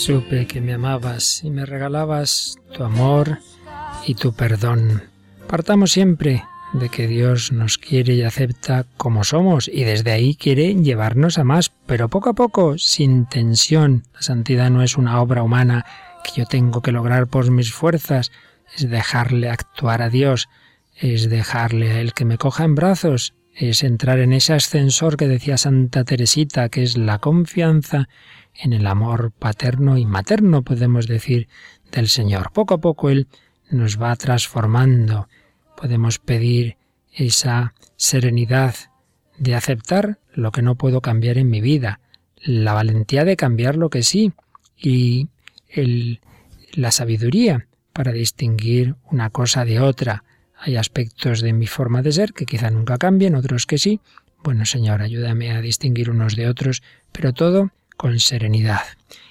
Supe 0.05 0.47
que 0.47 0.61
me 0.61 0.75
amabas 0.75 1.43
y 1.45 1.51
me 1.51 1.65
regalabas 1.65 2.59
tu 2.75 2.85
amor 2.85 3.39
y 4.05 4.15
tu 4.15 4.35
perdón. 4.35 5.05
Partamos 5.49 5.93
siempre 5.93 6.45
de 6.75 6.91
que 6.91 7.07
Dios 7.07 7.53
nos 7.53 7.79
quiere 7.79 8.13
y 8.13 8.23
acepta 8.23 8.85
como 8.99 9.25
somos 9.25 9.67
y 9.67 9.85
desde 9.85 10.13
ahí 10.13 10.35
quiere 10.35 10.75
llevarnos 10.75 11.39
a 11.39 11.45
más, 11.45 11.73
pero 11.87 12.11
poco 12.11 12.29
a 12.29 12.35
poco, 12.35 12.77
sin 12.77 13.25
tensión. 13.25 14.03
La 14.13 14.21
santidad 14.21 14.69
no 14.69 14.83
es 14.83 14.99
una 14.99 15.23
obra 15.23 15.43
humana 15.43 15.87
que 16.23 16.39
yo 16.39 16.47
tengo 16.47 16.83
que 16.83 16.93
lograr 16.93 17.27
por 17.27 17.51
mis 17.51 17.73
fuerzas, 17.73 18.31
es 18.77 18.91
dejarle 18.91 19.49
actuar 19.49 20.03
a 20.03 20.11
Dios, 20.11 20.51
es 21.01 21.31
dejarle 21.31 21.93
a 21.93 22.01
Él 22.03 22.13
que 22.13 22.27
me 22.27 22.37
coja 22.37 22.65
en 22.65 22.75
brazos, 22.75 23.33
es 23.55 23.83
entrar 23.83 24.19
en 24.19 24.35
ese 24.35 24.53
ascensor 24.53 25.17
que 25.17 25.29
decía 25.29 25.57
Santa 25.57 26.05
Teresita, 26.05 26.69
que 26.69 26.83
es 26.83 26.99
la 26.99 27.21
confianza 27.21 28.11
en 28.55 28.73
el 28.73 28.87
amor 28.87 29.33
paterno 29.33 29.99
y 29.99 30.07
materno, 30.07 30.63
podemos 30.63 31.07
decir, 31.07 31.49
del 31.91 32.09
Señor. 32.09 32.53
Poco 32.53 32.75
a 32.75 32.81
poco 32.81 33.11
Él 33.11 33.29
nos 33.71 34.01
va 34.01 34.15
transformando. 34.17 35.29
Podemos 35.77 36.19
pedir 36.19 36.77
esa 37.13 37.75
serenidad 37.97 38.75
de 39.39 39.55
aceptar 39.55 40.19
lo 40.33 40.53
que 40.53 40.63
no 40.63 40.77
puedo 40.77 41.01
cambiar 41.01 41.39
en 41.39 41.51
mi 41.51 41.61
vida, 41.61 42.01
la 42.43 42.73
valentía 42.73 43.25
de 43.25 43.37
cambiar 43.37 43.77
lo 43.77 43.91
que 43.91 44.03
sí 44.03 44.33
y 44.77 45.29
el, 45.69 46.21
la 46.73 46.91
sabiduría 46.91 47.67
para 47.93 48.13
distinguir 48.13 48.97
una 49.11 49.31
cosa 49.31 49.65
de 49.65 49.81
otra. 49.81 50.25
Hay 50.59 50.77
aspectos 50.77 51.41
de 51.41 51.53
mi 51.53 51.67
forma 51.67 52.03
de 52.03 52.13
ser 52.13 52.33
que 52.33 52.47
quizá 52.47 52.71
nunca 52.71 52.99
cambien, 52.99 53.35
otros 53.35 53.67
que 53.67 53.79
sí. 53.79 54.01
Bueno, 54.43 54.67
Señor, 54.67 55.03
ayúdame 55.03 55.53
a 55.53 55.61
distinguir 55.61 56.11
unos 56.11 56.37
de 56.37 56.49
otros, 56.49 56.83
pero 57.13 57.33
todo 57.33 57.71
con 57.97 58.19
serenidad. 58.19 58.83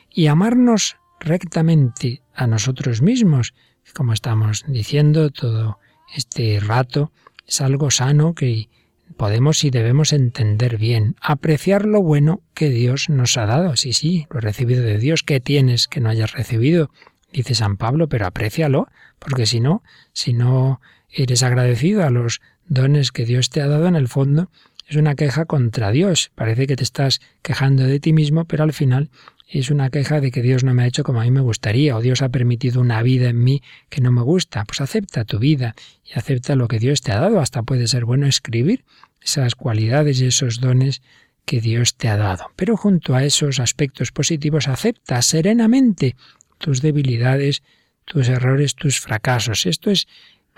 Y 0.10 0.28
amarnos 0.28 0.98
rectamente 1.20 2.22
a 2.34 2.48
nosotros 2.48 3.02
mismos, 3.02 3.54
como 3.94 4.14
estamos 4.14 4.66
diciendo 4.68 5.30
todo 5.30 5.80
este 6.16 6.60
rato, 6.60 7.12
es 7.48 7.62
algo 7.62 7.92
sano 7.92 8.34
que 8.34 8.70
podemos 9.18 9.64
y 9.64 9.70
debemos 9.70 10.14
entender 10.14 10.78
bien, 10.78 11.16
apreciar 11.22 11.86
lo 11.86 12.02
bueno 12.02 12.42
que 12.54 12.70
Dios 12.70 13.10
nos 13.10 13.38
ha 13.38 13.46
dado. 13.46 13.76
Sí, 13.76 13.94
sí, 13.94 14.28
lo 14.30 14.40
he 14.40 14.42
recibido 14.42 14.84
de 14.84 14.98
Dios. 14.98 15.24
¿Qué 15.24 15.40
tienes 15.40 15.88
que 15.88 16.02
no 16.02 16.10
hayas 16.10 16.34
recibido? 16.34 16.90
Dice 17.32 17.56
San 17.56 17.78
Pablo, 17.78 18.08
pero 18.08 18.26
aprécialo, 18.26 18.88
porque 19.20 19.46
si 19.46 19.60
no, 19.60 19.84
si 20.14 20.34
no 20.34 20.82
eres 21.10 21.44
agradecido 21.44 22.04
a 22.04 22.10
los 22.10 22.42
dones 22.68 23.12
que 23.12 23.26
Dios 23.26 23.50
te 23.50 23.62
ha 23.62 23.68
dado 23.68 23.88
en 23.88 23.96
el 23.96 24.08
fondo, 24.08 24.50
es 24.94 24.98
una 24.98 25.16
queja 25.16 25.46
contra 25.46 25.92
Dios. 25.92 26.32
Parece 26.36 26.68
que 26.68 26.76
te 26.76 26.84
estás 26.84 27.20
quejando 27.42 27.84
de 27.84 28.00
ti 28.00 28.14
mismo, 28.14 28.46
pero 28.46 28.64
al 28.64 28.74
final 28.74 29.10
es 29.50 29.72
una 29.72 29.90
queja 29.90 30.22
de 30.22 30.30
que 30.30 30.44
Dios 30.44 30.64
no 30.64 30.74
me 30.76 30.84
ha 30.84 30.88
hecho 30.88 31.04
como 31.04 31.20
a 31.20 31.24
mí 31.24 31.32
me 31.32 31.42
gustaría, 31.42 31.98
o 31.98 32.02
Dios 32.02 32.22
ha 32.22 32.30
permitido 32.30 32.80
una 32.80 33.02
vida 33.02 33.30
en 33.30 33.44
mí 33.44 33.64
que 33.90 34.02
no 34.02 34.12
me 34.12 34.22
gusta. 34.22 34.64
Pues 34.66 34.82
acepta 34.82 35.26
tu 35.26 35.40
vida 35.40 35.74
y 36.06 36.18
acepta 36.18 36.56
lo 36.56 36.68
que 36.68 36.78
Dios 36.78 37.02
te 37.02 37.12
ha 37.12 37.20
dado. 37.20 37.40
Hasta 37.40 37.64
puede 37.64 37.88
ser 37.88 38.06
bueno 38.06 38.28
escribir 38.28 38.86
esas 39.20 39.56
cualidades 39.56 40.22
y 40.22 40.28
esos 40.28 40.60
dones 40.60 41.02
que 41.46 41.60
Dios 41.60 41.96
te 41.96 42.08
ha 42.08 42.18
dado. 42.18 42.52
Pero 42.56 42.78
junto 42.78 43.16
a 43.16 43.24
esos 43.24 43.60
aspectos 43.60 44.12
positivos, 44.12 44.68
acepta 44.68 45.22
serenamente 45.24 46.16
tus 46.60 46.84
debilidades, 46.84 47.64
tus 48.06 48.30
errores, 48.30 48.76
tus 48.76 49.00
fracasos. 49.00 49.66
Esto 49.66 49.90
es 49.90 50.08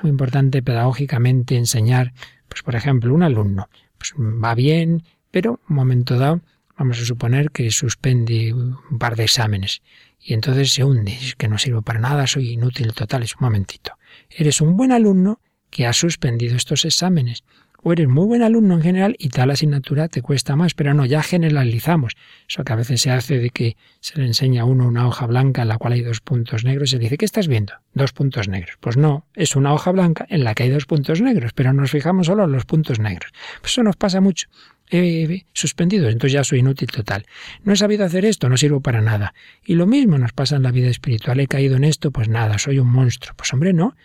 muy 0.01 0.09
importante 0.09 0.61
pedagógicamente 0.61 1.55
enseñar, 1.55 2.13
pues 2.49 2.63
por 2.63 2.75
ejemplo, 2.75 3.13
un 3.13 3.23
alumno 3.23 3.69
pues 3.97 4.13
va 4.17 4.55
bien, 4.55 5.03
pero 5.31 5.59
un 5.69 5.75
momento 5.75 6.17
dado 6.17 6.41
vamos 6.77 6.99
a 6.99 7.05
suponer 7.05 7.51
que 7.51 7.71
suspende 7.71 8.53
un 8.53 8.99
par 8.99 9.15
de 9.15 9.23
exámenes 9.23 9.81
y 10.19 10.33
entonces 10.33 10.71
se 10.71 10.83
hunde, 10.83 11.13
es 11.13 11.35
que 11.35 11.47
no 11.47 11.57
sirvo 11.57 11.81
para 11.81 11.99
nada, 11.99 12.25
soy 12.27 12.53
inútil 12.53 12.93
total, 12.93 13.23
es 13.23 13.35
un 13.35 13.45
momentito. 13.45 13.97
Eres 14.29 14.59
un 14.59 14.75
buen 14.75 14.91
alumno 14.91 15.39
que 15.69 15.85
ha 15.85 15.93
suspendido 15.93 16.55
estos 16.55 16.83
exámenes 16.85 17.43
o 17.87 17.93
eres 17.93 18.07
muy 18.07 18.25
buen 18.25 18.41
alumno 18.41 18.73
en 18.73 18.81
general 18.81 19.15
y 19.19 19.29
tal 19.29 19.51
asignatura 19.51 20.07
te 20.07 20.23
cuesta 20.23 20.55
más, 20.55 20.73
pero 20.73 20.95
no, 20.95 21.05
ya 21.05 21.21
generalizamos. 21.21 22.13
Eso 22.49 22.63
que 22.63 22.73
a 22.73 22.75
veces 22.75 22.99
se 22.99 23.11
hace 23.11 23.37
de 23.37 23.51
que 23.51 23.77
se 23.99 24.17
le 24.17 24.25
enseña 24.25 24.63
a 24.63 24.65
uno 24.65 24.87
una 24.87 25.07
hoja 25.07 25.27
blanca 25.27 25.61
en 25.61 25.67
la 25.67 25.77
cual 25.77 25.93
hay 25.93 26.01
dos 26.01 26.19
puntos 26.19 26.65
negros 26.65 26.89
y 26.89 26.91
se 26.93 26.97
dice, 26.97 27.19
¿qué 27.19 27.25
estás 27.25 27.47
viendo? 27.47 27.73
Dos 27.93 28.11
puntos 28.11 28.47
negros. 28.47 28.77
Pues 28.79 28.97
no, 28.97 29.27
es 29.35 29.55
una 29.55 29.71
hoja 29.71 29.91
blanca 29.91 30.25
en 30.29 30.43
la 30.43 30.55
que 30.55 30.63
hay 30.63 30.71
dos 30.71 30.87
puntos 30.87 31.21
negros, 31.21 31.51
pero 31.53 31.73
nos 31.73 31.91
fijamos 31.91 32.25
solo 32.25 32.45
en 32.45 32.53
los 32.53 32.65
puntos 32.65 32.97
negros. 32.97 33.31
Pues 33.61 33.73
eso 33.73 33.83
nos 33.83 33.97
pasa 33.97 34.19
mucho. 34.19 34.47
He 34.89 35.45
suspendido, 35.53 36.09
entonces 36.09 36.31
ya 36.31 36.43
soy 36.43 36.59
inútil 36.59 36.89
total. 36.89 37.27
No 37.63 37.73
he 37.73 37.75
sabido 37.75 38.03
hacer 38.03 38.25
esto, 38.25 38.49
no 38.49 38.57
sirvo 38.57 38.81
para 38.81 39.01
nada. 39.01 39.35
Y 39.63 39.75
lo 39.75 39.85
mismo 39.85 40.17
nos 40.17 40.33
pasa 40.33 40.55
en 40.55 40.63
la 40.63 40.71
vida 40.71 40.87
espiritual. 40.87 41.39
He 41.39 41.45
caído 41.45 41.75
en 41.75 41.83
esto, 41.83 42.09
pues 42.09 42.29
nada, 42.29 42.57
soy 42.57 42.79
un 42.79 42.87
monstruo. 42.87 43.35
Pues 43.37 43.53
hombre, 43.53 43.73
no. 43.73 43.95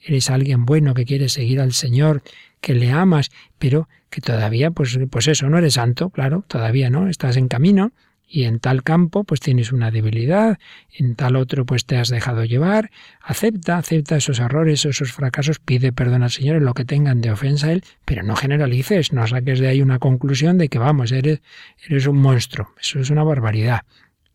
Eres 0.00 0.30
alguien 0.30 0.64
bueno 0.64 0.94
que 0.94 1.04
quiere 1.04 1.28
seguir 1.28 1.60
al 1.60 1.72
Señor, 1.72 2.22
que 2.60 2.74
le 2.74 2.90
amas, 2.90 3.30
pero 3.58 3.88
que 4.10 4.20
todavía, 4.20 4.70
pues, 4.70 4.98
pues 5.10 5.28
eso, 5.28 5.48
no 5.48 5.58
eres 5.58 5.74
santo, 5.74 6.10
claro, 6.10 6.44
todavía 6.46 6.90
no, 6.90 7.08
estás 7.08 7.36
en 7.36 7.48
camino 7.48 7.92
y 8.28 8.44
en 8.44 8.60
tal 8.60 8.82
campo 8.82 9.24
pues 9.24 9.40
tienes 9.40 9.72
una 9.72 9.90
debilidad, 9.90 10.58
en 10.92 11.14
tal 11.14 11.34
otro 11.34 11.64
pues 11.64 11.86
te 11.86 11.96
has 11.96 12.08
dejado 12.08 12.44
llevar, 12.44 12.90
acepta, 13.22 13.78
acepta 13.78 14.16
esos 14.16 14.38
errores, 14.38 14.84
esos 14.84 15.12
fracasos, 15.12 15.58
pide 15.58 15.92
perdón 15.92 16.22
al 16.22 16.30
Señor 16.30 16.56
en 16.56 16.66
lo 16.66 16.74
que 16.74 16.84
tengan 16.84 17.22
de 17.22 17.30
ofensa 17.30 17.68
a 17.68 17.72
Él, 17.72 17.82
pero 18.04 18.22
no 18.22 18.36
generalices, 18.36 19.12
no 19.12 19.26
saques 19.26 19.60
de 19.60 19.68
ahí 19.68 19.80
una 19.80 19.98
conclusión 19.98 20.58
de 20.58 20.68
que 20.68 20.78
vamos, 20.78 21.10
eres, 21.10 21.40
eres 21.86 22.06
un 22.06 22.18
monstruo, 22.18 22.74
eso 22.78 23.00
es 23.00 23.08
una 23.08 23.24
barbaridad. 23.24 23.80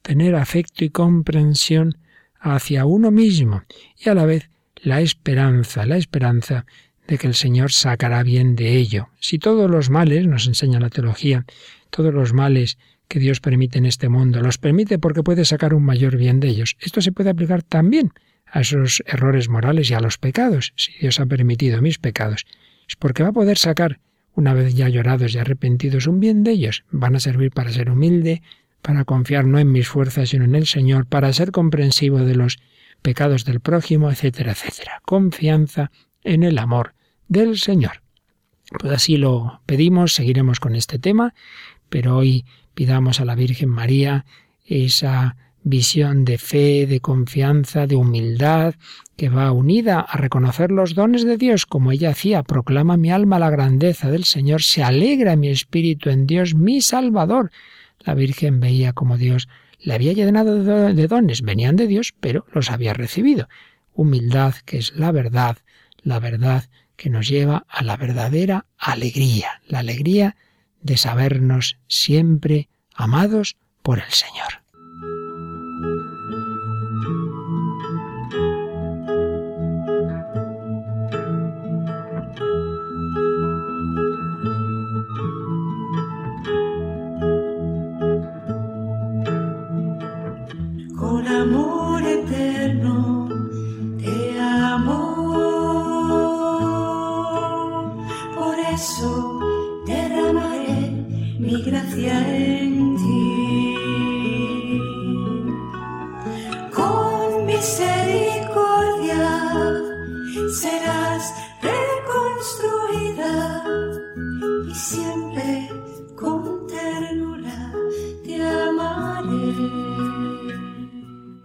Tener 0.01 0.35
afecto 0.35 0.83
y 0.83 0.89
comprensión 0.89 1.97
hacia 2.39 2.85
uno 2.85 3.11
mismo 3.11 3.63
y 3.97 4.09
a 4.09 4.15
la 4.15 4.25
vez 4.25 4.49
la 4.83 5.01
esperanza, 5.01 5.85
la 5.85 5.97
esperanza 5.97 6.65
de 7.07 7.17
que 7.17 7.27
el 7.27 7.33
Señor 7.33 7.71
sacará 7.71 8.21
bien 8.23 8.55
de 8.55 8.75
ello. 8.75 9.09
Si 9.19 9.39
todos 9.39 9.69
los 9.69 9.89
males, 9.89 10.27
nos 10.27 10.47
enseña 10.47 10.79
la 10.79 10.89
teología, 10.89 11.45
todos 11.89 12.13
los 12.13 12.33
males 12.33 12.77
que 13.07 13.19
Dios 13.19 13.39
permite 13.39 13.77
en 13.77 13.85
este 13.85 14.09
mundo, 14.09 14.41
los 14.41 14.57
permite 14.57 14.99
porque 14.99 15.23
puede 15.23 15.45
sacar 15.45 15.73
un 15.73 15.83
mayor 15.83 16.17
bien 16.17 16.39
de 16.39 16.49
ellos. 16.49 16.75
Esto 16.79 17.01
se 17.01 17.11
puede 17.11 17.29
aplicar 17.29 17.63
también 17.63 18.11
a 18.45 18.61
esos 18.61 19.03
errores 19.05 19.49
morales 19.49 19.89
y 19.89 19.93
a 19.93 19.99
los 19.99 20.17
pecados. 20.17 20.73
Si 20.75 20.93
Dios 20.99 21.19
ha 21.19 21.25
permitido 21.25 21.81
mis 21.81 21.97
pecados, 21.97 22.45
es 22.87 22.95
porque 22.95 23.23
va 23.23 23.29
a 23.29 23.33
poder 23.33 23.57
sacar, 23.57 23.99
una 24.35 24.53
vez 24.53 24.73
ya 24.73 24.89
llorados 24.89 25.33
y 25.33 25.37
arrepentidos, 25.37 26.07
un 26.07 26.19
bien 26.19 26.43
de 26.43 26.51
ellos. 26.51 26.83
Van 26.91 27.15
a 27.15 27.19
servir 27.19 27.51
para 27.51 27.71
ser 27.71 27.89
humilde, 27.89 28.41
para 28.81 29.05
confiar 29.05 29.45
no 29.45 29.59
en 29.59 29.71
mis 29.71 29.87
fuerzas, 29.87 30.29
sino 30.29 30.45
en 30.45 30.55
el 30.55 30.67
Señor, 30.67 31.05
para 31.05 31.31
ser 31.33 31.51
comprensivo 31.51 32.19
de 32.19 32.35
los 32.35 32.59
pecados 33.01 33.45
del 33.45 33.59
prójimo, 33.59 34.11
etcétera, 34.11 34.51
etcétera. 34.51 35.01
Confianza 35.05 35.91
en 36.23 36.43
el 36.43 36.57
amor 36.57 36.93
del 37.27 37.57
Señor. 37.57 38.01
Pues 38.79 38.93
así 38.93 39.17
lo 39.17 39.61
pedimos, 39.65 40.13
seguiremos 40.13 40.59
con 40.59 40.75
este 40.75 40.99
tema, 40.99 41.33
pero 41.89 42.17
hoy 42.17 42.45
pidamos 42.73 43.19
a 43.19 43.25
la 43.25 43.35
Virgen 43.35 43.69
María 43.69 44.25
esa 44.65 45.35
visión 45.63 46.25
de 46.25 46.37
fe, 46.37 46.85
de 46.87 46.99
confianza, 46.99 47.87
de 47.87 47.95
humildad, 47.95 48.75
que 49.15 49.29
va 49.29 49.51
unida 49.51 49.99
a 50.01 50.17
reconocer 50.17 50.71
los 50.71 50.93
dones 50.95 51.23
de 51.23 51.37
Dios, 51.37 51.65
como 51.65 51.91
ella 51.91 52.09
hacía, 52.09 52.43
proclama 52.43 52.97
mi 52.97 53.11
alma 53.11 53.39
la 53.39 53.49
grandeza 53.49 54.11
del 54.11 54.25
Señor, 54.25 54.61
se 54.61 54.83
alegra 54.83 55.35
mi 55.35 55.49
espíritu 55.49 56.09
en 56.09 56.27
Dios, 56.27 56.55
mi 56.55 56.81
Salvador. 56.81 57.51
La 57.99 58.13
Virgen 58.13 58.59
veía 58.59 58.93
como 58.93 59.17
Dios 59.17 59.47
le 59.83 59.93
había 59.93 60.13
llenado 60.13 60.63
de 60.93 61.07
dones, 61.07 61.41
venían 61.41 61.75
de 61.75 61.87
Dios, 61.87 62.13
pero 62.19 62.45
los 62.53 62.71
había 62.71 62.93
recibido. 62.93 63.49
Humildad, 63.93 64.55
que 64.65 64.77
es 64.77 64.95
la 64.95 65.11
verdad, 65.11 65.57
la 66.01 66.19
verdad 66.19 66.69
que 66.95 67.09
nos 67.09 67.27
lleva 67.27 67.65
a 67.67 67.83
la 67.83 67.97
verdadera 67.97 68.65
alegría, 68.77 69.61
la 69.67 69.79
alegría 69.79 70.35
de 70.81 70.97
sabernos 70.97 71.77
siempre 71.87 72.69
amados 72.93 73.57
por 73.81 73.99
el 73.99 74.09
Señor. 74.09 74.62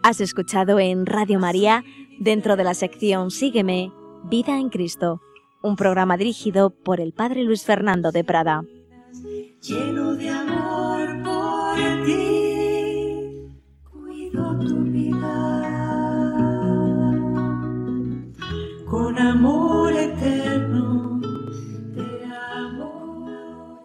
Has 0.08 0.22
escuchado 0.22 0.80
en 0.80 1.04
Radio 1.04 1.38
María, 1.38 1.84
dentro 2.18 2.56
de 2.56 2.64
la 2.64 2.72
sección 2.72 3.30
Sígueme, 3.30 3.92
Vida 4.24 4.58
en 4.58 4.70
Cristo, 4.70 5.20
un 5.62 5.76
programa 5.76 6.16
dirigido 6.16 6.70
por 6.70 6.98
el 6.98 7.12
Padre 7.12 7.42
Luis 7.42 7.62
Fernando 7.62 8.10
de 8.10 8.24
Prada. 8.24 8.62
lleno 9.60 10.14
de 10.14 10.30
amor 10.30 11.22
por 11.22 12.06
ti, 12.06 13.54
cuido 13.92 14.58
tu 14.60 14.76
vida 14.84 15.44
con 18.86 19.18
amor. 19.18 19.68